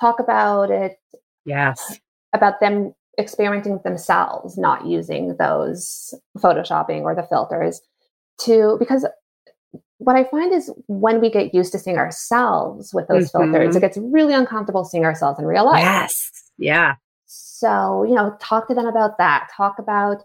Talk 0.00 0.20
about 0.20 0.70
it, 0.70 0.98
Yes. 1.44 1.98
about 2.32 2.60
them 2.60 2.94
experimenting 3.18 3.72
with 3.72 3.82
themselves, 3.82 4.56
not 4.58 4.86
using 4.86 5.36
those 5.36 6.14
photoshopping 6.38 7.02
or 7.02 7.14
the 7.14 7.22
filters 7.22 7.80
to 8.40 8.76
because 8.78 9.06
what 9.98 10.16
I 10.16 10.24
find 10.24 10.52
is 10.52 10.70
when 10.86 11.20
we 11.20 11.30
get 11.30 11.54
used 11.54 11.72
to 11.72 11.78
seeing 11.78 11.96
ourselves 11.96 12.92
with 12.92 13.06
those 13.08 13.30
filters, 13.30 13.74
Mhm. 13.74 13.76
it 13.76 13.80
gets 13.80 13.96
really 13.96 14.34
uncomfortable 14.34 14.84
seeing 14.84 15.04
ourselves 15.04 15.38
in 15.38 15.46
real 15.46 15.64
life. 15.64 15.80
Yes. 15.82 16.30
Yeah. 16.58 16.94
So, 17.26 18.02
you 18.04 18.14
know, 18.14 18.36
talk 18.40 18.68
to 18.68 18.74
them 18.74 18.86
about 18.86 19.18
that. 19.18 19.48
Talk 19.56 19.78
about 19.78 20.24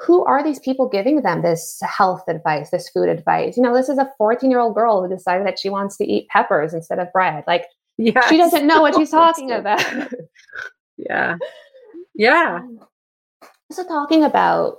who 0.00 0.24
are 0.24 0.42
these 0.42 0.58
people 0.58 0.88
giving 0.88 1.20
them 1.22 1.42
this 1.42 1.78
health 1.82 2.22
advice, 2.26 2.70
this 2.70 2.88
food 2.88 3.08
advice? 3.08 3.56
You 3.56 3.62
know, 3.62 3.74
this 3.74 3.88
is 3.88 3.98
a 3.98 4.10
14 4.16 4.50
year 4.50 4.60
old 4.60 4.74
girl 4.74 5.02
who 5.02 5.08
decided 5.14 5.46
that 5.46 5.58
she 5.58 5.68
wants 5.68 5.96
to 5.98 6.04
eat 6.04 6.28
peppers 6.28 6.72
instead 6.72 6.98
of 6.98 7.12
bread. 7.12 7.44
Like, 7.46 7.66
Yeah. 7.98 8.26
she 8.28 8.38
doesn't 8.38 8.66
know 8.66 8.80
what 8.80 8.94
she's 8.94 9.10
talking 9.22 9.50
about. 9.52 9.84
Yeah. 10.96 11.36
Yeah. 12.14 12.60
So, 13.72 13.86
talking 13.86 14.24
about 14.24 14.78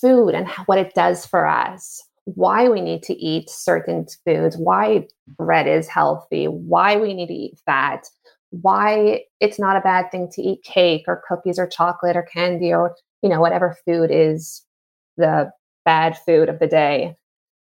food 0.00 0.30
and 0.30 0.48
what 0.66 0.78
it 0.78 0.94
does 0.94 1.24
for 1.24 1.46
us, 1.46 2.02
why 2.24 2.68
we 2.68 2.80
need 2.80 3.04
to 3.04 3.14
eat 3.14 3.48
certain 3.48 4.04
foods, 4.24 4.56
why 4.56 5.06
bread 5.38 5.68
is 5.68 5.86
healthy, 5.86 6.46
why 6.48 6.96
we 6.96 7.14
need 7.14 7.28
to 7.28 7.34
eat 7.34 7.60
fat, 7.64 8.08
why 8.50 9.20
it's 9.38 9.60
not 9.60 9.76
a 9.76 9.80
bad 9.80 10.10
thing 10.10 10.28
to 10.32 10.42
eat 10.42 10.64
cake 10.64 11.04
or 11.06 11.22
cookies 11.28 11.56
or 11.56 11.68
chocolate 11.68 12.16
or 12.16 12.22
candy 12.24 12.72
or, 12.72 12.96
you 13.26 13.30
know, 13.34 13.40
whatever 13.40 13.76
food 13.84 14.08
is 14.12 14.64
the 15.16 15.50
bad 15.84 16.16
food 16.16 16.48
of 16.48 16.60
the 16.60 16.68
day. 16.68 17.16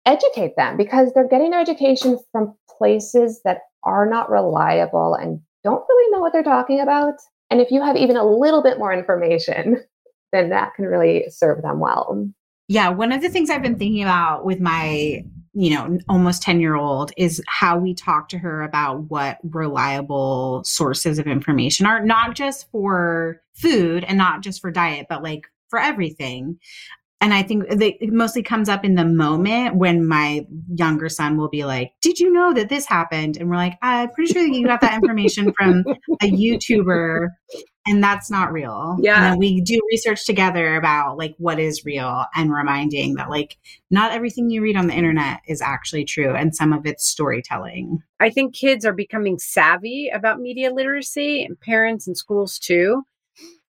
Educate 0.05 0.55
them 0.55 0.77
because 0.77 1.11
they're 1.11 1.27
getting 1.27 1.51
their 1.51 1.59
education 1.59 2.17
from 2.31 2.55
places 2.77 3.41
that 3.43 3.59
are 3.83 4.09
not 4.09 4.29
reliable 4.29 5.13
and 5.13 5.41
don't 5.65 5.83
really 5.89 6.11
know 6.11 6.21
what 6.21 6.31
they're 6.31 6.41
talking 6.41 6.79
about. 6.79 7.15
And 7.49 7.59
if 7.59 7.69
you 7.69 7.81
have 7.81 7.97
even 7.97 8.15
a 8.15 8.23
little 8.25 8.63
bit 8.63 8.79
more 8.79 8.93
information, 8.93 9.83
then 10.31 10.51
that 10.51 10.73
can 10.75 10.85
really 10.85 11.25
serve 11.27 11.61
them 11.63 11.81
well. 11.81 12.29
Yeah, 12.69 12.87
one 12.87 13.11
of 13.11 13.21
the 13.21 13.27
things 13.27 13.49
I've 13.49 13.61
been 13.61 13.77
thinking 13.77 14.03
about 14.03 14.45
with 14.45 14.61
my, 14.61 15.25
you 15.53 15.69
know, 15.69 15.97
almost 16.07 16.41
10 16.41 16.61
year 16.61 16.75
old 16.75 17.11
is 17.17 17.41
how 17.47 17.77
we 17.77 17.93
talk 17.93 18.29
to 18.29 18.37
her 18.37 18.61
about 18.61 19.09
what 19.09 19.37
reliable 19.43 20.63
sources 20.63 21.19
of 21.19 21.27
information 21.27 21.85
are, 21.85 22.03
not 22.03 22.35
just 22.35 22.69
for 22.71 23.41
food 23.53 24.03
and 24.05 24.17
not 24.17 24.41
just 24.41 24.61
for 24.61 24.71
diet, 24.71 25.07
but 25.09 25.23
like 25.23 25.47
for 25.69 25.79
everything. 25.79 26.57
And 27.21 27.33
I 27.33 27.43
think 27.43 27.69
that 27.69 28.03
it 28.03 28.11
mostly 28.11 28.41
comes 28.41 28.67
up 28.67 28.83
in 28.83 28.95
the 28.95 29.05
moment 29.05 29.75
when 29.75 30.07
my 30.07 30.45
younger 30.73 31.07
son 31.07 31.37
will 31.37 31.49
be 31.49 31.63
like, 31.63 31.93
Did 32.01 32.19
you 32.19 32.31
know 32.31 32.51
that 32.53 32.69
this 32.69 32.87
happened? 32.87 33.37
And 33.37 33.49
we're 33.49 33.55
like, 33.55 33.77
I'm 33.81 34.09
pretty 34.09 34.33
sure 34.33 34.41
that 34.41 34.53
you 34.53 34.65
got 34.65 34.81
that 34.81 34.95
information 34.95 35.53
from 35.53 35.83
a 36.21 36.31
YouTuber 36.31 37.29
and 37.87 38.03
that's 38.03 38.29
not 38.29 38.51
real. 38.51 38.97
Yeah. 39.01 39.15
And 39.15 39.25
then 39.25 39.39
we 39.39 39.61
do 39.61 39.79
research 39.89 40.25
together 40.25 40.75
about 40.75 41.17
like 41.17 41.35
what 41.37 41.59
is 41.59 41.83
real 41.85 42.25
and 42.35 42.51
reminding 42.51 43.15
that 43.15 43.29
like 43.29 43.57
not 43.89 44.11
everything 44.11 44.49
you 44.49 44.61
read 44.61 44.77
on 44.77 44.87
the 44.87 44.93
internet 44.93 45.41
is 45.47 45.61
actually 45.61 46.05
true 46.05 46.35
and 46.35 46.55
some 46.55 46.73
of 46.73 46.85
it's 46.85 47.07
storytelling. 47.07 47.99
I 48.19 48.29
think 48.29 48.55
kids 48.55 48.85
are 48.85 48.93
becoming 48.93 49.39
savvy 49.39 50.09
about 50.13 50.39
media 50.39 50.71
literacy 50.71 51.43
and 51.43 51.59
parents 51.59 52.07
and 52.07 52.15
schools 52.15 52.59
too. 52.59 53.03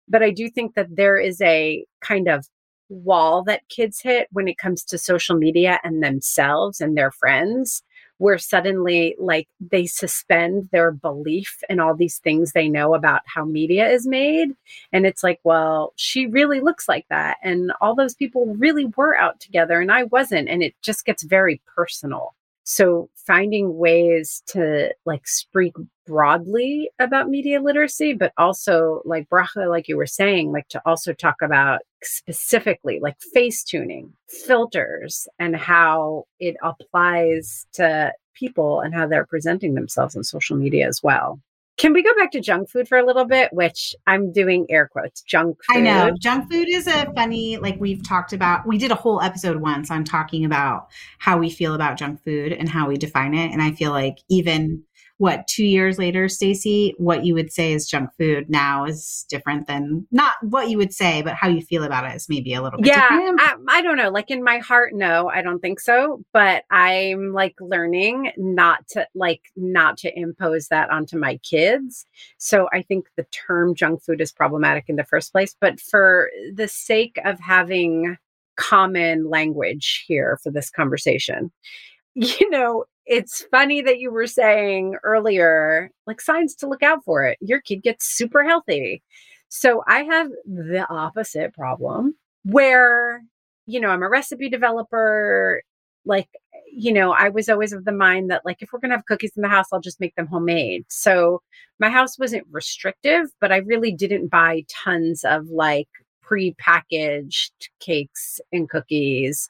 But 0.07 0.21
I 0.21 0.31
do 0.31 0.49
think 0.49 0.75
that 0.75 0.95
there 0.95 1.17
is 1.17 1.41
a 1.41 1.85
kind 2.01 2.27
of 2.27 2.47
wall 2.89 3.43
that 3.43 3.67
kids 3.69 4.01
hit 4.01 4.27
when 4.31 4.47
it 4.47 4.57
comes 4.57 4.83
to 4.85 4.97
social 4.97 5.35
media 5.35 5.79
and 5.83 6.03
themselves 6.03 6.81
and 6.81 6.97
their 6.97 7.11
friends, 7.11 7.83
where 8.17 8.37
suddenly, 8.37 9.15
like, 9.19 9.47
they 9.59 9.85
suspend 9.85 10.69
their 10.71 10.91
belief 10.91 11.59
in 11.69 11.79
all 11.79 11.95
these 11.95 12.19
things 12.19 12.51
they 12.51 12.69
know 12.69 12.93
about 12.93 13.21
how 13.25 13.43
media 13.43 13.89
is 13.89 14.07
made. 14.07 14.49
And 14.91 15.05
it's 15.05 15.23
like, 15.23 15.39
well, 15.43 15.93
she 15.95 16.27
really 16.27 16.61
looks 16.61 16.87
like 16.87 17.05
that. 17.09 17.37
And 17.43 17.73
all 17.81 17.95
those 17.95 18.15
people 18.15 18.55
really 18.57 18.85
were 18.95 19.17
out 19.17 19.39
together 19.39 19.81
and 19.81 19.91
I 19.91 20.03
wasn't. 20.03 20.47
And 20.47 20.63
it 20.63 20.75
just 20.81 21.05
gets 21.05 21.23
very 21.23 21.61
personal. 21.75 22.35
So 22.63 23.09
finding 23.15 23.77
ways 23.77 24.41
to 24.47 24.93
like 25.05 25.27
speak 25.27 25.73
broadly 26.05 26.89
about 26.99 27.29
media 27.29 27.61
literacy, 27.61 28.13
but 28.13 28.33
also 28.37 29.01
like 29.05 29.29
Bracha, 29.29 29.69
like 29.69 29.87
you 29.87 29.97
were 29.97 30.05
saying, 30.05 30.51
like 30.51 30.67
to 30.69 30.81
also 30.85 31.13
talk 31.13 31.35
about 31.41 31.81
specifically 32.03 32.99
like 33.01 33.15
face 33.33 33.63
tuning, 33.63 34.13
filters, 34.27 35.27
and 35.39 35.55
how 35.55 36.25
it 36.39 36.55
applies 36.63 37.65
to 37.73 38.13
people 38.33 38.81
and 38.81 38.93
how 38.93 39.07
they're 39.07 39.25
presenting 39.25 39.73
themselves 39.73 40.15
on 40.15 40.23
social 40.23 40.57
media 40.57 40.87
as 40.87 41.01
well. 41.03 41.39
Can 41.77 41.91
we 41.91 42.03
go 42.03 42.13
back 42.15 42.31
to 42.31 42.39
junk 42.39 42.69
food 42.69 42.87
for 42.87 42.97
a 42.97 43.05
little 43.05 43.25
bit? 43.25 43.49
Which 43.51 43.95
I'm 44.05 44.31
doing 44.31 44.67
air 44.69 44.87
quotes 44.87 45.21
junk 45.21 45.57
food. 45.67 45.77
I 45.77 45.81
know 45.81 46.11
junk 46.19 46.51
food 46.51 46.69
is 46.69 46.87
a 46.87 47.11
funny 47.13 47.57
like 47.57 47.79
we've 47.79 48.07
talked 48.07 48.31
about. 48.31 48.67
We 48.67 48.77
did 48.77 48.91
a 48.91 48.95
whole 48.95 49.21
episode 49.21 49.57
once 49.57 49.89
on 49.89 50.03
talking 50.03 50.45
about 50.45 50.87
how 51.17 51.37
we 51.37 51.49
feel 51.49 51.73
about 51.73 51.97
junk 51.97 52.23
food 52.23 52.53
and 52.53 52.69
how 52.69 52.87
we 52.87 52.97
define 52.97 53.33
it 53.33 53.51
and 53.51 53.61
I 53.61 53.71
feel 53.71 53.91
like 53.91 54.17
even 54.29 54.83
what 55.23 55.47
2 55.47 55.63
years 55.63 55.97
later 55.97 56.27
Stacy, 56.27 56.93
what 56.97 57.23
you 57.23 57.33
would 57.33 57.49
say 57.49 57.71
is 57.71 57.87
junk 57.87 58.09
food 58.19 58.49
now 58.49 58.83
is 58.83 59.25
different 59.29 59.67
than 59.67 60.05
not 60.11 60.35
what 60.41 60.69
you 60.69 60.77
would 60.77 60.93
say 60.93 61.21
but 61.21 61.33
how 61.33 61.47
you 61.47 61.61
feel 61.61 61.85
about 61.85 62.03
it 62.03 62.13
is 62.13 62.27
maybe 62.27 62.53
a 62.53 62.61
little 62.61 62.77
bit 62.77 62.87
yeah 62.87 63.07
different. 63.07 63.39
I, 63.39 63.55
I 63.69 63.81
don't 63.81 63.95
know. 63.95 64.09
Like 64.09 64.29
in 64.29 64.43
my 64.43 64.57
heart 64.57 64.91
no 64.93 65.29
i 65.29 65.41
don't 65.41 65.59
think 65.59 65.79
so. 65.79 66.21
But 66.33 66.65
i'm 66.69 67.31
like 67.31 67.55
learning 67.61 68.33
not 68.35 68.85
to 68.89 69.07
like 69.15 69.43
not 69.55 69.95
to 69.99 70.19
impose 70.19 70.67
that 70.67 70.89
onto 70.89 71.17
my 71.17 71.37
kids. 71.37 72.05
So 72.37 72.67
i 72.73 72.81
think 72.81 73.05
the 73.15 73.25
term 73.31 73.75
junk 73.75 74.03
food 74.03 74.19
is 74.19 74.33
problematic 74.33 74.85
in 74.89 74.97
the 74.97 75.05
first 75.05 75.31
place. 75.31 75.55
But 75.57 75.79
for 75.79 76.29
the 76.53 76.67
sake 76.67 77.17
of 77.23 77.39
having 77.39 78.17
common 78.57 79.29
language 79.29 80.03
here 80.05 80.37
for 80.43 80.51
this 80.51 80.69
conversation 80.69 81.51
you 82.13 82.49
know 82.51 82.83
it's 83.05 83.43
funny 83.51 83.81
that 83.81 83.99
you 83.99 84.11
were 84.11 84.27
saying 84.27 84.95
earlier 85.03 85.91
like 86.07 86.21
signs 86.21 86.55
to 86.55 86.67
look 86.67 86.83
out 86.83 87.03
for 87.03 87.23
it. 87.25 87.37
Your 87.41 87.61
kid 87.61 87.83
gets 87.83 88.07
super 88.07 88.43
healthy. 88.43 89.03
So 89.49 89.83
i 89.87 90.03
have 90.03 90.29
the 90.45 90.85
opposite 90.89 91.53
problem 91.53 92.15
where 92.43 93.21
you 93.65 93.79
know 93.79 93.89
i'm 93.89 94.03
a 94.03 94.09
recipe 94.09 94.49
developer. 94.49 95.61
Like 96.05 96.29
you 96.71 96.91
know 96.93 97.11
i 97.13 97.29
was 97.29 97.49
always 97.49 97.73
of 97.73 97.85
the 97.85 97.91
mind 97.91 98.29
that 98.31 98.45
like 98.45 98.61
if 98.61 98.69
we're 98.73 98.79
going 98.79 98.91
to 98.91 98.97
have 98.97 99.05
cookies 99.05 99.33
in 99.35 99.41
the 99.41 99.47
house 99.47 99.67
i'll 99.71 99.79
just 99.79 99.99
make 99.99 100.15
them 100.15 100.27
homemade. 100.27 100.85
So 100.89 101.41
my 101.79 101.89
house 101.89 102.17
wasn't 102.19 102.47
restrictive 102.51 103.27
but 103.41 103.51
i 103.51 103.57
really 103.57 103.91
didn't 103.91 104.29
buy 104.29 104.63
tons 104.69 105.23
of 105.23 105.47
like 105.47 105.89
pre-packaged 106.23 107.69
cakes 107.79 108.39
and 108.51 108.69
cookies 108.69 109.49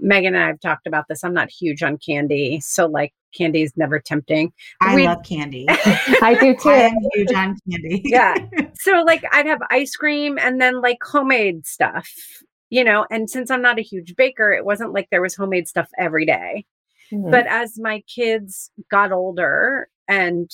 megan 0.00 0.34
and 0.34 0.44
i've 0.44 0.60
talked 0.60 0.86
about 0.86 1.04
this 1.08 1.22
i'm 1.24 1.34
not 1.34 1.50
huge 1.50 1.82
on 1.82 1.98
candy 1.98 2.60
so 2.60 2.86
like 2.86 3.12
candy 3.36 3.62
is 3.62 3.72
never 3.76 3.98
tempting 3.98 4.52
I 4.80 4.94
we- 4.94 5.06
love 5.08 5.24
candy. 5.24 5.66
I 5.68 6.36
do 6.40 6.54
too. 6.54 6.68
I 6.70 6.82
am 6.82 6.94
huge 7.14 7.32
on 7.32 7.56
candy. 7.68 8.00
Yeah. 8.04 8.36
so 8.78 9.02
like 9.02 9.24
I'd 9.32 9.46
have 9.46 9.58
ice 9.70 9.96
cream 9.96 10.38
and 10.38 10.60
then 10.60 10.80
like 10.80 10.98
homemade 11.02 11.66
stuff, 11.66 12.08
you 12.70 12.84
know, 12.84 13.06
and 13.10 13.28
since 13.28 13.50
I'm 13.50 13.60
not 13.62 13.80
a 13.80 13.82
huge 13.82 14.14
baker, 14.14 14.52
it 14.52 14.64
wasn't 14.64 14.92
like 14.92 15.08
there 15.10 15.20
was 15.20 15.34
homemade 15.34 15.66
stuff 15.66 15.88
every 15.98 16.24
day. 16.26 16.64
Mhm. 17.12 17.32
But 17.32 17.48
as 17.48 17.76
my 17.76 18.02
kids 18.06 18.70
got 18.88 19.10
older 19.10 19.88
and 20.06 20.48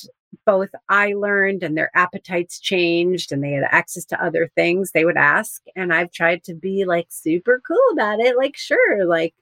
both 0.46 0.70
I 0.88 1.12
learned 1.12 1.62
and 1.62 1.76
their 1.76 1.90
appetites 1.94 2.60
changed 2.60 3.32
and 3.32 3.42
they 3.42 3.52
had 3.52 3.64
access 3.70 4.04
to 4.06 4.24
other 4.24 4.50
things, 4.54 4.92
they 4.92 5.04
would 5.04 5.16
ask. 5.16 5.62
And 5.76 5.92
I've 5.92 6.12
tried 6.12 6.44
to 6.44 6.54
be 6.54 6.84
like 6.84 7.06
super 7.10 7.60
cool 7.66 7.78
about 7.92 8.20
it. 8.20 8.36
Like, 8.36 8.56
sure. 8.56 9.04
Like, 9.06 9.34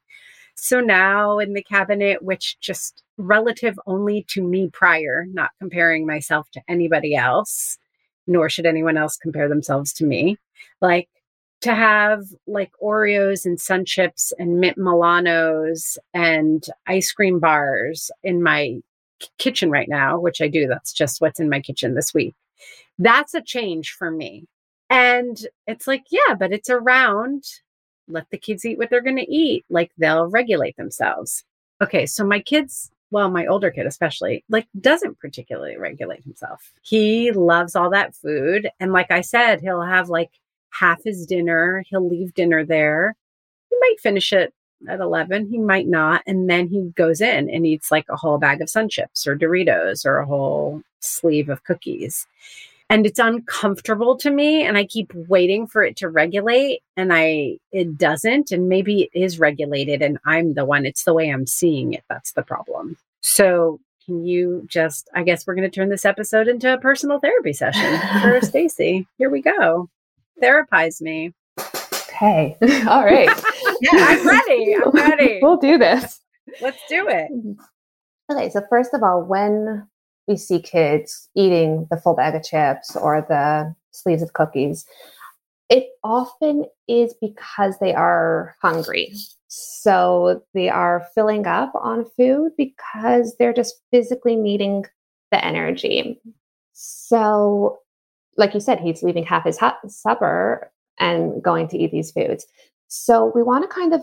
so 0.54 0.80
now 0.80 1.38
in 1.38 1.52
the 1.52 1.62
cabinet, 1.62 2.22
which 2.22 2.58
just 2.60 3.02
relative 3.16 3.78
only 3.86 4.24
to 4.30 4.42
me 4.42 4.68
prior, 4.72 5.26
not 5.32 5.50
comparing 5.60 6.06
myself 6.06 6.50
to 6.52 6.62
anybody 6.68 7.14
else, 7.14 7.78
nor 8.26 8.48
should 8.48 8.66
anyone 8.66 8.96
else 8.96 9.16
compare 9.16 9.48
themselves 9.48 9.92
to 9.94 10.04
me. 10.04 10.36
Like, 10.80 11.08
to 11.60 11.74
have 11.74 12.24
like 12.46 12.70
Oreos 12.82 13.44
and 13.44 13.60
Sun 13.60 13.84
Chips 13.84 14.32
and 14.38 14.60
Mint 14.60 14.78
Milanos 14.78 15.98
and 16.14 16.64
ice 16.86 17.10
cream 17.12 17.40
bars 17.40 18.10
in 18.22 18.42
my 18.42 18.80
kitchen 19.38 19.70
right 19.70 19.88
now, 19.88 20.18
which 20.18 20.40
I 20.40 20.48
do. 20.48 20.66
That's 20.66 20.92
just 20.92 21.20
what's 21.20 21.40
in 21.40 21.48
my 21.48 21.60
kitchen 21.60 21.94
this 21.94 22.14
week. 22.14 22.34
That's 22.98 23.34
a 23.34 23.42
change 23.42 23.92
for 23.92 24.10
me. 24.10 24.46
And 24.90 25.38
it's 25.66 25.86
like, 25.86 26.04
yeah, 26.10 26.34
but 26.38 26.52
it's 26.52 26.70
around. 26.70 27.44
Let 28.08 28.30
the 28.30 28.38
kids 28.38 28.64
eat 28.64 28.78
what 28.78 28.90
they're 28.90 29.02
going 29.02 29.16
to 29.16 29.30
eat. 29.30 29.64
Like 29.68 29.92
they'll 29.98 30.26
regulate 30.26 30.76
themselves. 30.76 31.44
Okay. 31.82 32.06
So 32.06 32.24
my 32.24 32.40
kids, 32.40 32.90
well, 33.10 33.30
my 33.30 33.46
older 33.46 33.70
kid 33.70 33.86
especially, 33.86 34.44
like 34.48 34.66
doesn't 34.80 35.20
particularly 35.20 35.76
regulate 35.76 36.24
himself. 36.24 36.72
He 36.82 37.30
loves 37.32 37.76
all 37.76 37.90
that 37.90 38.14
food. 38.14 38.70
And 38.80 38.92
like 38.92 39.10
I 39.10 39.20
said, 39.20 39.60
he'll 39.60 39.82
have 39.82 40.08
like 40.08 40.30
half 40.70 41.04
his 41.04 41.26
dinner. 41.26 41.84
He'll 41.88 42.08
leave 42.08 42.34
dinner 42.34 42.64
there. 42.64 43.14
He 43.70 43.76
might 43.80 44.00
finish 44.00 44.32
it 44.32 44.54
at 44.86 45.00
11. 45.00 45.48
He 45.50 45.58
might 45.58 45.88
not. 45.88 46.22
And 46.26 46.48
then 46.48 46.68
he 46.68 46.92
goes 46.96 47.20
in 47.20 47.50
and 47.50 47.66
eats 47.66 47.90
like 47.90 48.06
a 48.08 48.16
whole 48.16 48.38
bag 48.38 48.60
of 48.60 48.70
Sun 48.70 48.90
Chips 48.90 49.26
or 49.26 49.36
Doritos 49.36 50.04
or 50.04 50.18
a 50.18 50.26
whole 50.26 50.82
sleeve 51.00 51.48
of 51.48 51.64
cookies. 51.64 52.26
And 52.90 53.04
it's 53.04 53.18
uncomfortable 53.18 54.16
to 54.18 54.30
me. 54.30 54.62
And 54.62 54.78
I 54.78 54.84
keep 54.86 55.12
waiting 55.14 55.66
for 55.66 55.82
it 55.82 55.96
to 55.96 56.08
regulate. 56.08 56.82
And 56.96 57.12
I, 57.12 57.58
it 57.70 57.98
doesn't. 57.98 58.50
And 58.50 58.68
maybe 58.68 59.02
it 59.02 59.18
is 59.18 59.38
regulated 59.38 60.00
and 60.00 60.18
I'm 60.24 60.54
the 60.54 60.64
one. 60.64 60.86
It's 60.86 61.04
the 61.04 61.14
way 61.14 61.28
I'm 61.28 61.46
seeing 61.46 61.92
it. 61.92 62.04
That's 62.08 62.32
the 62.32 62.42
problem. 62.42 62.96
So 63.20 63.80
can 64.06 64.24
you 64.24 64.64
just, 64.68 65.10
I 65.14 65.22
guess 65.22 65.46
we're 65.46 65.54
going 65.54 65.70
to 65.70 65.74
turn 65.74 65.90
this 65.90 66.06
episode 66.06 66.48
into 66.48 66.72
a 66.72 66.78
personal 66.78 67.20
therapy 67.20 67.52
session 67.52 68.00
for 68.22 68.40
Stacy. 68.42 69.06
Here 69.18 69.28
we 69.28 69.42
go. 69.42 69.90
Therapize 70.42 71.02
me. 71.02 71.34
Okay. 72.08 72.56
All 72.88 73.04
right. 73.04 73.28
Yeah, 73.80 73.90
I'm 73.94 74.26
ready. 74.48 74.74
I'm 74.74 74.90
ready. 74.90 75.40
We'll 75.42 75.56
do 75.56 75.78
this. 75.78 76.20
Let's 76.60 76.78
do 76.88 77.06
it. 77.08 77.30
Okay, 78.30 78.50
so 78.50 78.62
first 78.68 78.94
of 78.94 79.02
all, 79.02 79.22
when 79.22 79.86
we 80.26 80.36
see 80.36 80.60
kids 80.60 81.28
eating 81.34 81.86
the 81.90 81.96
full 81.96 82.14
bag 82.14 82.34
of 82.34 82.42
chips 82.42 82.94
or 82.96 83.24
the 83.28 83.74
sleeves 83.92 84.22
of 84.22 84.34
cookies, 84.34 84.84
it 85.68 85.88
often 86.04 86.64
is 86.86 87.14
because 87.20 87.78
they 87.78 87.94
are 87.94 88.54
hungry. 88.62 89.12
So 89.48 90.42
they 90.54 90.68
are 90.68 91.06
filling 91.14 91.46
up 91.46 91.72
on 91.74 92.04
food 92.16 92.52
because 92.56 93.34
they're 93.38 93.54
just 93.54 93.80
physically 93.90 94.36
needing 94.36 94.84
the 95.30 95.42
energy. 95.44 96.20
So, 96.72 97.80
like 98.36 98.54
you 98.54 98.60
said, 98.60 98.80
he's 98.80 99.02
leaving 99.02 99.24
half 99.24 99.44
his 99.44 99.58
hu- 99.58 99.88
supper 99.88 100.70
and 100.98 101.42
going 101.42 101.68
to 101.68 101.78
eat 101.78 101.92
these 101.92 102.10
foods. 102.10 102.46
So, 102.88 103.32
we 103.34 103.42
want 103.42 103.62
to 103.64 103.74
kind 103.74 103.94
of 103.94 104.02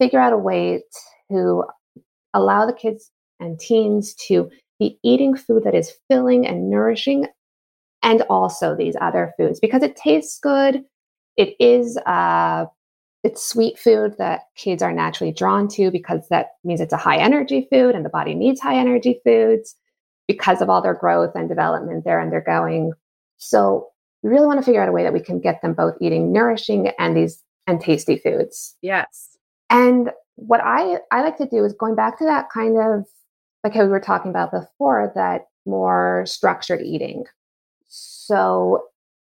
figure 0.00 0.20
out 0.20 0.32
a 0.32 0.38
way 0.38 0.82
to 1.30 1.64
allow 2.34 2.66
the 2.66 2.72
kids 2.72 3.10
and 3.40 3.58
teens 3.58 4.14
to 4.28 4.50
be 4.78 4.98
eating 5.02 5.36
food 5.36 5.64
that 5.64 5.74
is 5.74 5.92
filling 6.08 6.46
and 6.46 6.70
nourishing 6.70 7.26
and 8.02 8.22
also 8.22 8.76
these 8.76 8.94
other 9.00 9.32
foods. 9.38 9.58
Because 9.58 9.82
it 9.82 9.96
tastes 9.96 10.38
good 10.38 10.84
it 11.36 11.54
is 11.60 11.96
uh 12.06 12.64
it's 13.22 13.46
sweet 13.46 13.78
food 13.78 14.14
that 14.18 14.42
kids 14.56 14.82
are 14.82 14.92
naturally 14.92 15.32
drawn 15.32 15.66
to 15.66 15.90
because 15.90 16.26
that 16.30 16.50
means 16.64 16.80
it's 16.80 16.92
a 16.92 16.98
high 16.98 17.18
energy 17.18 17.66
food 17.72 17.94
and 17.94 18.04
the 18.04 18.10
body 18.10 18.34
needs 18.34 18.60
high 18.60 18.76
energy 18.76 19.20
foods 19.24 19.74
because 20.28 20.60
of 20.60 20.70
all 20.70 20.82
their 20.82 20.94
growth 20.94 21.32
and 21.34 21.48
development 21.48 22.04
they're 22.04 22.20
undergoing. 22.20 22.92
So 23.38 23.88
we 24.22 24.30
really 24.30 24.46
want 24.46 24.60
to 24.60 24.64
figure 24.64 24.82
out 24.82 24.88
a 24.88 24.92
way 24.92 25.02
that 25.02 25.12
we 25.12 25.20
can 25.20 25.40
get 25.40 25.60
them 25.60 25.74
both 25.74 25.94
eating 26.00 26.32
nourishing 26.32 26.88
and 26.98 27.16
these 27.16 27.42
and 27.66 27.80
tasty 27.80 28.16
foods 28.18 28.76
Yes. 28.82 29.36
and 29.70 30.10
what 30.36 30.60
I 30.62 30.98
I 31.10 31.22
like 31.22 31.38
to 31.38 31.46
do 31.46 31.64
is 31.64 31.72
going 31.72 31.94
back 31.94 32.18
to 32.18 32.24
that 32.24 32.50
kind 32.50 32.76
of 32.78 33.06
like 33.64 33.74
how 33.74 33.82
we 33.82 33.88
were 33.88 34.00
talking 34.00 34.30
about 34.30 34.52
before, 34.52 35.10
that 35.16 35.46
more 35.64 36.24
structured 36.26 36.80
eating. 36.82 37.24
So 37.88 38.84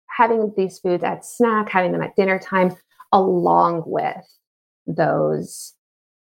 having 0.07 0.53
these 0.57 0.79
foods 0.79 1.03
at 1.03 1.25
snack, 1.25 1.69
having 1.69 1.91
them 1.91 2.01
at 2.01 2.15
dinner 2.15 2.39
time, 2.39 2.75
along 3.11 3.83
with 3.85 4.25
those 4.87 5.73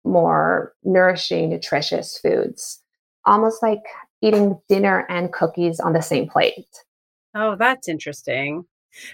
more 0.04 0.74
nourishing, 0.84 1.48
nutritious 1.50 2.18
foods, 2.18 2.82
almost 3.24 3.62
like 3.62 3.82
eating 4.22 4.60
dinner 4.68 5.06
and 5.08 5.32
cookies 5.32 5.80
on 5.80 5.92
the 5.92 6.02
same 6.02 6.28
plate. 6.28 6.66
Oh, 7.34 7.56
that's 7.56 7.88
interesting. 7.88 8.64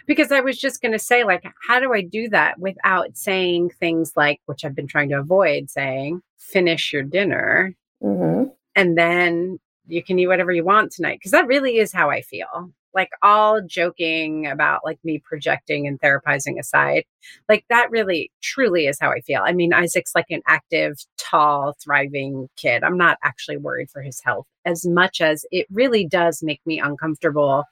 Because 0.06 0.32
I 0.32 0.40
was 0.40 0.58
just 0.58 0.80
going 0.80 0.92
to 0.92 0.98
say, 0.98 1.24
like, 1.24 1.44
how 1.68 1.80
do 1.80 1.92
I 1.92 2.00
do 2.00 2.28
that 2.30 2.58
without 2.58 3.16
saying 3.16 3.70
things 3.80 4.12
like, 4.16 4.40
which 4.46 4.64
I've 4.64 4.74
been 4.74 4.86
trying 4.86 5.10
to 5.10 5.18
avoid 5.18 5.70
saying, 5.70 6.22
finish 6.38 6.92
your 6.92 7.02
dinner 7.02 7.74
hmm 8.02 8.44
and 8.76 8.98
then 8.98 9.58
you 9.86 10.02
can 10.02 10.18
eat 10.18 10.26
whatever 10.26 10.52
you 10.52 10.64
want 10.64 10.90
tonight. 10.92 11.18
Because 11.18 11.30
that 11.30 11.46
really 11.46 11.78
is 11.78 11.92
how 11.92 12.10
I 12.10 12.22
feel. 12.22 12.72
Like, 12.94 13.10
all 13.22 13.60
joking 13.60 14.46
about 14.46 14.80
like 14.84 14.98
me 15.04 15.20
projecting 15.24 15.86
and 15.86 16.00
therapizing 16.00 16.58
aside, 16.60 17.04
like, 17.48 17.64
that 17.68 17.90
really 17.90 18.30
truly 18.42 18.86
is 18.86 18.98
how 19.00 19.10
I 19.10 19.20
feel. 19.20 19.42
I 19.44 19.52
mean, 19.52 19.72
Isaac's 19.72 20.14
like 20.14 20.30
an 20.30 20.42
active, 20.46 20.96
tall, 21.18 21.76
thriving 21.82 22.48
kid. 22.56 22.84
I'm 22.84 22.96
not 22.96 23.18
actually 23.22 23.56
worried 23.56 23.90
for 23.90 24.02
his 24.02 24.20
health 24.24 24.46
as 24.64 24.86
much 24.86 25.20
as 25.20 25.44
it 25.50 25.66
really 25.70 26.06
does 26.06 26.42
make 26.42 26.60
me 26.66 26.80
uncomfortable 26.80 27.64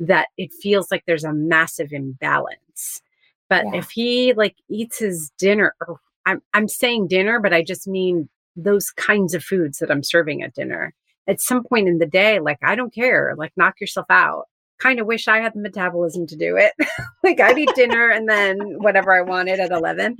that 0.00 0.28
it 0.36 0.52
feels 0.62 0.90
like 0.90 1.04
there's 1.06 1.24
a 1.24 1.32
massive 1.32 1.92
imbalance. 1.92 3.00
But 3.48 3.64
Yeah. 3.66 3.76
if 3.78 3.90
he 3.90 4.32
like 4.34 4.56
eats 4.68 4.98
his 4.98 5.30
dinner, 5.38 5.74
or 5.86 5.98
I'm 6.26 6.42
I'm 6.54 6.68
saying 6.68 7.08
dinner, 7.08 7.40
but 7.40 7.52
I 7.52 7.62
just 7.62 7.86
mean 7.86 8.28
those 8.56 8.90
kinds 8.90 9.34
of 9.34 9.44
foods 9.44 9.78
that 9.78 9.90
I'm 9.90 10.02
serving 10.02 10.42
at 10.42 10.54
dinner. 10.54 10.94
At 11.26 11.40
some 11.40 11.64
point 11.64 11.88
in 11.88 11.98
the 11.98 12.06
day, 12.06 12.38
like 12.40 12.58
I 12.62 12.74
don't 12.74 12.94
care, 12.94 13.34
like 13.36 13.52
knock 13.56 13.80
yourself 13.80 14.06
out. 14.10 14.44
Kind 14.78 15.00
of 15.00 15.06
wish 15.06 15.28
I 15.28 15.40
had 15.40 15.54
the 15.54 15.60
metabolism 15.60 16.26
to 16.26 16.36
do 16.36 16.56
it. 16.56 16.72
like 17.22 17.40
I'd 17.40 17.58
eat 17.58 17.70
dinner 17.74 18.08
and 18.10 18.28
then 18.28 18.58
whatever 18.78 19.12
I 19.12 19.22
wanted 19.22 19.60
at 19.60 19.70
11. 19.70 20.16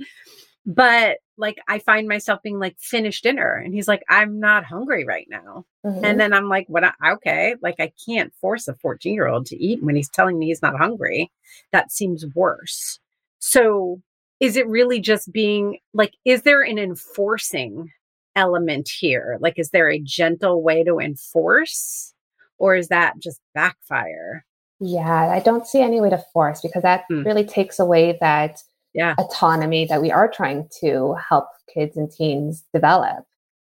But 0.65 1.17
like 1.37 1.57
I 1.67 1.79
find 1.79 2.07
myself 2.07 2.41
being 2.43 2.59
like, 2.59 2.77
finish 2.79 3.21
dinner. 3.21 3.55
And 3.55 3.73
he's 3.73 3.87
like, 3.87 4.03
I'm 4.09 4.39
not 4.39 4.63
hungry 4.65 5.05
right 5.05 5.27
now. 5.29 5.65
Mhm. 5.85 6.03
And 6.03 6.19
then 6.19 6.33
I'm 6.33 6.47
like, 6.49 6.67
what? 6.67 6.83
I- 6.83 6.93
Okay. 7.13 7.55
Like, 7.61 7.75
I 7.79 7.91
can't 8.05 8.33
force 8.35 8.67
a 8.67 8.73
14 8.75 9.13
year 9.13 9.27
old 9.27 9.45
to 9.47 9.57
eat 9.57 9.83
when 9.83 9.95
he's 9.95 10.09
telling 10.09 10.39
me 10.39 10.47
he's 10.47 10.61
not 10.61 10.77
hungry. 10.77 11.31
That 11.71 11.91
seems 11.91 12.25
worse. 12.35 12.99
So, 13.39 14.01
is 14.39 14.57
it 14.57 14.67
really 14.67 14.99
just 14.99 15.31
being 15.31 15.79
like, 15.93 16.13
is 16.25 16.41
there 16.43 16.61
an 16.61 16.77
enforcing 16.77 17.91
element 18.35 18.89
here? 18.89 19.37
Like, 19.39 19.57
is 19.57 19.69
there 19.69 19.89
a 19.89 19.99
gentle 19.99 20.61
way 20.61 20.83
to 20.83 20.99
enforce? 20.99 22.13
Or 22.57 22.75
is 22.75 22.87
that 22.89 23.19
just 23.19 23.39
backfire? 23.53 24.45
Yeah, 24.79 25.29
I 25.31 25.39
don't 25.39 25.65
see 25.67 25.81
any 25.81 26.01
way 26.01 26.09
to 26.09 26.23
force 26.33 26.61
because 26.61 26.83
that 26.83 27.05
Hmm. 27.09 27.23
really 27.23 27.45
takes 27.45 27.79
away 27.79 28.17
that 28.21 28.61
Yeah. 28.95 29.13
autonomy 29.19 29.85
that 29.85 30.01
we 30.01 30.09
are 30.11 30.27
trying 30.31 30.67
to 30.79 31.13
help 31.29 31.45
kids 31.71 31.95
and 31.97 32.09
teens 32.09 32.63
develop. 32.73 33.25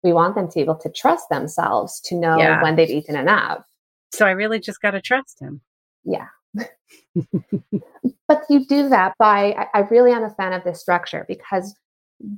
We 0.02 0.12
want 0.12 0.34
them 0.34 0.48
to 0.48 0.54
be 0.56 0.60
able 0.60 0.74
to 0.76 0.90
trust 0.90 1.28
themselves 1.30 2.00
to 2.06 2.16
know 2.16 2.36
Yeah. 2.38 2.60
when 2.62 2.76
they've 2.76 2.90
eaten 2.90 3.16
enough. 3.16 3.64
So, 4.12 4.26
I 4.26 4.32
really 4.32 4.58
just 4.60 4.82
got 4.82 4.90
to 4.90 5.00
trust 5.00 5.40
him. 5.40 5.62
Yeah. 6.04 6.26
but 8.28 8.42
you 8.50 8.66
do 8.66 8.88
that 8.88 9.14
by 9.18 9.52
I, 9.52 9.78
I 9.78 9.80
really 9.90 10.12
am 10.12 10.24
a 10.24 10.30
fan 10.30 10.52
of 10.52 10.64
this 10.64 10.80
structure 10.80 11.24
because 11.28 11.74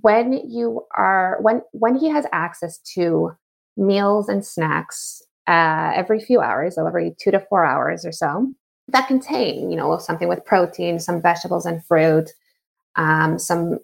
when 0.03 0.32
you 0.49 0.85
are 0.97 1.39
when 1.41 1.62
when 1.72 1.97
he 1.97 2.09
has 2.11 2.26
access 2.32 2.78
to 2.95 3.32
meals 3.76 4.28
and 4.28 4.45
snacks 4.45 5.22
uh, 5.49 5.93
every 5.95 6.20
few 6.20 6.41
hours 6.41 6.76
so 6.76 6.87
every 6.87 7.14
two 7.18 7.30
to 7.30 7.41
four 7.41 7.64
hours 7.64 8.05
or 8.07 8.12
so 8.12 8.53
that 8.89 9.09
contain 9.09 9.70
you 9.70 9.76
know 9.76 9.99
something 9.99 10.28
with 10.28 10.45
protein 10.45 11.01
some 11.01 11.20
vegetables 11.20 11.66
and 11.66 11.85
fruit 11.85 12.30
um, 12.97 13.38
some 13.38 13.78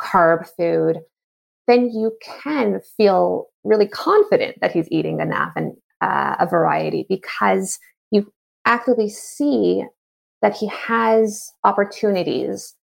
carb 0.00 0.48
food 0.56 0.98
then 1.66 1.90
you 1.90 2.16
can 2.22 2.80
feel 2.96 3.46
really 3.64 3.86
confident 3.86 4.56
that 4.60 4.72
he's 4.72 4.88
eating 4.90 5.20
enough 5.20 5.52
and 5.56 5.74
uh, 6.00 6.36
a 6.40 6.46
variety 6.46 7.06
because 7.08 7.78
you 8.10 8.32
actively 8.64 9.08
see 9.08 9.84
that 10.40 10.56
he 10.56 10.66
has 10.66 11.52
opportunities 11.62 12.74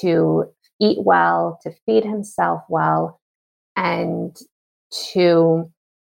to 0.00 0.44
eat 0.80 0.98
well, 1.00 1.58
to 1.62 1.72
feed 1.86 2.04
himself 2.04 2.62
well, 2.68 3.20
and 3.76 4.36
to 5.12 5.70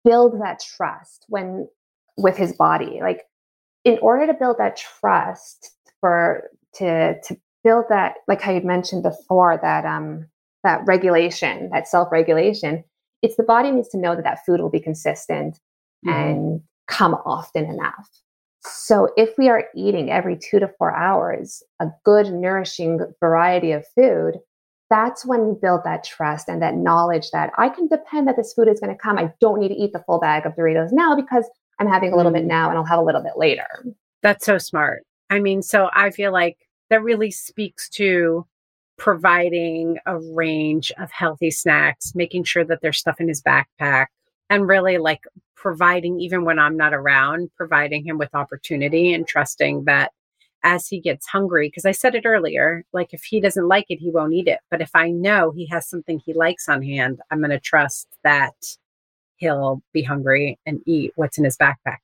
build 0.03 0.41
that 0.41 0.59
trust 0.59 1.26
when 1.30 1.68
with 2.18 2.36
his 2.36 2.53
body. 2.53 2.99
Like 3.01 3.22
in 3.86 3.99
order 4.01 4.26
to 4.26 4.34
build 4.34 4.57
that 4.57 4.78
trust 4.78 5.72
for 5.99 6.49
to 6.76 7.15
to 7.22 7.38
build 7.68 7.86
that, 7.89 8.15
like 8.28 8.41
how 8.41 8.51
you 8.51 8.61
mentioned 8.61 9.03
before, 9.03 9.53
that 9.61 9.84
um 9.86 10.09
that 10.63 10.82
regulation, 10.86 11.70
that 11.74 11.88
self-regulation, 11.88 12.84
it's 13.24 13.38
the 13.38 13.43
body 13.55 13.70
needs 13.72 13.89
to 13.89 13.97
know 14.03 14.13
that 14.15 14.24
that 14.30 14.43
food 14.45 14.59
will 14.61 14.70
be 14.80 14.80
consistent 14.89 15.59
Mhm. 16.05 16.11
and 16.20 16.61
come 16.88 17.13
often 17.36 17.63
enough. 17.65 18.09
So, 18.88 18.95
if 19.24 19.30
we 19.38 19.49
are 19.49 19.63
eating 19.76 20.09
every 20.11 20.36
two 20.38 20.59
to 20.59 20.68
four 20.78 20.91
hours 21.05 21.63
a 21.80 21.88
good, 22.09 22.28
nourishing 22.34 22.99
variety 23.20 23.72
of 23.72 23.86
food, 23.95 24.34
that's 24.89 25.26
when 25.26 25.41
you 25.47 25.59
build 25.61 25.82
that 25.84 26.03
trust 26.03 26.45
and 26.49 26.61
that 26.61 26.76
knowledge 26.76 27.28
that 27.32 27.51
I 27.57 27.68
can 27.70 27.88
depend 27.88 28.28
that 28.28 28.38
this 28.38 28.53
food 28.53 28.68
is 28.68 28.80
going 28.80 28.93
to 28.95 29.01
come. 29.05 29.18
I 29.18 29.32
don't 29.41 29.59
need 29.61 29.74
to 29.76 29.82
eat 29.84 29.91
the 29.93 30.03
full 30.05 30.20
bag 30.20 30.45
of 30.45 30.53
Doritos 30.55 30.91
now 30.91 31.15
because 31.15 31.45
I'm 31.80 31.88
having 31.88 32.11
a 32.13 32.18
little 32.18 32.32
bit 32.32 32.43
Mm. 32.45 32.53
now 32.57 32.70
and 32.70 32.78
I'll 32.78 32.91
have 32.93 32.99
a 32.99 33.07
little 33.09 33.22
bit 33.22 33.38
later. 33.38 33.68
That's 34.24 34.45
so 34.45 34.57
smart. 34.57 34.99
I 35.30 35.39
mean, 35.39 35.61
so 35.61 35.89
I 35.93 36.09
feel 36.09 36.32
like 36.32 36.57
that 36.90 37.04
really 37.04 37.32
speaks 37.32 37.90
to 37.90 38.46
providing 38.98 39.98
a 40.06 40.18
range 40.20 40.92
of 40.98 41.12
healthy 41.12 41.52
snacks, 41.52 42.16
making 42.16 42.44
sure 42.44 42.64
that 42.66 42.82
there's 42.82 42.98
stuff 42.98 43.20
in 43.20 43.28
his 43.28 43.42
backpack, 43.42 44.08
and 44.50 44.68
really 44.68 44.98
like 44.98 45.22
providing, 45.56 46.20
even 46.20 46.46
when 46.46 46.60
I'm 46.60 46.78
not 46.78 46.94
around, 46.94 47.52
providing 47.56 48.04
him 48.06 48.18
with 48.18 48.34
opportunity 48.34 49.14
and 49.14 49.28
trusting 49.28 49.84
that 49.86 50.12
as 50.64 50.88
he 50.88 51.00
gets 51.00 51.28
hungry, 51.28 51.68
because 51.68 51.86
I 51.86 51.92
said 51.92 52.16
it 52.16 52.26
earlier, 52.26 52.84
like 52.92 53.14
if 53.14 53.24
he 53.24 53.40
doesn't 53.40 53.68
like 53.68 53.86
it, 53.90 54.00
he 54.00 54.10
won't 54.10 54.34
eat 54.34 54.48
it. 54.48 54.60
But 54.72 54.82
if 54.82 54.90
I 54.96 55.12
know 55.12 55.52
he 55.52 55.68
has 55.68 55.88
something 55.88 56.20
he 56.20 56.34
likes 56.34 56.68
on 56.68 56.82
hand, 56.82 57.20
I'm 57.30 57.40
going 57.40 57.52
to 57.52 57.60
trust 57.60 58.08
that 58.24 58.56
he'll 59.36 59.84
be 59.94 60.02
hungry 60.02 60.58
and 60.66 60.82
eat 60.88 61.12
what's 61.16 61.38
in 61.38 61.44
his 61.44 61.58
backpack. 61.58 61.98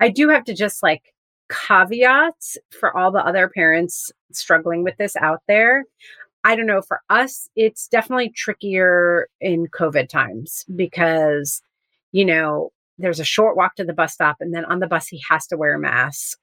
I 0.00 0.08
do 0.08 0.28
have 0.28 0.44
to 0.44 0.54
just 0.54 0.82
like 0.82 1.14
caveats 1.50 2.56
for 2.78 2.96
all 2.96 3.10
the 3.10 3.24
other 3.24 3.48
parents 3.48 4.10
struggling 4.32 4.84
with 4.84 4.96
this 4.96 5.16
out 5.16 5.40
there. 5.48 5.84
I 6.44 6.56
don't 6.56 6.66
know, 6.66 6.80
for 6.80 7.02
us, 7.10 7.50
it's 7.54 7.88
definitely 7.88 8.30
trickier 8.30 9.28
in 9.40 9.66
COVID 9.66 10.08
times 10.08 10.64
because, 10.74 11.60
you 12.12 12.24
know, 12.24 12.70
there's 12.96 13.20
a 13.20 13.24
short 13.24 13.56
walk 13.56 13.74
to 13.76 13.84
the 13.84 13.92
bus 13.92 14.14
stop, 14.14 14.36
and 14.40 14.54
then 14.54 14.64
on 14.64 14.80
the 14.80 14.86
bus, 14.86 15.06
he 15.06 15.22
has 15.28 15.46
to 15.48 15.56
wear 15.56 15.74
a 15.74 15.78
mask. 15.78 16.38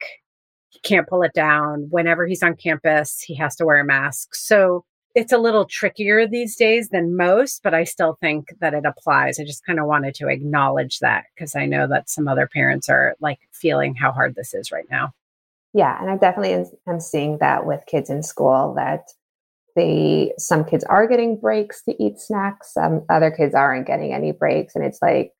He 0.69 0.79
can't 0.81 1.07
pull 1.07 1.23
it 1.23 1.33
down. 1.33 1.87
Whenever 1.89 2.27
he's 2.27 2.43
on 2.43 2.55
campus, 2.55 3.21
he 3.21 3.35
has 3.35 3.55
to 3.55 3.65
wear 3.65 3.79
a 3.79 3.85
mask. 3.85 4.35
So 4.35 4.83
it's 5.17 5.33
a 5.33 5.39
little 5.39 5.65
trickier 5.65 6.27
these 6.27 6.55
days 6.55 6.89
than 6.89 7.17
most, 7.17 7.63
but 7.63 7.73
I 7.73 7.85
still 7.85 8.19
think 8.21 8.49
that 8.59 8.75
it 8.75 8.85
applies. 8.85 9.39
I 9.39 9.45
just 9.45 9.65
kind 9.65 9.79
of 9.79 9.87
wanted 9.87 10.13
to 10.15 10.27
acknowledge 10.27 10.99
that 10.99 11.23
because 11.33 11.55
I 11.55 11.65
know 11.65 11.87
that 11.87 12.07
some 12.07 12.27
other 12.27 12.47
parents 12.47 12.87
are 12.87 13.15
like 13.19 13.39
feeling 13.51 13.95
how 13.95 14.11
hard 14.11 14.35
this 14.35 14.53
is 14.53 14.71
right 14.71 14.85
now. 14.91 15.13
Yeah, 15.73 15.99
and 15.99 16.11
I 16.11 16.17
definitely 16.17 16.67
am- 16.85 16.99
seeing 16.99 17.39
that 17.39 17.65
with 17.65 17.81
kids 17.87 18.11
in 18.11 18.21
school 18.21 18.75
that 18.75 19.05
they 19.75 20.33
some 20.37 20.63
kids 20.63 20.83
are 20.83 21.07
getting 21.07 21.39
breaks 21.39 21.83
to 21.85 21.95
eat 22.03 22.19
snacks, 22.19 22.75
some 22.75 23.03
other 23.09 23.31
kids 23.31 23.55
aren't 23.55 23.87
getting 23.87 24.13
any 24.13 24.31
breaks, 24.31 24.75
and 24.75 24.85
it's 24.85 25.01
like 25.01 25.33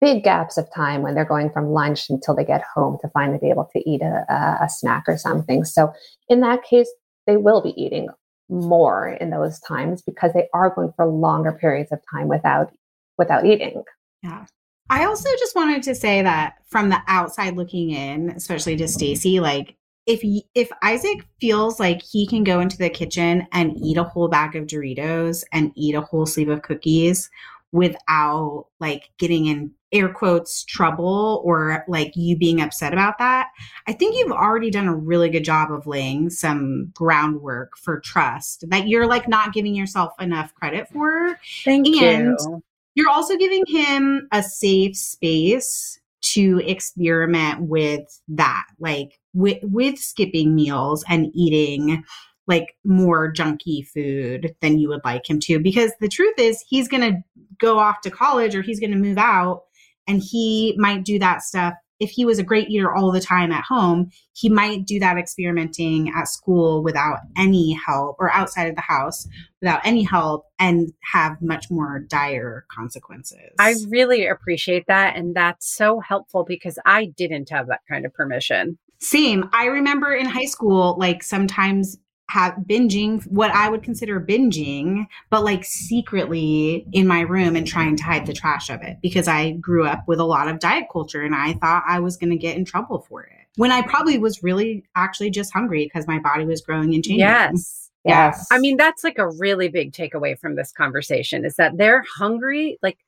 big 0.00 0.24
gaps 0.24 0.58
of 0.58 0.66
time 0.74 1.02
when 1.02 1.14
they're 1.14 1.24
going 1.24 1.50
from 1.50 1.68
lunch 1.68 2.10
until 2.10 2.34
they 2.34 2.44
get 2.44 2.64
home 2.74 2.98
to 3.02 3.08
finally 3.10 3.38
be 3.38 3.50
able 3.50 3.68
to 3.72 3.88
eat 3.88 4.02
a, 4.02 4.26
a 4.60 4.68
snack 4.68 5.04
or 5.06 5.16
something. 5.16 5.64
So 5.64 5.92
in 6.28 6.40
that 6.40 6.64
case, 6.64 6.92
they 7.28 7.36
will 7.36 7.62
be 7.62 7.80
eating 7.80 8.08
more 8.48 9.08
in 9.20 9.30
those 9.30 9.58
times 9.60 10.02
because 10.02 10.32
they 10.32 10.48
are 10.54 10.70
going 10.70 10.92
for 10.96 11.06
longer 11.06 11.52
periods 11.52 11.92
of 11.92 12.00
time 12.10 12.28
without 12.28 12.72
without 13.18 13.44
eating. 13.46 13.82
Yeah. 14.22 14.46
I 14.88 15.04
also 15.04 15.28
just 15.38 15.56
wanted 15.56 15.82
to 15.84 15.94
say 15.94 16.22
that 16.22 16.54
from 16.68 16.90
the 16.90 17.00
outside 17.08 17.56
looking 17.56 17.90
in, 17.90 18.30
especially 18.30 18.76
to 18.76 18.86
Stacy, 18.86 19.40
like 19.40 19.76
if 20.06 20.20
if 20.54 20.70
Isaac 20.82 21.26
feels 21.40 21.80
like 21.80 22.02
he 22.02 22.26
can 22.26 22.44
go 22.44 22.60
into 22.60 22.78
the 22.78 22.88
kitchen 22.88 23.46
and 23.52 23.76
eat 23.76 23.96
a 23.96 24.04
whole 24.04 24.28
bag 24.28 24.54
of 24.54 24.66
Doritos 24.66 25.42
and 25.52 25.72
eat 25.74 25.96
a 25.96 26.00
whole 26.00 26.26
sleeve 26.26 26.48
of 26.48 26.62
cookies 26.62 27.28
without 27.76 28.66
like 28.80 29.10
getting 29.18 29.46
in 29.46 29.70
air 29.92 30.08
quotes 30.08 30.64
trouble 30.64 31.40
or 31.44 31.84
like 31.88 32.12
you 32.16 32.36
being 32.36 32.60
upset 32.60 32.92
about 32.92 33.18
that, 33.18 33.48
I 33.86 33.92
think 33.92 34.16
you've 34.16 34.32
already 34.32 34.70
done 34.70 34.88
a 34.88 34.94
really 34.94 35.28
good 35.30 35.44
job 35.44 35.70
of 35.70 35.86
laying 35.86 36.28
some 36.30 36.90
groundwork 36.94 37.76
for 37.78 38.00
trust 38.00 38.64
that 38.68 38.88
you're 38.88 39.06
like 39.06 39.28
not 39.28 39.52
giving 39.52 39.74
yourself 39.74 40.12
enough 40.20 40.54
credit 40.54 40.88
for 40.88 41.38
Thank 41.64 41.86
And- 41.86 42.36
you. 42.40 42.62
you're 42.94 43.10
also 43.10 43.36
giving 43.36 43.64
him 43.68 44.26
a 44.32 44.42
safe 44.42 44.96
space 44.96 46.00
to 46.22 46.60
experiment 46.66 47.60
with 47.62 48.20
that 48.28 48.66
like 48.80 49.20
with 49.34 49.58
with 49.62 49.98
skipping 49.98 50.54
meals 50.54 51.04
and 51.08 51.30
eating 51.34 52.02
like 52.46 52.76
more 52.84 53.32
junky 53.32 53.86
food 53.86 54.54
than 54.60 54.78
you 54.78 54.88
would 54.88 55.04
like 55.04 55.28
him 55.28 55.40
to 55.40 55.58
because 55.58 55.92
the 56.00 56.08
truth 56.08 56.34
is 56.38 56.64
he's 56.68 56.88
going 56.88 57.02
to 57.02 57.22
go 57.58 57.78
off 57.78 58.00
to 58.00 58.10
college 58.10 58.54
or 58.54 58.62
he's 58.62 58.80
going 58.80 58.92
to 58.92 58.96
move 58.96 59.18
out 59.18 59.62
and 60.06 60.22
he 60.22 60.74
might 60.78 61.04
do 61.04 61.18
that 61.18 61.42
stuff 61.42 61.74
if 61.98 62.10
he 62.10 62.26
was 62.26 62.38
a 62.38 62.42
great 62.42 62.68
eater 62.68 62.94
all 62.94 63.10
the 63.10 63.20
time 63.20 63.50
at 63.50 63.64
home 63.64 64.10
he 64.32 64.48
might 64.48 64.84
do 64.84 65.00
that 65.00 65.16
experimenting 65.16 66.12
at 66.14 66.28
school 66.28 66.82
without 66.82 67.18
any 67.36 67.72
help 67.72 68.16
or 68.18 68.30
outside 68.32 68.68
of 68.68 68.74
the 68.74 68.82
house 68.82 69.26
without 69.60 69.80
any 69.84 70.02
help 70.04 70.44
and 70.58 70.92
have 71.12 71.40
much 71.42 71.70
more 71.70 71.98
dire 71.98 72.64
consequences. 72.70 73.50
I 73.58 73.74
really 73.88 74.26
appreciate 74.26 74.84
that. 74.86 75.16
And 75.16 75.34
that's 75.34 75.66
so 75.74 75.98
helpful 76.00 76.44
because 76.44 76.78
I 76.84 77.06
didn't 77.06 77.50
have 77.50 77.66
that 77.68 77.80
kind 77.88 78.06
of 78.06 78.14
permission. 78.14 78.78
Same. 79.00 79.48
I 79.52 79.66
remember 79.66 80.12
in 80.12 80.26
high 80.26 80.44
school, 80.44 80.96
like 80.98 81.22
sometimes 81.22 81.98
have 82.28 82.54
binging 82.68 83.24
what 83.28 83.50
I 83.52 83.68
would 83.68 83.82
consider 83.82 84.20
binging, 84.20 85.06
but 85.30 85.44
like 85.44 85.64
secretly 85.64 86.86
in 86.92 87.06
my 87.06 87.20
room 87.20 87.54
and 87.56 87.66
trying 87.66 87.96
to 87.96 88.02
hide 88.02 88.26
the 88.26 88.32
trash 88.32 88.68
of 88.68 88.82
it 88.82 88.96
because 89.00 89.28
I 89.28 89.52
grew 89.52 89.86
up 89.86 90.02
with 90.08 90.18
a 90.18 90.24
lot 90.24 90.48
of 90.48 90.58
diet 90.58 90.86
culture 90.92 91.22
and 91.22 91.34
I 91.34 91.54
thought 91.54 91.84
I 91.86 92.00
was 92.00 92.16
going 92.16 92.30
to 92.30 92.36
get 92.36 92.56
in 92.56 92.64
trouble 92.64 93.06
for 93.08 93.22
it. 93.22 93.32
When 93.56 93.70
I 93.70 93.82
probably 93.82 94.18
was 94.18 94.42
really 94.42 94.84
actually 94.96 95.30
just 95.30 95.52
hungry 95.52 95.84
because 95.84 96.06
my 96.06 96.18
body 96.18 96.44
was 96.44 96.60
growing 96.60 96.94
and 96.94 97.04
changing. 97.04 97.20
Yes. 97.20 97.90
Yes. 98.04 98.46
I 98.52 98.58
mean, 98.58 98.76
that's 98.76 99.02
like 99.02 99.18
a 99.18 99.28
really 99.28 99.68
big 99.68 99.92
takeaway 99.92 100.38
from 100.38 100.54
this 100.54 100.72
conversation 100.72 101.44
is 101.44 101.56
that 101.56 101.76
they're 101.76 102.04
hungry, 102.16 102.78
like 102.82 102.98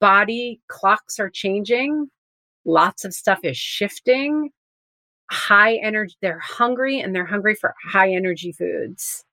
body 0.00 0.60
clocks 0.68 1.18
are 1.18 1.28
changing, 1.28 2.10
lots 2.64 3.04
of 3.04 3.12
stuff 3.12 3.40
is 3.42 3.56
shifting, 3.56 4.50
high 5.30 5.76
energy, 5.76 6.16
they're 6.20 6.40
hungry 6.40 7.00
and 7.00 7.14
they're 7.14 7.26
hungry 7.26 7.54
for 7.54 7.74
high 7.84 8.12
energy 8.12 8.52
foods. 8.52 9.24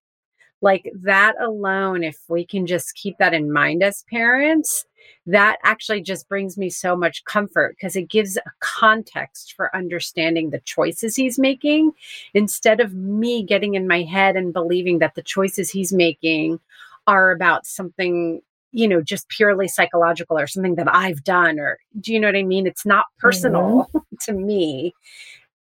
Like 0.62 0.92
that 1.04 1.36
alone, 1.42 2.04
if 2.04 2.18
we 2.30 2.46
can 2.46 2.66
just 2.66 2.96
keep 2.96 3.18
that 3.20 3.34
in 3.34 3.52
mind 3.52 3.84
as 3.84 4.04
parents, 4.10 4.86
that 5.26 5.58
actually 5.64 6.02
just 6.02 6.28
brings 6.28 6.58
me 6.58 6.70
so 6.70 6.96
much 6.96 7.24
comfort 7.26 7.76
because 7.76 7.96
it 7.96 8.10
gives 8.10 8.38
a 8.38 8.52
context 8.60 9.54
for 9.56 9.76
understanding 9.76 10.50
the 10.50 10.60
choices 10.62 11.16
he's 11.16 11.38
making 11.38 11.92
instead 12.34 12.80
of 12.80 12.94
me 12.94 13.44
getting 13.44 13.76
in 13.76 13.88
my 13.88 14.02
head 14.02 14.36
and 14.36 14.54
believing 14.54 15.00
that 15.00 15.16
the 15.16 15.22
choices 15.22 15.70
he's 15.70 15.94
making 15.94 16.60
are 17.06 17.32
about 17.32 17.66
something 17.66 18.42
you 18.72 18.88
know 18.88 19.02
just 19.02 19.30
purely 19.30 19.68
psychological 19.68 20.38
or 20.38 20.46
something 20.46 20.76
that 20.76 20.94
i've 20.94 21.24
done 21.24 21.58
or 21.58 21.80
do 22.02 22.12
you 22.12 22.20
know 22.20 22.28
what 22.28 22.36
i 22.36 22.44
mean? 22.44 22.68
It's 22.68 22.86
not 22.86 23.06
mm-hmm. 23.06 23.28
personal 23.28 23.90
to 24.22 24.34
me 24.34 24.94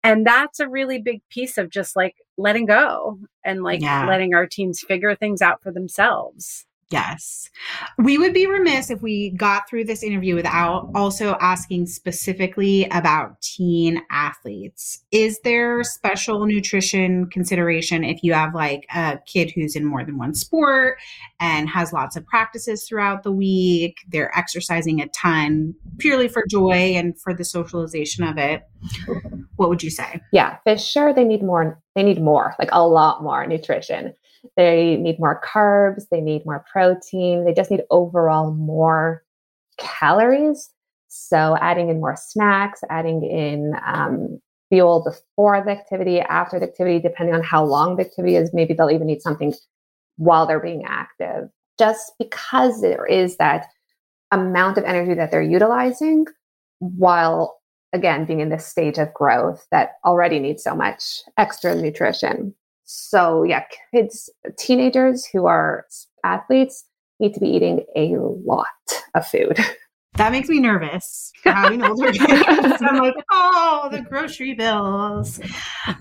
and 0.06 0.26
that's 0.26 0.60
a 0.60 0.68
really 0.70 1.02
big 1.02 1.22
piece 1.30 1.58
of 1.58 1.70
just 1.70 1.96
like 1.96 2.16
letting 2.38 2.66
go 2.66 3.20
and 3.44 3.64
like 3.64 3.82
Yeah. 3.82 4.06
letting 4.08 4.34
our 4.34 4.46
teams 4.48 4.82
figure 4.82 5.16
things 5.16 5.42
out 5.42 5.62
for 5.62 5.72
themselves 5.72 6.66
Yes. 6.92 7.50
We 7.98 8.20
would 8.20 8.34
be 8.34 8.46
remiss 8.46 8.92
if 8.92 9.02
we 9.02 9.32
got 9.32 9.68
through 9.68 9.86
this 9.86 10.04
interview 10.04 10.36
without 10.36 10.92
also 10.94 11.36
asking 11.42 11.88
specifically 11.88 12.86
about 12.92 13.42
teen 13.42 14.02
athletes. 14.12 15.04
Is 15.12 15.40
there 15.44 15.84
special 15.84 16.46
nutrition 16.46 17.26
consideration 17.32 18.04
if 18.04 18.22
you 18.22 18.34
have 18.34 18.54
like 18.54 18.86
a 18.94 19.18
kid 19.26 19.52
who's 19.56 19.76
in 19.76 19.84
more 19.84 20.06
than 20.06 20.20
one 20.20 20.36
sport 20.36 21.00
and 21.40 21.68
has 21.70 21.92
lots 21.92 22.16
of 22.16 22.26
practices 22.28 22.88
throughout 22.88 23.24
the 23.24 23.32
week? 23.32 23.98
They're 24.08 24.38
exercising 24.38 25.02
a 25.02 25.08
ton 25.08 25.74
purely 25.98 26.28
for 26.28 26.46
joy 26.48 26.94
and 26.96 27.20
for 27.20 27.34
the 27.34 27.46
socialization 27.46 28.24
of 28.24 28.38
it. 28.38 28.62
What 29.56 29.70
would 29.70 29.82
you 29.82 29.90
say? 29.90 30.22
yeah, 30.32 30.58
for 30.64 30.78
sure 30.78 31.14
they 31.14 31.24
need 31.24 31.42
more 31.42 31.82
they 31.96 32.04
need 32.04 32.22
more, 32.22 32.54
like 32.60 32.70
a 32.74 32.86
lot 32.86 33.24
more 33.24 33.48
nutrition. 33.48 34.14
They 34.56 34.98
need 34.98 35.20
more 35.20 35.42
carbs, 35.42 36.10
they 36.10 36.22
need 36.22 36.46
more 36.46 36.66
protein, 36.72 37.46
they 37.46 37.54
just 37.54 37.72
need 37.72 37.84
overall 37.90 38.52
more 38.52 39.24
calories. 39.78 40.70
So 41.08 41.58
adding 41.62 41.90
in 41.90 42.00
more 42.00 42.16
snacks, 42.18 42.82
adding 42.90 43.24
in 43.24 43.74
um, 43.86 44.40
fuel 44.70 45.04
before 45.04 45.64
the 45.64 45.72
activity, 45.72 46.20
after 46.20 46.60
the 46.60 46.66
activity, 46.66 47.00
depending 47.00 47.36
on 47.36 47.44
how 47.44 47.64
long 47.64 47.96
the 47.96 48.06
activity 48.06 48.36
is, 48.36 48.54
maybe 48.54 48.74
they'll 48.74 48.92
even 48.92 49.08
need 49.08 49.22
something 49.22 49.54
while 50.18 50.46
they're 50.46 50.60
being 50.60 50.84
active. 50.86 51.50
Just 51.78 52.14
because 52.20 52.82
there 52.82 53.06
is 53.06 53.38
that 53.38 53.68
amount 54.32 54.78
of 54.78 54.84
energy 54.84 55.14
that 55.14 55.32
they're 55.32 55.42
utilizing 55.42 56.26
while 56.80 57.60
again 57.94 58.26
being 58.26 58.42
in 58.42 58.50
this 58.50 58.66
stage 58.66 58.98
of 58.98 59.14
growth 59.14 59.66
that 59.72 59.94
already 60.04 60.40
needs 60.40 60.64
so 60.64 60.76
much 60.76 61.22
extra 61.38 61.76
nutrition. 61.76 62.54
So 62.86 63.44
yeah, 63.44 63.64
kids, 63.94 64.30
teenagers 64.58 65.26
who 65.26 65.46
are 65.46 65.86
athletes 66.24 66.86
need 67.20 67.34
to 67.34 67.40
be 67.40 67.48
eating 67.48 67.86
a 67.96 68.16
lot 68.18 68.68
of 69.14 69.28
food. 69.28 69.60
That 70.16 70.32
makes 70.32 70.48
me 70.48 70.62
nervous 70.62 71.34
having 71.44 71.84
older 71.84 72.12
kids. 72.14 72.82
I'm 72.82 73.00
like, 73.00 73.16
oh, 73.32 73.90
the 73.92 74.02
grocery 74.02 74.54
bills. 74.54 75.42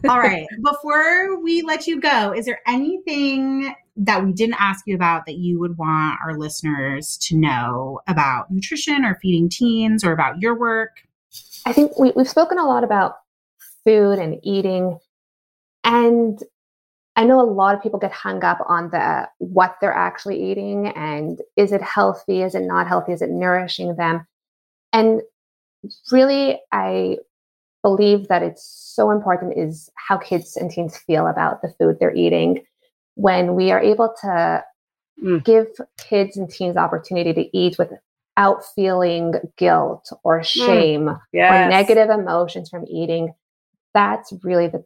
All 0.08 0.20
right. 0.20 0.46
Before 0.62 1.40
we 1.40 1.62
let 1.62 1.88
you 1.88 2.00
go, 2.00 2.32
is 2.32 2.46
there 2.46 2.60
anything 2.64 3.74
that 3.96 4.24
we 4.24 4.32
didn't 4.32 4.60
ask 4.60 4.86
you 4.86 4.94
about 4.94 5.26
that 5.26 5.38
you 5.38 5.58
would 5.58 5.76
want 5.78 6.20
our 6.24 6.38
listeners 6.38 7.18
to 7.22 7.36
know 7.36 8.00
about 8.06 8.52
nutrition 8.52 9.04
or 9.04 9.18
feeding 9.20 9.48
teens 9.48 10.04
or 10.04 10.12
about 10.12 10.40
your 10.40 10.56
work? 10.56 10.90
I 11.66 11.72
think 11.72 11.98
we, 11.98 12.12
we've 12.14 12.28
spoken 12.28 12.58
a 12.58 12.66
lot 12.66 12.84
about 12.84 13.16
food 13.84 14.20
and 14.20 14.38
eating. 14.44 14.98
And 15.82 16.38
I 17.16 17.24
know 17.24 17.40
a 17.40 17.42
lot 17.42 17.74
of 17.76 17.82
people 17.82 17.98
get 17.98 18.12
hung 18.12 18.42
up 18.42 18.58
on 18.66 18.90
the 18.90 19.28
what 19.38 19.76
they're 19.80 19.92
actually 19.94 20.50
eating 20.50 20.88
and 20.88 21.40
is 21.56 21.70
it 21.72 21.82
healthy? 21.82 22.42
Is 22.42 22.54
it 22.54 22.62
not 22.62 22.88
healthy? 22.88 23.12
Is 23.12 23.22
it 23.22 23.30
nourishing 23.30 23.94
them? 23.96 24.26
And 24.92 25.22
really, 26.10 26.60
I 26.72 27.18
believe 27.82 28.28
that 28.28 28.42
it's 28.42 28.64
so 28.64 29.10
important 29.10 29.56
is 29.56 29.90
how 29.94 30.16
kids 30.16 30.56
and 30.56 30.70
teens 30.70 30.96
feel 30.96 31.26
about 31.26 31.62
the 31.62 31.68
food 31.78 31.98
they're 32.00 32.14
eating. 32.14 32.64
When 33.14 33.54
we 33.54 33.70
are 33.70 33.80
able 33.80 34.14
to 34.22 34.64
Mm. 35.22 35.44
give 35.44 35.68
kids 35.96 36.36
and 36.36 36.50
teens 36.50 36.76
opportunity 36.76 37.32
to 37.32 37.56
eat 37.56 37.78
without 37.78 38.64
feeling 38.74 39.34
guilt 39.56 40.12
or 40.24 40.42
shame 40.42 41.08
or 41.08 41.18
Yes. 41.32 41.70
negative 41.70 42.10
emotions 42.10 42.68
from 42.68 42.84
eating, 42.88 43.32
that's 43.94 44.32
really 44.42 44.66
the 44.66 44.84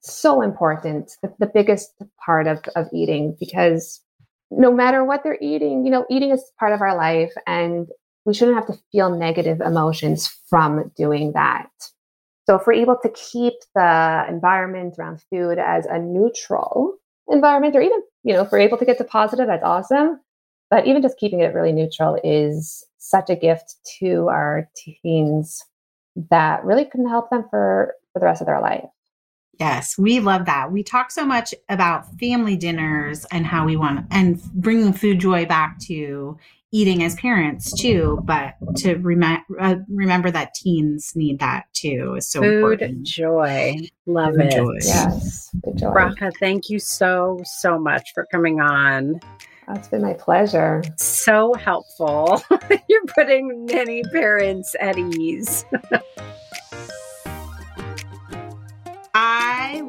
so 0.00 0.42
important, 0.42 1.12
the, 1.22 1.32
the 1.38 1.50
biggest 1.52 1.92
part 2.24 2.46
of, 2.46 2.60
of 2.76 2.88
eating 2.92 3.36
because 3.38 4.00
no 4.50 4.72
matter 4.72 5.04
what 5.04 5.22
they're 5.22 5.38
eating, 5.40 5.84
you 5.84 5.90
know, 5.90 6.04
eating 6.10 6.30
is 6.30 6.50
part 6.58 6.72
of 6.72 6.80
our 6.80 6.96
life 6.96 7.32
and 7.46 7.88
we 8.24 8.34
shouldn't 8.34 8.56
have 8.56 8.66
to 8.66 8.82
feel 8.92 9.16
negative 9.16 9.60
emotions 9.60 10.28
from 10.48 10.90
doing 10.96 11.32
that. 11.32 11.70
So 12.46 12.56
if 12.56 12.66
we're 12.66 12.72
able 12.72 12.96
to 13.02 13.10
keep 13.10 13.54
the 13.74 14.24
environment 14.28 14.96
around 14.98 15.22
food 15.30 15.58
as 15.58 15.86
a 15.86 15.98
neutral 15.98 16.94
environment, 17.28 17.76
or 17.76 17.80
even, 17.80 18.02
you 18.24 18.34
know, 18.34 18.42
if 18.42 18.50
we're 18.50 18.58
able 18.58 18.78
to 18.78 18.84
get 18.84 18.98
to 18.98 19.04
positive, 19.04 19.46
that's 19.46 19.62
awesome. 19.62 20.20
But 20.68 20.86
even 20.86 21.02
just 21.02 21.18
keeping 21.18 21.40
it 21.40 21.54
really 21.54 21.72
neutral 21.72 22.18
is 22.24 22.84
such 22.98 23.30
a 23.30 23.36
gift 23.36 23.76
to 24.00 24.28
our 24.28 24.68
teens 24.76 25.64
that 26.30 26.64
really 26.64 26.84
can 26.84 27.08
help 27.08 27.30
them 27.30 27.44
for, 27.50 27.94
for 28.12 28.18
the 28.18 28.26
rest 28.26 28.40
of 28.40 28.46
their 28.46 28.60
life. 28.60 28.84
Yes, 29.60 29.98
we 29.98 30.20
love 30.20 30.46
that. 30.46 30.72
We 30.72 30.82
talk 30.82 31.10
so 31.10 31.26
much 31.26 31.54
about 31.68 32.06
family 32.18 32.56
dinners 32.56 33.26
and 33.30 33.44
how 33.44 33.66
we 33.66 33.76
want 33.76 34.06
and 34.10 34.42
bringing 34.54 34.94
food 34.94 35.20
joy 35.20 35.44
back 35.44 35.78
to 35.80 36.38
eating 36.72 37.02
as 37.02 37.14
parents 37.16 37.70
too. 37.78 38.20
But 38.24 38.54
to 38.76 38.94
remi- 38.94 39.44
uh, 39.60 39.76
remember 39.90 40.30
that 40.30 40.54
teens 40.54 41.12
need 41.14 41.40
that 41.40 41.64
too 41.74 42.14
is 42.16 42.26
so 42.26 42.40
Food 42.40 42.54
important. 42.54 43.02
joy. 43.06 43.76
Love 44.06 44.34
Food 44.36 44.46
it. 44.46 44.56
joy. 44.56 44.78
Yes, 44.80 45.50
good 45.62 45.76
job. 45.76 45.94
Bracha, 45.94 46.32
thank 46.40 46.70
you 46.70 46.78
so, 46.78 47.42
so 47.44 47.78
much 47.78 48.12
for 48.14 48.26
coming 48.32 48.62
on. 48.62 49.20
It's 49.68 49.88
been 49.88 50.00
my 50.00 50.14
pleasure. 50.14 50.82
So 50.96 51.52
helpful. 51.54 52.42
You're 52.88 53.04
putting 53.14 53.66
many 53.66 54.02
parents 54.04 54.74
at 54.80 54.98
ease. 54.98 55.66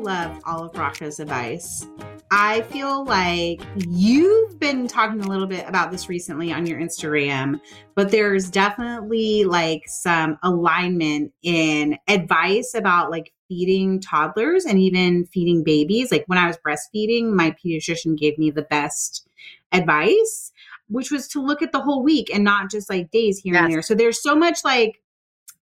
loved 0.01 0.41
all 0.45 0.65
of 0.65 0.73
Bracha's 0.73 1.19
advice. 1.19 1.87
I 2.31 2.61
feel 2.63 3.03
like 3.05 3.61
you've 3.89 4.59
been 4.59 4.87
talking 4.87 5.21
a 5.21 5.27
little 5.27 5.47
bit 5.47 5.67
about 5.67 5.91
this 5.91 6.07
recently 6.07 6.51
on 6.51 6.65
your 6.65 6.79
Instagram, 6.79 7.59
but 7.93 8.09
there's 8.09 8.49
definitely 8.49 9.43
like 9.43 9.83
some 9.87 10.37
alignment 10.41 11.33
in 11.43 11.97
advice 12.07 12.73
about 12.73 13.11
like 13.11 13.33
feeding 13.49 13.99
toddlers 13.99 14.63
and 14.63 14.79
even 14.79 15.25
feeding 15.25 15.63
babies. 15.63 16.11
Like 16.11 16.23
when 16.27 16.37
I 16.37 16.47
was 16.47 16.57
breastfeeding, 16.65 17.33
my 17.33 17.53
pediatrician 17.63 18.17
gave 18.17 18.37
me 18.37 18.49
the 18.49 18.61
best 18.61 19.27
advice, 19.73 20.53
which 20.87 21.11
was 21.11 21.27
to 21.29 21.41
look 21.41 21.61
at 21.61 21.73
the 21.73 21.81
whole 21.81 22.01
week 22.01 22.33
and 22.33 22.45
not 22.45 22.71
just 22.71 22.89
like 22.89 23.11
days 23.11 23.39
here 23.39 23.55
and 23.55 23.71
there. 23.71 23.81
So 23.81 23.93
there's 23.93 24.23
so 24.23 24.35
much 24.35 24.63
like 24.63 25.01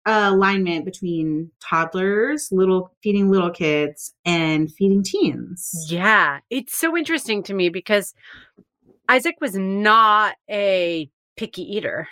alignment 0.06 0.86
between 0.86 1.52
toddlers, 1.60 2.52
little 2.52 2.91
feeding 3.04 3.30
little 3.30 3.52
kids, 3.52 4.14
and 4.26 4.72
feeding 4.74 5.04
teens. 5.04 5.86
Yeah, 5.89 6.39
it's 6.50 6.78
so 6.78 6.97
interesting 6.97 7.43
to 7.43 7.54
me 7.54 7.70
because 7.70 8.14
Isaac 9.08 9.36
was 9.41 9.56
not 9.56 10.36
a 10.50 11.10
picky 11.38 11.64
eater 11.64 12.08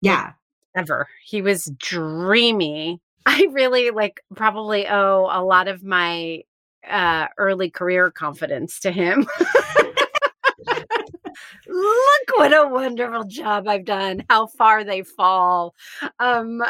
Yeah. 0.00 0.32
ever. 0.76 1.08
He 1.24 1.42
was 1.42 1.70
dreamy. 1.78 3.00
I 3.26 3.48
really 3.52 3.90
like 3.90 4.20
probably 4.34 4.86
owe 4.86 5.28
a 5.30 5.42
lot 5.42 5.68
of 5.68 5.82
my 5.82 6.42
uh 6.88 7.26
early 7.38 7.68
career 7.70 8.10
confidence 8.12 8.78
to 8.80 8.92
him. 8.92 9.26
What 12.38 12.52
a 12.52 12.68
wonderful 12.68 13.24
job 13.24 13.66
I've 13.66 13.84
done. 13.84 14.24
How 14.28 14.46
far 14.46 14.84
they 14.84 15.02
fall. 15.02 15.74
Um 16.18 16.62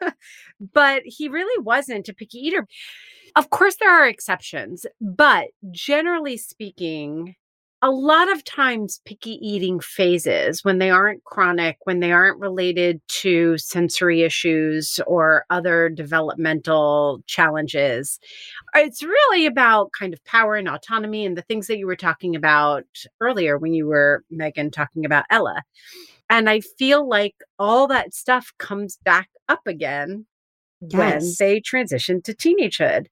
but 0.72 1.02
he 1.04 1.28
really 1.28 1.62
wasn't 1.62 2.08
a 2.08 2.14
picky 2.14 2.38
eater. 2.38 2.66
Of 3.36 3.50
course 3.50 3.76
there 3.76 3.90
are 3.90 4.08
exceptions, 4.08 4.86
but 5.00 5.48
generally 5.70 6.36
speaking, 6.36 7.36
a 7.84 7.90
lot 7.90 8.30
of 8.30 8.44
times 8.44 9.00
picky 9.04 9.32
eating 9.46 9.80
phases 9.80 10.62
when 10.64 10.78
they 10.78 10.88
aren't 10.88 11.24
chronic, 11.24 11.78
when 11.82 11.98
they 11.98 12.12
aren't 12.12 12.38
related 12.38 13.00
to 13.08 13.58
sensory 13.58 14.22
issues 14.22 15.00
or 15.04 15.44
other 15.50 15.88
developmental 15.88 17.20
challenges, 17.26 18.20
it's 18.76 19.02
really 19.02 19.46
about 19.46 19.90
kind 19.98 20.14
of 20.14 20.24
power 20.24 20.54
and 20.54 20.68
autonomy 20.68 21.26
and 21.26 21.36
the 21.36 21.42
things 21.42 21.66
that 21.66 21.78
you 21.78 21.86
were 21.88 21.96
talking 21.96 22.36
about 22.36 22.84
earlier 23.20 23.58
when 23.58 23.74
you 23.74 23.86
were, 23.86 24.22
Megan, 24.30 24.70
talking 24.70 25.04
about 25.04 25.24
Ella. 25.28 25.62
And 26.30 26.48
I 26.48 26.60
feel 26.60 27.08
like 27.08 27.34
all 27.58 27.88
that 27.88 28.14
stuff 28.14 28.52
comes 28.58 28.96
back 29.04 29.28
up 29.48 29.66
again 29.66 30.26
when 30.80 31.34
Yes. 31.34 31.36
they 31.38 31.60
transition 31.60 32.22
to 32.22 32.34
teenagehood. 32.34 33.06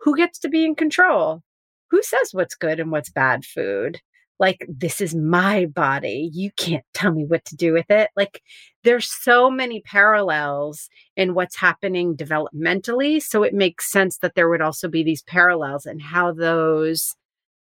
Who 0.00 0.16
gets 0.16 0.38
to 0.40 0.48
be 0.48 0.64
in 0.64 0.74
control? 0.74 1.42
Who 1.90 2.02
says 2.02 2.30
what's 2.32 2.54
good 2.54 2.80
and 2.80 2.90
what's 2.90 3.10
bad 3.10 3.44
food? 3.44 4.00
Like, 4.38 4.64
this 4.68 5.02
is 5.02 5.14
my 5.14 5.66
body. 5.66 6.30
You 6.32 6.50
can't 6.56 6.84
tell 6.94 7.12
me 7.12 7.26
what 7.26 7.44
to 7.46 7.56
do 7.56 7.72
with 7.74 7.90
it. 7.90 8.10
Like, 8.16 8.42
there's 8.84 9.10
so 9.10 9.50
many 9.50 9.82
parallels 9.82 10.88
in 11.16 11.34
what's 11.34 11.56
happening 11.56 12.16
developmentally. 12.16 13.20
So 13.20 13.42
it 13.42 13.52
makes 13.52 13.90
sense 13.92 14.18
that 14.18 14.34
there 14.34 14.48
would 14.48 14.62
also 14.62 14.88
be 14.88 15.02
these 15.02 15.22
parallels 15.22 15.84
and 15.84 16.00
how 16.00 16.32
those 16.32 17.14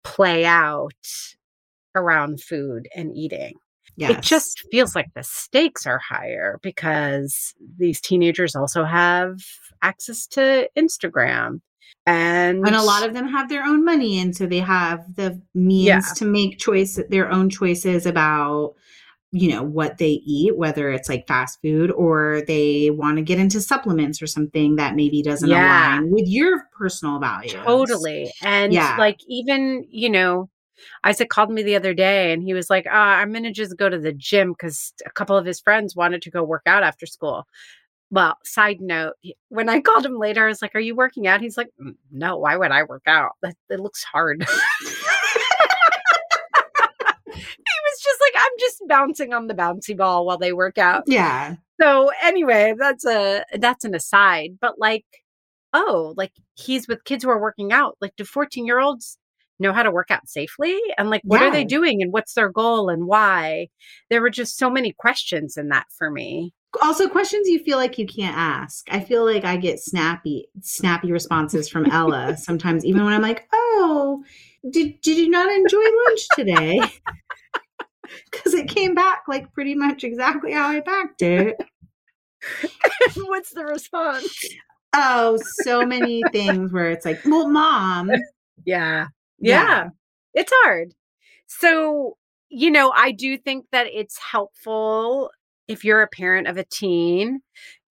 play 0.04 0.46
out 0.46 0.94
around 1.96 2.42
food 2.42 2.88
and 2.96 3.16
eating 3.16 3.54
Yes. 3.98 4.12
it 4.12 4.22
just 4.22 4.64
feels 4.72 4.96
like 4.96 5.08
the 5.16 5.24
stakes 5.24 5.88
are 5.88 6.00
higher 6.00 6.60
because 6.62 7.54
these 7.78 8.02
teenagers 8.02 8.56
also 8.56 8.84
have 8.84 9.40
access 9.82 10.28
to 10.28 10.68
Instagram 10.78 11.62
and 12.06 12.66
and 12.66 12.76
a 12.76 12.82
lot 12.84 13.06
of 13.06 13.14
them 13.14 13.28
have 13.28 13.50
their 13.50 13.64
own 13.64 13.84
money 13.84 14.20
and 14.20 14.36
so 14.36 14.46
they 14.46 14.60
have 14.60 15.04
the 15.16 15.42
means 15.54 15.86
Yeah. 15.86 16.00
to 16.18 16.26
make 16.26 16.60
choice 16.60 17.00
their 17.10 17.32
own 17.32 17.50
choices 17.50 18.06
about 18.06 18.76
you 19.32 19.50
know 19.50 19.64
what 19.64 19.98
they 19.98 20.22
eat 20.26 20.56
whether 20.56 20.92
it's 20.92 21.10
like 21.10 21.28
fast 21.28 21.60
food 21.62 21.92
or 21.92 22.44
they 22.48 22.90
want 22.92 23.18
to 23.18 23.24
get 23.24 23.40
into 23.40 23.60
supplements 23.60 24.22
or 24.22 24.28
something 24.28 24.76
that 24.76 24.96
maybe 24.96 25.22
doesn't 25.24 25.50
Yeah. 25.50 25.96
align 25.98 26.12
with 26.12 26.28
your 26.28 26.64
personal 26.78 27.20
values 27.20 27.54
totally 27.66 28.32
and 28.42 28.72
Yeah. 28.72 28.96
like 28.98 29.20
even 29.28 29.86
you 29.90 30.10
know 30.10 30.50
Isaac 31.04 31.30
called 31.30 31.50
me 31.52 31.64
the 31.64 31.76
other 31.76 31.94
day 31.94 32.34
and 32.34 32.44
he 32.44 32.54
was 32.54 32.70
like, 32.70 32.86
uh, 32.86 32.90
I'm 32.92 33.32
going 33.32 33.44
to 33.46 33.52
just 33.52 33.78
go 33.78 33.90
to 33.90 33.98
the 33.98 34.12
gym 34.12 34.52
because 34.52 34.94
a 35.06 35.10
couple 35.10 35.38
of 35.38 35.46
his 35.46 35.60
friends 35.62 35.96
wanted 35.96 36.22
to 36.24 36.30
go 36.30 36.44
work 36.44 36.64
out 36.66 36.84
after 36.84 37.06
school. 37.06 37.48
Well, 38.12 38.38
side 38.44 38.82
note, 38.82 39.14
when 39.50 39.68
I 39.68 39.82
called 39.82 40.06
him 40.06 40.18
later, 40.18 40.46
I 40.46 40.50
was 40.50 40.62
like, 40.62 40.76
Are 40.76 40.80
you 40.80 40.96
working 40.96 41.28
out? 41.28 41.42
He's 41.42 41.58
like, 41.58 41.70
"Mm, 41.82 41.96
No, 42.12 42.38
why 42.38 42.56
would 42.56 42.72
I 42.72 42.84
work 42.84 43.04
out? 43.08 43.32
That, 43.42 43.56
it 43.70 43.80
looks 43.80 44.04
hard. 44.04 44.46
he 47.26 47.34
was 47.34 48.02
just 48.04 48.22
like, 48.22 48.34
I'm 48.38 48.52
just 48.60 48.84
bouncing 48.88 49.34
on 49.34 49.48
the 49.48 49.54
bouncy 49.54 49.98
ball 49.98 50.26
while 50.26 50.38
they 50.38 50.54
work 50.54 50.78
out. 50.78 51.04
yeah 51.08 51.56
So 51.82 52.12
anyway, 52.24 52.74
that's 52.78 53.06
a 53.06 53.44
that's 53.58 53.84
an 53.86 53.96
aside. 53.96 54.58
But 54.62 54.80
like, 54.80 55.06
oh, 55.74 56.14
like 56.16 56.32
he's 56.56 56.88
with 56.88 57.04
kids 57.04 57.24
who 57.24 57.30
are 57.30 57.42
working 57.42 57.72
out. 57.74 57.98
Like, 58.02 58.16
do 58.16 58.24
14 58.24 58.66
year 58.66 58.80
olds 58.80 59.18
know 59.60 59.74
how 59.74 59.84
to 59.84 59.92
work 59.92 60.12
out 60.12 60.28
safely? 60.28 60.78
And 60.98 61.10
like, 61.10 61.22
what 61.24 61.42
are 61.42 61.52
they 61.52 61.64
doing 61.64 62.02
and 62.02 62.12
what's 62.14 62.34
their 62.34 62.50
goal 62.50 62.90
and 62.90 63.08
why? 63.08 63.68
There 64.10 64.22
were 64.22 64.30
just 64.30 64.58
so 64.58 64.70
many 64.70 64.92
questions 64.94 65.58
in 65.58 65.70
that 65.70 65.88
for 65.98 66.10
me. 66.12 66.54
Also 66.82 67.08
questions 67.08 67.48
you 67.48 67.60
feel 67.64 67.78
like 67.78 67.98
you 67.98 68.06
can't 68.06 68.36
ask 68.36 68.88
i 68.92 69.00
feel 69.00 69.26
like 69.26 69.44
i 69.44 69.56
get 69.58 69.80
snappy 69.80 70.48
snappy 70.62 71.12
responses 71.12 71.70
from 71.70 71.86
ella 71.92 72.36
sometimes 72.38 72.86
even 72.86 73.04
when 73.04 73.14
i'm 73.14 73.22
like 73.22 73.48
oh 73.54 74.24
did, 74.72 75.00
did 75.02 75.18
you 75.18 75.30
not 75.30 75.52
enjoy 75.52 75.84
lunch 76.08 76.28
today 76.36 76.80
because 78.32 78.54
it 78.54 78.68
came 78.68 78.96
back 78.96 79.24
like 79.28 79.52
pretty 79.54 79.76
much 79.76 80.04
exactly 80.04 80.52
how 80.52 80.70
I 80.70 80.82
packed 80.82 81.22
it. 81.22 81.56
What's 83.16 83.52
the 83.52 83.66
response? 83.66 84.46
Oh, 84.94 85.38
so 85.62 85.86
many 85.86 86.24
things 86.32 86.72
where 86.72 86.90
it's 86.90 87.06
like, 87.06 87.20
well, 87.26 87.50
mom. 87.50 88.12
Yeah. 88.66 89.08
Yeah. 89.40 89.68
Yeah. 89.68 89.90
It's 90.34 90.52
hard. 90.64 90.94
So, 91.48 92.18
you 92.50 92.72
know, 92.72 92.92
I 92.96 93.12
do 93.12 93.38
think 93.38 93.66
that 93.72 93.88
it's 93.88 94.18
helpful 94.18 95.32
if 95.68 95.84
you're 95.84 96.02
a 96.02 96.08
parent 96.08 96.48
of 96.48 96.58
a 96.58 96.66
teen 96.66 97.42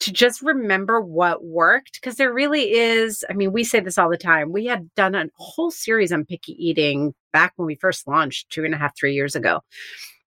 to 0.01 0.13
just 0.13 0.43
remember 0.43 1.01
what 1.01 1.45
worked 1.45 1.99
because 2.01 2.17
there 2.17 2.33
really 2.33 2.73
is. 2.73 3.25
I 3.29 3.33
mean, 3.33 3.53
we 3.53 3.65
say 3.65 3.81
this 3.81 3.99
all 3.99 4.11
the 4.11 4.17
time. 4.17 4.53
We 4.53 4.67
had 4.67 4.93
done 4.95 5.15
a 5.15 5.27
whole 5.37 5.71
series 5.71 6.13
on 6.13 6.25
picky 6.25 6.53
eating 6.53 7.15
back 7.33 7.53
when 7.57 7.67
we 7.67 7.77
first 7.77 8.07
launched 8.07 8.51
two 8.51 8.65
and 8.65 8.75
a 8.75 8.79
half, 8.79 8.97
three 8.97 9.15
years 9.15 9.35
ago. 9.35 9.61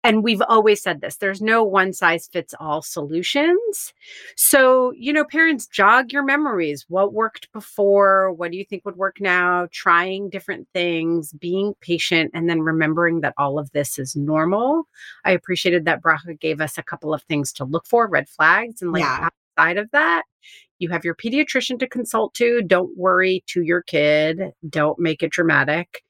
And 0.03 0.23
we've 0.23 0.41
always 0.47 0.81
said 0.81 1.01
this 1.01 1.17
there's 1.17 1.41
no 1.41 1.63
one 1.63 1.91
size 1.91 2.29
fits 2.31 2.53
all 2.59 2.81
solutions. 2.81 3.93
So, 4.37 4.93
you 4.95 5.11
know, 5.11 5.25
parents 5.25 5.67
jog 5.67 6.13
your 6.13 6.23
memories. 6.23 6.85
What 6.87 7.13
worked 7.13 7.51
before? 7.51 8.31
What 8.31 8.51
do 8.51 8.57
you 8.57 8.63
think 8.63 8.85
would 8.85 8.95
work 8.95 9.19
now? 9.19 9.67
Trying 9.71 10.29
different 10.29 10.67
things, 10.73 11.33
being 11.33 11.73
patient, 11.81 12.31
and 12.33 12.49
then 12.49 12.61
remembering 12.61 13.21
that 13.21 13.33
all 13.37 13.59
of 13.59 13.71
this 13.71 13.99
is 13.99 14.15
normal. 14.15 14.87
I 15.25 15.31
appreciated 15.31 15.83
that 15.85 16.01
Bracha 16.01 16.39
gave 16.39 16.61
us 16.61 16.77
a 16.77 16.83
couple 16.83 17.13
of 17.13 17.21
things 17.23 17.51
to 17.53 17.65
look 17.65 17.85
for, 17.85 18.07
red 18.07 18.29
flags. 18.29 18.81
And 18.81 18.93
like 18.93 19.03
Yeah. 19.03 19.29
outside 19.57 19.77
of 19.77 19.91
that, 19.91 20.23
you 20.79 20.87
have 20.89 21.03
your 21.03 21.15
pediatrician 21.15 21.77
to 21.79 21.87
consult 21.87 22.33
to. 22.35 22.61
Don't 22.61 22.97
worry 22.97 23.43
to 23.47 23.61
your 23.63 23.81
kid. 23.81 24.53
Don't 24.69 24.97
make 24.97 25.21
it 25.21 25.31
dramatic. 25.31 26.03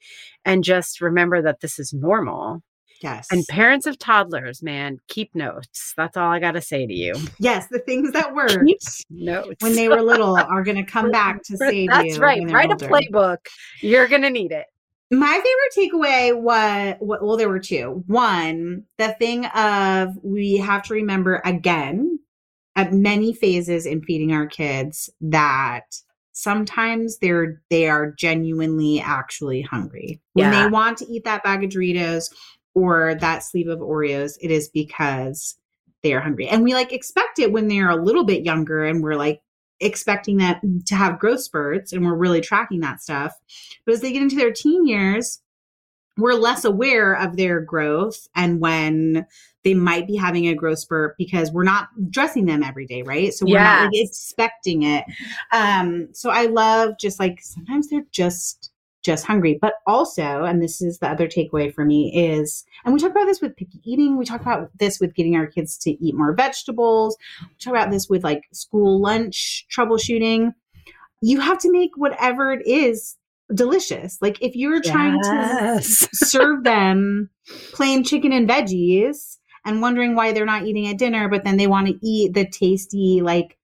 And 0.45 0.63
just 0.63 1.01
remember 1.01 1.41
that 1.41 1.61
this 1.61 1.79
is 1.79 1.91
normal. 1.91 2.61
Yes. 3.01 3.27
And 3.31 3.45
parents 3.47 3.85
of 3.85 3.97
toddlers, 3.97 4.61
man, 4.61 4.97
keep 5.07 5.33
notes. 5.33 5.93
That's 5.95 6.17
all 6.17 6.29
I 6.29 6.39
got 6.39 6.51
to 6.51 6.61
say 6.61 6.85
to 6.85 6.93
you. 6.93 7.13
yes, 7.39 7.67
the 7.67 7.79
things 7.79 8.11
that 8.11 8.33
worked 8.35 8.57
Keep 8.65 8.79
notes. 9.09 9.55
when 9.61 9.73
they 9.75 9.87
were 9.87 10.01
little 10.01 10.35
are 10.35 10.63
going 10.63 10.77
to 10.83 10.91
come 10.91 11.11
back 11.11 11.41
to 11.43 11.57
save 11.57 11.73
you. 11.83 11.87
That's 11.89 12.17
right. 12.17 12.41
Write 12.51 12.71
a 12.71 12.75
playbook. 12.75 13.37
You're 13.81 14.07
going 14.07 14.23
to 14.23 14.29
need 14.29 14.51
it. 14.51 14.65
My 15.11 15.25
favorite 15.33 15.91
takeaway 15.91 16.39
was 16.39 16.95
well, 17.01 17.35
there 17.37 17.49
were 17.49 17.59
two. 17.59 18.03
One, 18.05 18.83
the 18.99 19.13
thing 19.13 19.45
of 19.47 20.09
we 20.21 20.57
have 20.57 20.83
to 20.83 20.93
remember 20.93 21.41
again 21.45 22.19
at 22.75 22.93
many 22.93 23.33
phases 23.33 23.87
in 23.87 24.03
feeding 24.03 24.33
our 24.33 24.45
kids 24.45 25.09
that 25.19 25.85
sometimes 26.33 27.17
they're 27.17 27.59
they 27.71 27.89
are 27.89 28.11
genuinely 28.19 29.01
actually 29.01 29.61
hungry. 29.61 30.21
When 30.33 30.53
Yeah. 30.53 30.63
they 30.65 30.69
want 30.69 30.99
to 30.99 31.07
eat 31.11 31.23
that 31.23 31.43
bag 31.43 31.63
of 31.63 31.71
Doritos 31.71 32.25
or 32.79 33.15
that 33.15 33.43
sleeve 33.43 33.67
of 33.67 33.79
Oreos, 33.79 34.37
it 34.41 34.51
is 34.51 34.69
because 34.69 35.57
they 36.03 36.13
are 36.13 36.21
hungry. 36.21 36.47
And 36.47 36.63
we 36.63 36.73
like 36.73 36.93
expect 36.93 37.39
it 37.39 37.51
when 37.51 37.67
they're 37.67 37.89
a 37.89 38.01
little 38.01 38.23
bit 38.23 38.45
younger 38.45 38.85
and 38.85 39.03
we're 39.03 39.15
like 39.15 39.41
expecting 39.79 40.37
them 40.37 40.81
to 40.85 40.95
have 40.95 41.19
growth 41.19 41.41
spurts 41.41 41.93
and 41.93 42.05
we're 42.05 42.15
really 42.15 42.41
tracking 42.41 42.81
that 42.81 43.01
stuff. 43.01 43.33
But 43.85 43.93
as 43.93 44.01
they 44.01 44.11
get 44.11 44.21
into 44.21 44.35
their 44.35 44.51
teen 44.51 44.85
years, 44.85 45.41
we're 46.17 46.33
less 46.33 46.65
aware 46.65 47.13
of 47.13 47.37
their 47.37 47.61
growth 47.61 48.27
and 48.35 48.59
when 48.59 49.25
they 49.63 49.73
might 49.73 50.07
be 50.07 50.15
having 50.15 50.47
a 50.47 50.55
growth 50.55 50.79
spurt 50.79 51.15
because 51.17 51.51
we're 51.51 51.63
not 51.63 51.89
dressing 52.09 52.45
them 52.45 52.63
every 52.63 52.85
day, 52.85 53.01
right? 53.03 53.33
So 53.33 53.45
we're 53.45 53.59
not 53.59 53.85
like 53.85 53.91
expecting 53.93 54.83
it. 54.83 55.05
Um, 55.51 56.09
so 56.13 56.29
I 56.29 56.45
love 56.45 56.93
just 56.99 57.19
like 57.19 57.39
sometimes 57.41 57.89
they're 57.89 58.05
just 58.11 58.68
just 59.09 59.25
hungry, 59.25 59.57
but 59.59 59.73
also, 59.87 60.43
and 60.43 60.61
this 60.61 60.81
is 60.81 60.99
the 60.99 61.07
other 61.07 61.27
takeaway 61.27 61.73
for 61.73 61.83
me 61.83 62.11
is, 62.15 62.63
and 62.85 62.93
we 62.93 62.99
talk 62.99 63.09
about 63.09 63.25
this 63.25 63.41
with 63.41 63.55
picky 63.55 63.81
eating. 63.83 64.17
We 64.17 64.25
talk 64.25 64.41
about 64.41 64.69
this 64.77 64.99
with 64.99 65.15
getting 65.15 65.35
our 65.35 65.47
kids 65.47 65.79
to 65.79 65.91
eat 65.91 66.15
more 66.15 66.33
vegetables. 66.35 67.17
We 67.41 67.47
talk 67.59 67.73
about 67.73 67.89
this 67.89 68.07
with 68.07 68.23
like 68.23 68.43
school 68.53 69.01
lunch 69.01 69.65
troubleshooting. 69.75 70.53
You 71.21 71.39
have 71.39 71.57
to 71.59 71.71
make 71.71 71.89
whatever 71.95 72.51
it 72.51 72.67
is 72.67 73.17
delicious. 73.53 74.21
Like 74.21 74.39
if 74.41 74.55
you're 74.55 74.81
trying 74.81 75.19
to 75.23 75.79
serve 75.81 76.63
them 76.63 77.31
plain 77.73 78.03
chicken 78.03 78.31
and 78.31 78.47
veggies 78.47 79.37
and 79.65 79.81
wondering 79.81 80.13
why 80.13 80.33
they're 80.33 80.45
not 80.45 80.65
eating 80.65 80.87
at 80.87 80.99
dinner, 80.99 81.29
but 81.29 81.43
then 81.43 81.57
they 81.57 81.67
want 81.67 81.87
to 81.87 81.97
eat 82.07 82.35
the 82.35 82.47
tasty, 82.47 83.21
like 83.23 83.57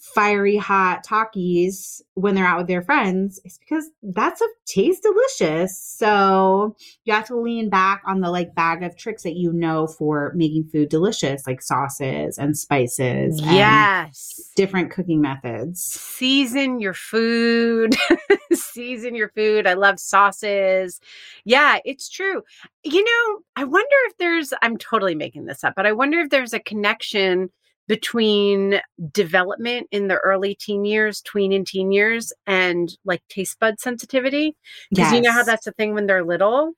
fiery 0.00 0.56
hot 0.56 1.04
Takis 1.06 2.00
when 2.14 2.34
they're 2.34 2.46
out 2.46 2.58
with 2.58 2.66
their 2.66 2.82
friends, 2.82 3.38
it's 3.44 3.58
because 3.58 3.90
that's 4.02 4.40
a 4.40 4.46
taste 4.66 5.02
delicious. 5.02 5.78
So 5.78 6.74
you 7.04 7.12
have 7.12 7.26
to 7.26 7.38
lean 7.38 7.68
back 7.68 8.02
on 8.06 8.20
the 8.20 8.30
like 8.30 8.54
bag 8.54 8.82
of 8.82 8.96
tricks 8.96 9.22
that 9.24 9.36
you 9.36 9.52
know 9.52 9.86
for 9.86 10.32
making 10.34 10.64
food 10.72 10.88
delicious, 10.88 11.46
like 11.46 11.60
sauces 11.62 12.38
and 12.38 12.56
spices 12.56 13.38
and 13.40 13.50
Yes. 13.50 14.50
different 14.56 14.90
cooking 14.90 15.20
methods. 15.20 15.82
Season 15.82 16.80
your 16.80 16.94
food. 16.94 17.94
Season 18.52 19.14
your 19.14 19.28
food. 19.28 19.66
I 19.66 19.74
love 19.74 20.00
sauces. 20.00 21.00
Yeah, 21.44 21.78
it's 21.84 22.08
true. 22.08 22.42
You 22.84 23.04
know, 23.04 23.38
I 23.56 23.64
wonder 23.64 23.96
if 24.06 24.16
there's, 24.16 24.54
I'm 24.62 24.78
totally 24.78 25.14
making 25.14 25.44
this 25.44 25.62
up, 25.62 25.74
but 25.76 25.86
I 25.86 25.92
wonder 25.92 26.20
if 26.20 26.30
there's 26.30 26.54
a 26.54 26.60
connection 26.60 27.50
between 27.90 28.80
development 29.10 29.88
in 29.90 30.06
the 30.06 30.14
early 30.18 30.54
teen 30.54 30.84
years, 30.84 31.20
tween 31.22 31.52
and 31.52 31.66
teen 31.66 31.90
years, 31.90 32.32
and 32.46 32.96
like 33.04 33.20
taste 33.28 33.58
bud 33.58 33.80
sensitivity. 33.80 34.54
Because 34.90 35.12
you 35.12 35.20
know 35.20 35.32
how 35.32 35.42
that's 35.42 35.66
a 35.66 35.72
thing 35.72 35.92
when 35.92 36.06
they're 36.06 36.24
little? 36.24 36.74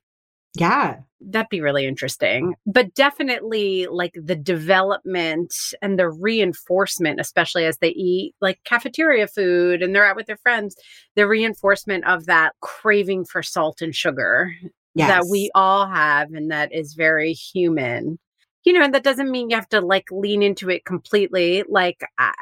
Yeah. 0.55 1.01
That'd 1.21 1.51
be 1.51 1.61
really 1.61 1.85
interesting. 1.85 2.55
But 2.65 2.95
definitely 2.95 3.89
like 3.89 4.15
the 4.15 4.35
development 4.35 5.53
and 5.83 5.99
the 5.99 6.09
reinforcement, 6.09 7.21
especially 7.21 7.67
as 7.67 7.77
they 7.77 7.91
eat 7.91 8.35
like 8.41 8.65
cafeteria 8.65 9.27
food 9.29 9.83
and 9.83 9.95
they're 9.95 10.07
out 10.07 10.17
with 10.17 10.29
their 10.29 10.39
friends, 10.39 10.77
the 11.15 11.29
reinforcement 11.29 12.07
of 12.07 12.25
that 12.25 12.55
craving 12.63 13.27
for 13.27 13.43
salt 13.43 13.83
and 13.83 13.95
sugar 13.95 14.51
Yes. 14.95 15.09
that 15.09 15.31
we 15.31 15.51
all 15.55 15.87
have 15.87 16.33
and 16.33 16.51
that 16.51 16.73
is 16.73 16.95
very 16.95 17.35
human. 17.35 18.19
You 18.65 18.73
know, 18.73 18.83
and 18.83 18.95
that 18.95 19.05
doesn't 19.05 19.31
mean 19.31 19.51
you 19.51 19.57
have 19.57 19.69
to 19.71 19.81
like 19.81 20.07
lean 20.11 20.43
into 20.43 20.71
it 20.71 20.85
completely. 20.85 21.65
Like, 21.69 22.01
I, 22.19 22.33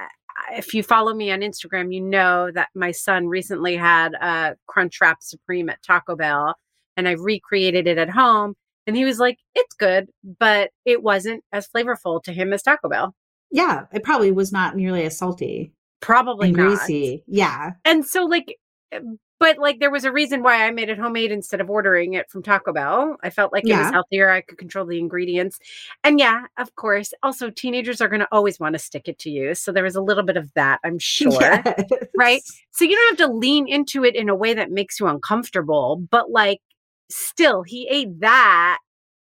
if 0.52 0.74
you 0.74 0.82
follow 0.82 1.14
me 1.14 1.30
on 1.30 1.40
Instagram, 1.40 1.94
you 1.94 2.00
know 2.00 2.50
that 2.52 2.68
my 2.74 2.90
son 2.90 3.26
recently 3.26 3.76
had 3.76 4.14
a 4.14 4.56
Crunchwrap 4.68 5.16
Supreme 5.20 5.68
at 5.70 5.82
Taco 5.82 6.16
Bell 6.16 6.54
and 6.96 7.08
I 7.08 7.12
recreated 7.12 7.86
it 7.86 7.98
at 7.98 8.10
home. 8.10 8.54
And 8.86 8.96
he 8.96 9.04
was 9.04 9.18
like, 9.18 9.38
it's 9.54 9.74
good, 9.74 10.08
but 10.38 10.70
it 10.84 11.02
wasn't 11.02 11.44
as 11.52 11.68
flavorful 11.68 12.22
to 12.24 12.32
him 12.32 12.52
as 12.52 12.62
Taco 12.62 12.88
Bell. 12.88 13.14
Yeah. 13.50 13.84
It 13.92 14.02
probably 14.02 14.32
was 14.32 14.52
not 14.52 14.76
nearly 14.76 15.04
as 15.04 15.18
salty 15.18 15.72
Probably 16.00 16.48
and 16.48 16.56
not. 16.56 16.66
greasy. 16.66 17.22
Yeah. 17.26 17.72
And 17.84 18.06
so, 18.06 18.24
like, 18.24 18.56
uh, 18.92 19.00
but 19.40 19.58
like, 19.58 19.80
there 19.80 19.90
was 19.90 20.04
a 20.04 20.12
reason 20.12 20.42
why 20.42 20.66
I 20.66 20.70
made 20.70 20.90
it 20.90 20.98
homemade 20.98 21.32
instead 21.32 21.62
of 21.62 21.70
ordering 21.70 22.12
it 22.12 22.30
from 22.30 22.42
Taco 22.42 22.72
Bell. 22.72 23.16
I 23.22 23.30
felt 23.30 23.52
like 23.52 23.66
it 23.66 23.76
was 23.76 23.90
healthier. 23.90 24.30
I 24.30 24.42
could 24.42 24.58
control 24.58 24.84
the 24.84 24.98
ingredients. 24.98 25.58
And 26.04 26.20
yeah, 26.20 26.44
of 26.58 26.76
course, 26.76 27.14
also 27.22 27.48
teenagers 27.48 28.02
are 28.02 28.08
going 28.08 28.20
to 28.20 28.28
always 28.30 28.60
want 28.60 28.74
to 28.74 28.78
stick 28.78 29.08
it 29.08 29.18
to 29.20 29.30
you. 29.30 29.54
So 29.54 29.72
there 29.72 29.82
was 29.82 29.96
a 29.96 30.02
little 30.02 30.22
bit 30.22 30.36
of 30.36 30.52
that, 30.54 30.78
I'm 30.84 30.98
sure. 31.00 31.32
Yes. 31.32 31.90
Right? 32.16 32.42
So 32.70 32.84
you 32.84 32.94
don't 32.94 33.18
have 33.18 33.28
to 33.28 33.34
lean 33.34 33.66
into 33.66 34.04
it 34.04 34.14
in 34.14 34.28
a 34.28 34.34
way 34.36 34.52
that 34.52 34.70
makes 34.70 35.00
you 35.00 35.06
uncomfortable, 35.06 36.06
but 36.10 36.30
like, 36.30 36.60
still, 37.08 37.62
he 37.62 37.88
ate 37.90 38.20
that 38.20 38.78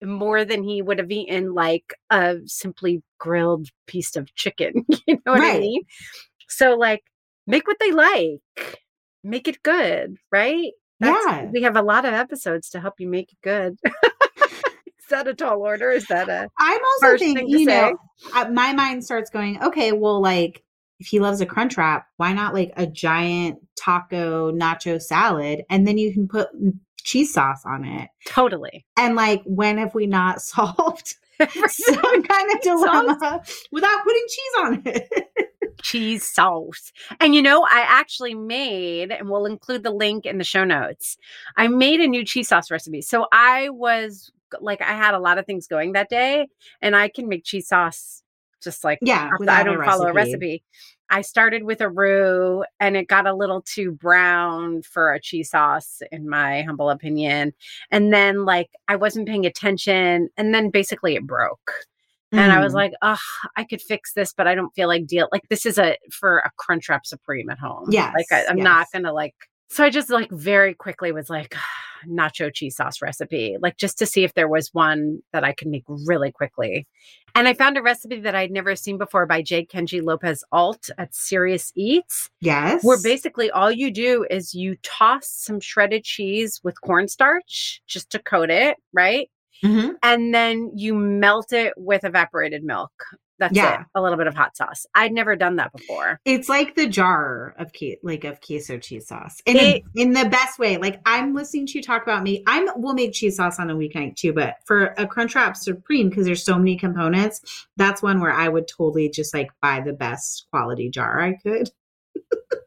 more 0.03 0.45
than 0.45 0.63
he 0.63 0.81
would 0.81 0.99
have 0.99 1.11
eaten 1.11 1.55
like 1.55 1.95
a 2.11 2.37
simply 2.47 3.03
grilled 3.19 3.69
piece 3.87 4.17
of 4.17 4.35
chicken. 4.35 4.87
you 5.07 5.21
know 5.27 5.33
what 5.33 5.43
I 5.43 5.59
mean? 5.59 5.83
So, 6.49 6.77
like, 6.77 7.03
make 7.47 7.67
what 7.67 7.77
they 7.79 7.93
like, 7.93 8.41
make 9.23 9.49
it 9.49 9.63
good, 9.63 10.17
right? 10.31 10.73
Yeah. 11.01 11.47
We 11.53 11.63
have 11.63 11.77
a 11.77 11.83
lot 11.83 12.05
of 12.05 12.15
episodes 12.15 12.71
to 12.71 12.81
help 12.81 12.95
you 12.99 13.09
make 13.09 13.33
it 13.33 13.39
good. 13.43 13.79
is 13.85 15.07
that 15.11 15.29
a 15.29 15.35
tall 15.35 15.63
order? 15.63 15.91
Is 15.91 16.07
that 16.07 16.29
a 16.29 16.49
I'm 16.59 16.81
also 16.85 17.19
thinking, 17.19 17.49
you 17.49 17.67
know, 17.67 17.97
say? 18.19 18.31
uh, 18.35 18.51
my 18.51 18.73
mind 18.73 19.05
starts 19.05 19.31
going, 19.31 19.63
okay, 19.63 19.93
well, 19.93 20.21
like 20.21 20.65
if 21.01 21.07
he 21.07 21.21
loves 21.21 21.41
a 21.41 21.47
crunch 21.47 21.77
wrap, 21.77 22.07
why 22.17 22.33
not 22.33 22.55
like 22.55 22.73
a 22.77 22.87
giant 22.87 23.59
taco 23.77 24.51
nacho 24.53 25.01
salad? 25.01 25.63
And 25.71 25.87
then 25.87 25.99
you 25.99 26.13
can 26.13 26.27
put 26.27 26.49
cheese 27.05 27.33
sauce 27.33 27.63
on 27.65 27.85
it. 27.85 28.09
totally? 28.27 28.85
And 28.97 29.15
like, 29.15 29.43
when 29.45 29.79
have 29.79 29.95
we 29.95 30.07
not 30.07 30.43
solved 30.43 31.15
some 31.39 32.23
kind 32.23 32.53
of 32.53 32.61
dilemma 32.63 33.43
without 33.71 34.05
putting 34.05 34.27
cheese 34.29 34.53
on 34.59 34.83
it? 34.87 35.09
Cheese 35.83 36.27
sauce. 36.27 36.93
And 37.21 37.35
you 37.35 37.43
know, 37.43 37.63
I 37.65 37.85
actually 37.87 38.35
made, 38.35 39.11
and 39.13 39.29
we'll 39.29 39.47
include 39.47 39.83
the 39.83 39.91
link 39.91 40.27
in 40.27 40.39
the 40.39 40.45
show 40.45 40.65
notes. 40.65 41.17
I 41.57 41.69
made 41.69 42.01
a 42.01 42.07
new 42.07 42.25
cheese 42.25 42.49
sauce 42.49 42.71
recipe. 42.71 43.03
So 43.03 43.27
I 43.33 43.69
was 43.71 44.31
like, 44.61 44.81
I 44.81 44.93
had 44.93 45.15
a 45.15 45.19
lot 45.19 45.39
of 45.39 45.47
things 45.47 45.67
going 45.67 45.93
that 45.93 46.09
day, 46.09 46.49
and 46.81 46.97
I 46.97 47.09
can 47.09 47.29
make 47.29 47.45
cheese 47.45 47.69
sauce 47.69 48.23
just 48.63 48.83
like 48.83 48.99
yeah, 49.03 49.27
off 49.27 49.31
the- 49.33 49.37
without 49.41 49.57
I 49.57 49.61
a 49.61 49.65
don't 49.65 49.85
follow 49.85 50.07
a 50.09 50.13
recipe. 50.13 50.63
I 51.11 51.23
started 51.23 51.63
with 51.65 51.81
a 51.81 51.89
roux 51.89 52.65
and 52.81 52.95
it 52.95 53.09
got 53.09 53.27
a 53.27 53.33
little 53.33 53.63
too 53.63 53.93
brown 53.93 54.83
for 54.83 55.13
a 55.15 55.21
cheese 55.21 55.51
sauce, 55.51 56.03
in 56.13 56.29
my 56.29 56.63
humble 56.63 56.91
opinion. 56.91 57.55
And 57.91 58.13
then, 58.13 58.45
like, 58.45 58.69
I 58.89 58.97
wasn't 58.97 59.27
paying 59.27 59.47
attention. 59.47 60.29
And 60.37 60.53
then 60.53 60.69
basically 60.69 61.15
it 61.15 61.27
broke. 61.27 61.73
And 62.33 62.53
I 62.53 62.61
was 62.63 62.73
Mm. 62.73 62.77
like, 62.77 62.93
oh, 63.03 63.19
I 63.57 63.65
could 63.65 63.81
fix 63.81 64.13
this, 64.13 64.33
but 64.35 64.47
I 64.47 64.55
don't 64.55 64.75
feel 64.75 64.87
like 64.89 65.07
deal. 65.07 65.29
Like, 65.33 65.49
this 65.49 65.65
is 65.65 65.79
a 65.79 65.97
for 66.13 66.39
a 66.39 66.51
Crunchwrap 66.61 67.07
Supreme 67.07 67.49
at 67.51 67.59
home. 67.59 67.87
Yeah, 67.91 68.13
Like, 68.17 68.27
I, 68.31 68.45
I'm 68.51 68.57
not 68.59 68.87
going 68.93 69.05
to 69.05 69.13
like, 69.13 69.35
so 69.71 69.85
I 69.85 69.91
just 69.91 70.11
like 70.11 70.31
very 70.31 70.75
quickly 70.75 71.11
was 71.13 71.31
like, 71.31 71.55
nacho 72.09 72.53
cheese 72.55 72.77
sauce 72.77 73.03
recipe, 73.03 73.57
like 73.61 73.77
just 73.77 73.99
to 73.99 74.07
see 74.07 74.23
if 74.23 74.35
there 74.35 74.47
was 74.47 74.73
one 74.73 75.21
that 75.33 75.43
I 75.43 75.53
could 75.53 75.67
make 75.67 75.83
really 75.89 76.31
quickly. 76.31 76.87
And 77.35 77.49
I 77.49 77.55
found 77.55 77.77
a 77.77 77.83
recipe 77.83 78.21
that 78.21 78.37
I'd 78.37 78.53
never 78.53 78.77
seen 78.77 78.99
before 78.99 79.27
by 79.27 79.43
J. 79.43 79.67
Kenji 79.67 80.01
Lopez 80.03 80.45
Alt 80.53 80.91
at 80.97 81.13
Serious 81.15 81.73
Eats, 81.75 82.31
yes. 82.41 82.85
where 82.85 82.99
basically 83.03 83.51
all 83.51 83.71
you 83.73 83.91
do 83.91 84.25
is 84.31 84.55
you 84.55 84.77
toss 84.85 85.29
some 85.29 85.59
shredded 85.61 86.05
cheese 86.05 86.61
with 86.63 86.81
cornstarch 86.83 87.83
just 87.89 88.11
to 88.11 88.19
coat 88.21 88.49
it, 88.51 88.77
right? 88.93 89.29
Mhm. 89.63 89.95
And 90.03 90.35
then 90.35 90.71
you 90.75 90.95
melt 90.95 91.53
it 91.53 91.75
with 91.77 92.05
evaporated 92.05 92.65
milk. 92.65 92.93
That's 93.41 93.55
Yeah. 93.57 93.83
it. 93.83 93.87
A 93.95 94.03
little 94.03 94.19
bit 94.19 94.27
of 94.27 94.35
hot 94.35 94.57
sauce. 94.57 94.85
I'd 94.97 95.13
never 95.13 95.37
done 95.37 95.57
that 95.57 95.71
before. 95.73 96.19
It's 96.25 96.49
like 96.49 96.75
the 96.75 96.89
jar 96.89 97.55
of 97.57 97.71
like 98.03 98.25
of 98.25 98.41
queso 98.41 98.79
cheese 98.79 99.07
sauce, 99.07 99.41
in 99.47 99.57
It- 99.57 99.85
in 99.95 100.13
the 100.13 100.29
best 100.29 100.59
way. 100.59 100.77
Like 100.77 101.01
I'm 101.07 101.35
listening 101.35 101.67
to 101.67 101.79
you 101.79 101.83
talk 101.83 102.03
about 102.03 102.25
me. 102.25 102.43
I'm 102.49 102.69
we'll 102.75 102.95
make 102.95 103.13
cheese 103.13 103.37
sauce 103.37 103.61
on 103.61 103.71
a 103.71 103.77
weeknight 103.77 104.17
too, 104.17 104.33
but 104.33 104.57
for 104.65 104.87
a 104.99 105.07
Crunchwrap 105.07 105.57
Supreme 105.57 106.09
because 106.09 106.27
there's 106.27 106.43
so 106.45 106.59
many 106.59 106.77
components, 106.77 107.67
that's 107.77 108.03
one 108.03 108.19
where 108.21 108.33
I 108.33 108.49
would 108.49 108.67
totally 108.67 109.09
just 109.09 109.33
like 109.33 109.51
buy 109.63 109.83
the 109.87 109.93
best 109.93 110.49
quality 110.51 110.91
jar 110.91 111.21
I 111.21 111.35
could. 111.35 111.71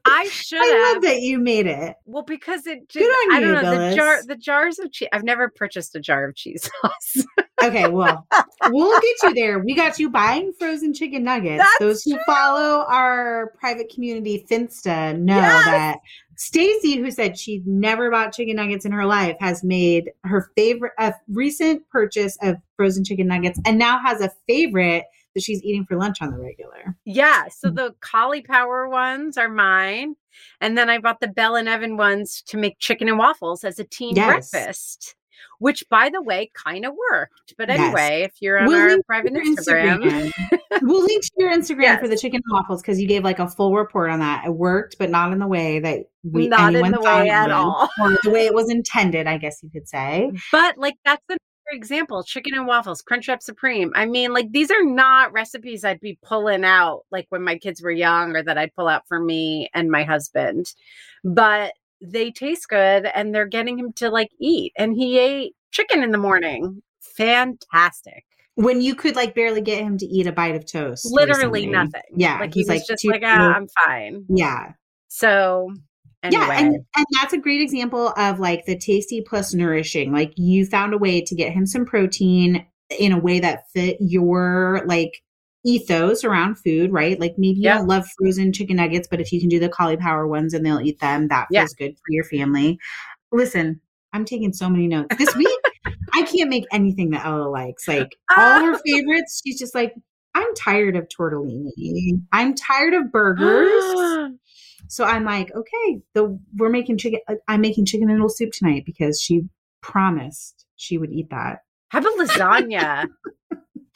I 0.06 0.26
should 0.30 0.60
I 0.62 0.94
love 0.94 1.04
that 1.04 1.22
you 1.22 1.38
made 1.40 1.68
it. 1.68 1.96
Well, 2.06 2.24
because 2.24 2.66
it 2.66 2.90
just, 2.90 3.06
Good 3.06 3.12
on 3.30 3.36
I 3.36 3.40
don't 3.40 3.50
you, 3.56 3.62
know, 3.62 3.90
the 3.90 3.96
jar 3.96 4.24
the 4.24 4.36
jars 4.36 4.80
of 4.80 4.92
cheese. 4.92 5.08
I've 5.14 5.24
never 5.24 5.50
purchased 5.50 5.96
a 5.96 6.00
jar 6.00 6.28
of 6.28 6.36
cheese 6.36 6.70
sauce. 6.82 7.26
Okay, 7.64 7.88
well, 7.88 8.26
we'll 8.70 9.00
get 9.02 9.16
you 9.24 9.34
there. 9.36 9.60
We 9.60 9.76
got 9.76 10.00
you 10.00 10.10
buying 10.10 10.52
frozen 10.58 10.94
chicken 10.94 11.24
nuggets. 11.26 11.60
That's 11.60 11.80
Those 11.80 12.04
who 12.04 12.14
true. 12.16 12.24
follow 12.26 12.86
our 12.90 13.54
private 13.60 13.90
community 13.94 14.44
Finsta 14.50 15.18
know 15.20 15.36
Yes. 15.36 15.66
that 15.66 15.98
Stacy, 16.38 16.98
who 16.98 17.12
said 17.12 17.38
she'd 17.38 17.68
never 17.68 18.10
bought 18.10 18.34
chicken 18.34 18.56
nuggets 18.56 18.84
in 18.84 18.92
her 18.92 19.06
life, 19.06 19.38
has 19.40 19.64
made 19.64 20.10
her 20.24 20.50
favorite 20.58 20.94
a 20.98 21.14
recent 21.32 21.88
purchase 21.90 22.36
of 22.42 22.56
frozen 22.76 23.04
chicken 23.04 23.28
nuggets 23.28 23.60
and 23.66 23.78
now 23.78 24.00
has 24.00 24.22
a 24.22 24.32
favorite 24.48 25.04
that 25.34 25.44
she's 25.44 25.62
eating 25.64 25.86
for 25.86 25.96
lunch 25.98 26.22
on 26.22 26.32
the 26.32 26.38
regular. 26.38 26.96
yeah. 27.06 27.46
So 27.50 27.70
Mm. 27.70 27.76
the 27.76 27.96
cauliflower 28.02 28.90
ones 28.90 29.38
are 29.38 29.50
mine. 29.50 30.16
And 30.62 30.78
then 30.78 30.90
I 30.90 30.98
bought 31.00 31.20
the 31.20 31.28
Bell 31.28 31.56
and 31.56 31.68
Evan 31.68 31.98
ones 31.98 32.42
to 32.48 32.58
make 32.58 32.80
chicken 32.80 33.10
and 33.10 33.18
waffles 33.20 33.64
as 33.64 33.80
a 33.80 33.84
teen 33.84 34.16
Yes. 34.16 34.50
breakfast. 34.52 35.16
Which, 35.58 35.84
by 35.90 36.10
the 36.10 36.22
way, 36.22 36.52
kind 36.54 36.86
of 36.86 36.94
worked. 37.12 37.54
But 37.58 37.70
Yes. 37.70 37.80
anyway, 37.80 38.24
if 38.24 38.34
you're 38.42 38.60
on 38.60 38.68
We'll 38.68 38.92
our 38.92 38.98
private 39.08 39.34
your 39.34 39.44
Instagram, 39.44 40.32
we'll 40.82 41.04
link 41.04 41.24
to 41.24 41.32
your 41.38 41.52
Instagram 41.52 42.00
for 42.00 42.08
the 42.08 42.18
chicken 42.18 42.42
and 42.46 42.54
waffles 42.54 42.82
because 42.82 43.00
you 43.00 43.08
gave 43.08 43.24
like 43.24 43.40
a 43.40 43.48
full 43.48 43.76
report 43.76 44.10
on 44.12 44.20
that. 44.20 44.46
It 44.46 44.52
worked, 44.52 44.98
but 45.00 45.10
not 45.10 45.32
in 45.34 45.40
the 45.40 45.48
way 45.48 45.80
that 45.80 46.06
we 46.24 46.48
Not 46.48 46.76
in 46.76 46.92
the 46.92 46.98
thought 46.98 47.24
way 47.24 47.30
at 47.30 47.52
all. 47.52 47.90
or 48.02 48.18
the 48.24 48.30
way 48.30 48.46
it 48.46 48.54
was 48.54 48.70
intended. 48.70 49.26
I 49.28 49.38
guess 49.38 49.62
you 49.64 49.70
could 49.70 49.88
say. 49.88 50.32
But 50.52 50.78
like 50.78 50.96
that's 51.06 51.24
another 51.72 51.78
example: 51.78 52.24
chicken 52.24 52.54
and 52.54 52.68
waffles, 52.68 53.02
Crunchwrap 53.02 53.42
Supreme. 53.42 53.92
I 53.96 54.06
mean, 54.06 54.34
like 54.34 54.52
these 54.52 54.72
are 54.72 54.84
not 54.84 55.32
recipes 55.34 55.84
I'd 55.84 56.00
be 56.00 56.18
pulling 56.24 56.64
out 56.64 57.04
like 57.12 57.26
when 57.30 57.44
my 57.44 57.58
kids 57.58 57.82
were 57.82 57.92
young, 57.92 58.36
or 58.36 58.44
that 58.44 58.58
I'd 58.58 58.76
pull 58.76 58.88
out 58.88 59.08
for 59.08 59.20
me 59.20 59.70
and 59.74 59.90
my 59.90 60.04
husband. 60.04 60.66
But 61.24 61.74
they 62.02 62.32
taste 62.32 62.68
good, 62.70 63.06
and 63.14 63.34
they're 63.34 63.46
getting 63.48 63.78
him 63.78 63.94
to 63.94 64.10
like 64.10 64.30
eat. 64.40 64.74
And 64.78 64.94
he 64.96 65.20
ate 65.20 65.56
chicken 65.72 66.04
in 66.04 66.12
the 66.12 66.18
morning. 66.18 66.82
Fantastic. 67.18 68.24
when 68.56 68.82
you 68.82 68.96
could 68.96 69.16
like 69.16 69.36
barely 69.36 69.62
get 69.62 69.84
him 69.84 69.98
to 69.98 70.06
eat 70.06 70.28
a 70.28 70.32
bite 70.32 70.56
of 70.56 70.66
toast. 70.66 71.08
Literally 71.12 71.68
nothing. 71.68 72.02
Yeah, 72.16 72.40
like 72.40 72.54
he 72.54 72.62
he's 72.62 72.68
was 72.68 72.78
like 72.80 72.88
just 72.88 73.06
like, 73.08 73.22
ah, 73.26 73.54
I'm 73.56 73.68
fine. 73.86 74.26
yeah, 74.30 74.74
So 75.08 75.74
anyway, 76.24 76.46
yeah, 76.48 76.60
and 76.60 76.76
and 76.96 77.06
that's 77.20 77.34
a 77.34 77.38
great 77.38 77.62
example 77.62 78.10
of 78.18 78.40
like 78.40 78.66
the 78.66 78.78
tasty 78.78 79.22
plus 79.22 79.54
nourishing. 79.54 80.12
Like 80.12 80.34
you 80.36 80.66
found 80.66 80.94
a 80.94 80.98
way 80.98 81.22
to 81.22 81.36
get 81.36 81.52
him 81.54 81.66
some 81.66 81.86
protein 81.86 82.66
in 83.00 83.12
a 83.12 83.20
way 83.20 83.40
that 83.40 83.70
fit 83.74 83.98
your 84.00 84.84
like 84.86 85.22
ethos 85.66 86.24
around 86.24 86.56
food, 86.56 86.92
right? 86.92 87.20
Like 87.20 87.36
maybe 87.38 87.60
you 87.60 87.70
don't 87.70 87.88
love 87.88 88.06
frozen 88.18 88.52
chicken 88.52 88.78
nuggets, 88.78 89.08
but 89.10 89.22
if 89.22 89.32
you 89.32 89.40
can 89.40 89.48
do 89.50 89.60
the 89.60 89.70
cauliflower 89.70 90.28
ones 90.28 90.54
and 90.54 90.66
they'll 90.66 90.82
eat 90.82 91.00
them, 91.00 91.28
that 91.28 91.48
Yeah. 91.52 91.62
feels 91.62 91.74
good 91.76 91.92
for 91.94 92.10
your 92.10 92.24
family. 92.26 92.80
Listen, 93.32 93.80
I'm 94.12 94.26
taking 94.26 94.52
so 94.54 94.70
many 94.70 94.88
notes 94.88 95.16
this 95.18 95.36
week. 95.36 95.60
I 96.14 96.24
can't 96.24 96.50
make 96.50 96.66
anything 96.72 97.12
that 97.12 97.26
Ella 97.26 97.48
likes. 97.48 97.88
Like 97.88 98.10
all 98.36 98.60
her 98.66 98.78
favorites, 98.86 99.42
she's 99.46 99.58
just 99.60 99.76
like, 99.76 99.94
I'm 100.34 100.54
tired 100.56 100.96
of 100.96 101.08
tortellini. 101.10 102.22
I'm 102.34 102.56
tired 102.56 102.94
of 102.94 103.12
burgers. 103.12 103.84
Oh, 103.84 104.30
So 104.88 105.04
I'm 105.06 105.24
like, 105.24 105.52
okay, 105.56 106.02
the 106.14 106.38
we're 106.58 106.70
making 106.70 106.98
chicken. 106.98 107.20
uh, 107.28 107.36
I'm 107.48 107.62
making 107.62 107.86
chicken 107.86 108.08
noodle 108.08 108.30
soup 108.30 108.52
tonight 108.54 108.84
because 108.86 109.20
she 109.22 109.44
promised 109.82 110.66
she 110.76 110.98
would 110.98 111.12
eat 111.12 111.30
that. 111.32 111.60
How 111.90 112.00
about 112.00 112.18
lasagna? 112.20 113.08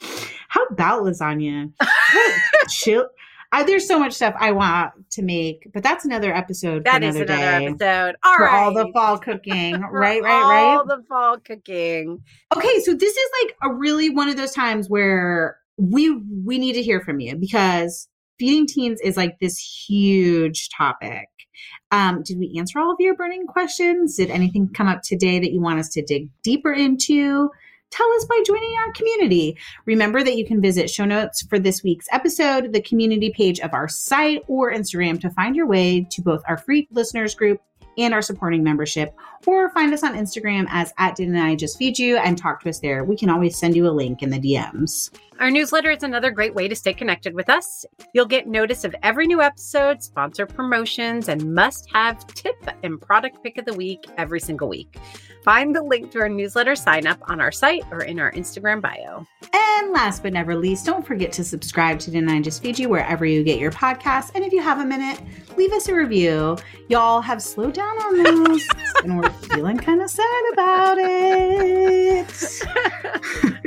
How 0.48 0.64
about 0.66 1.02
lasagna? 1.02 1.72
Chill. 2.68 3.08
I, 3.52 3.62
there's 3.62 3.86
so 3.86 3.98
much 3.98 4.12
stuff 4.12 4.34
I 4.38 4.50
want 4.52 4.92
to 5.12 5.22
make, 5.22 5.68
but 5.72 5.82
that's 5.82 6.04
another 6.04 6.34
episode. 6.34 6.84
That 6.84 7.00
for 7.02 7.08
is 7.08 7.16
another 7.16 7.32
another 7.32 7.58
day. 7.60 7.66
episode. 7.66 8.16
All 8.24 8.36
for 8.36 8.44
right. 8.44 8.62
all 8.64 8.74
the 8.74 8.90
fall 8.92 9.18
cooking. 9.28 9.80
Right, 9.80 10.22
right, 10.22 10.22
right. 10.22 10.76
All 10.76 10.84
the 10.84 11.02
fall 11.08 11.38
cooking. 11.38 12.20
Okay, 12.54 12.80
so 12.80 12.92
this 12.94 13.16
is 13.16 13.30
like 13.42 13.56
a 13.62 13.72
really 13.74 14.10
one 14.10 14.28
of 14.28 14.36
those 14.36 14.52
times 14.52 14.90
where 14.90 15.56
we 15.78 16.10
we 16.44 16.58
need 16.58 16.72
to 16.72 16.82
hear 16.82 17.00
from 17.00 17.20
you 17.20 17.36
because 17.36 18.08
feeding 18.38 18.66
teens 18.66 19.00
is 19.02 19.16
like 19.16 19.38
this 19.38 19.58
huge 19.58 20.68
topic. 20.70 21.28
Um, 21.90 22.22
did 22.22 22.38
we 22.38 22.54
answer 22.58 22.78
all 22.78 22.92
of 22.92 23.00
your 23.00 23.14
burning 23.14 23.46
questions? 23.46 24.16
Did 24.16 24.30
anything 24.30 24.68
come 24.68 24.88
up 24.88 25.02
today 25.02 25.38
that 25.38 25.52
you 25.52 25.60
want 25.60 25.78
us 25.78 25.88
to 25.90 26.02
dig 26.02 26.28
deeper 26.42 26.72
into? 26.72 27.50
Tell 27.90 28.12
us 28.14 28.24
by 28.24 28.42
joining 28.44 28.76
our 28.78 28.92
community. 28.92 29.56
Remember 29.84 30.22
that 30.22 30.36
you 30.36 30.44
can 30.44 30.60
visit 30.60 30.90
show 30.90 31.04
notes 31.04 31.42
for 31.48 31.58
this 31.58 31.82
week's 31.82 32.06
episode, 32.12 32.72
the 32.72 32.82
community 32.82 33.30
page 33.30 33.60
of 33.60 33.72
our 33.72 33.88
site, 33.88 34.42
or 34.48 34.72
Instagram 34.72 35.20
to 35.20 35.30
find 35.30 35.54
your 35.54 35.66
way 35.66 36.06
to 36.10 36.20
both 36.20 36.42
our 36.48 36.58
free 36.58 36.88
listeners 36.90 37.34
group 37.34 37.60
and 37.96 38.12
our 38.12 38.22
supporting 38.22 38.62
membership, 38.62 39.14
or 39.46 39.70
find 39.70 39.94
us 39.94 40.02
on 40.02 40.14
Instagram 40.14 40.66
as 40.68 40.92
at 40.98 41.16
Didn't 41.16 41.36
I 41.36 41.54
Just 41.54 41.78
Feed 41.78 41.98
You 41.98 42.18
and 42.18 42.36
talk 42.36 42.60
to 42.62 42.68
us 42.68 42.80
there. 42.80 43.04
We 43.04 43.16
can 43.16 43.30
always 43.30 43.56
send 43.56 43.76
you 43.76 43.86
a 43.86 43.90
link 43.90 44.22
in 44.22 44.30
the 44.30 44.40
DMs. 44.40 45.10
Our 45.38 45.50
newsletter 45.50 45.90
is 45.90 46.02
another 46.02 46.30
great 46.30 46.54
way 46.54 46.66
to 46.66 46.74
stay 46.74 46.94
connected 46.94 47.34
with 47.34 47.50
us. 47.50 47.84
You'll 48.14 48.24
get 48.24 48.46
notice 48.46 48.84
of 48.84 48.94
every 49.02 49.26
new 49.26 49.42
episode, 49.42 50.02
sponsor 50.02 50.46
promotions, 50.46 51.28
and 51.28 51.54
must 51.54 51.90
have 51.92 52.26
tip 52.28 52.56
and 52.82 52.98
product 52.98 53.42
pick 53.42 53.58
of 53.58 53.66
the 53.66 53.74
week 53.74 54.02
every 54.16 54.40
single 54.40 54.66
week. 54.66 54.98
Find 55.44 55.76
the 55.76 55.82
link 55.82 56.10
to 56.12 56.20
our 56.20 56.28
newsletter 56.30 56.74
sign 56.74 57.06
up 57.06 57.18
on 57.28 57.40
our 57.40 57.52
site 57.52 57.84
or 57.92 58.02
in 58.02 58.18
our 58.18 58.32
Instagram 58.32 58.80
bio. 58.80 59.26
And 59.52 59.92
last 59.92 60.22
but 60.22 60.32
never 60.32 60.56
least, 60.56 60.86
don't 60.86 61.06
forget 61.06 61.32
to 61.32 61.44
subscribe 61.44 61.98
to 62.00 62.10
Didn't 62.10 62.30
I 62.30 62.40
Just 62.40 62.62
Feed 62.62 62.78
You 62.78 62.88
wherever 62.88 63.26
you 63.26 63.44
get 63.44 63.58
your 63.58 63.70
podcasts. 63.70 64.30
And 64.34 64.42
if 64.42 64.52
you 64.52 64.62
have 64.62 64.80
a 64.80 64.84
minute, 64.84 65.20
leave 65.56 65.72
us 65.72 65.88
a 65.88 65.94
review. 65.94 66.56
Y'all 66.88 67.20
have 67.20 67.42
slowed 67.42 67.74
down 67.74 67.96
on 67.98 68.22
those, 68.22 68.66
and 69.04 69.18
we're 69.18 69.30
feeling 69.30 69.76
kind 69.76 70.00
of 70.00 70.10
sad 70.10 70.52
about 70.52 70.96
it. 70.98 72.26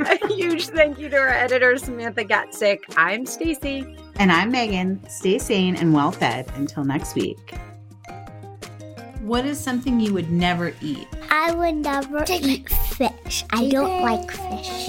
A 0.00 0.26
huge 0.28 0.68
thank 0.68 0.98
you 0.98 1.08
to 1.10 1.16
our 1.16 1.28
editor, 1.28 1.59
Samantha 1.60 2.24
Gatzik. 2.24 2.78
I'm 2.96 3.26
Stacy. 3.26 3.96
And 4.16 4.32
I'm 4.32 4.50
Megan. 4.50 5.06
Stay 5.10 5.38
sane 5.38 5.76
and 5.76 5.92
well 5.92 6.10
fed 6.10 6.50
until 6.54 6.84
next 6.84 7.14
week. 7.14 7.54
What 9.20 9.44
is 9.44 9.60
something 9.60 10.00
you 10.00 10.14
would 10.14 10.30
never 10.30 10.72
eat? 10.80 11.06
I 11.30 11.52
would 11.52 11.76
never 11.76 12.24
eat 12.30 12.70
fish. 12.70 13.44
I 13.50 13.68
don't 13.68 14.00
like 14.00 14.30
fish. 14.30 14.88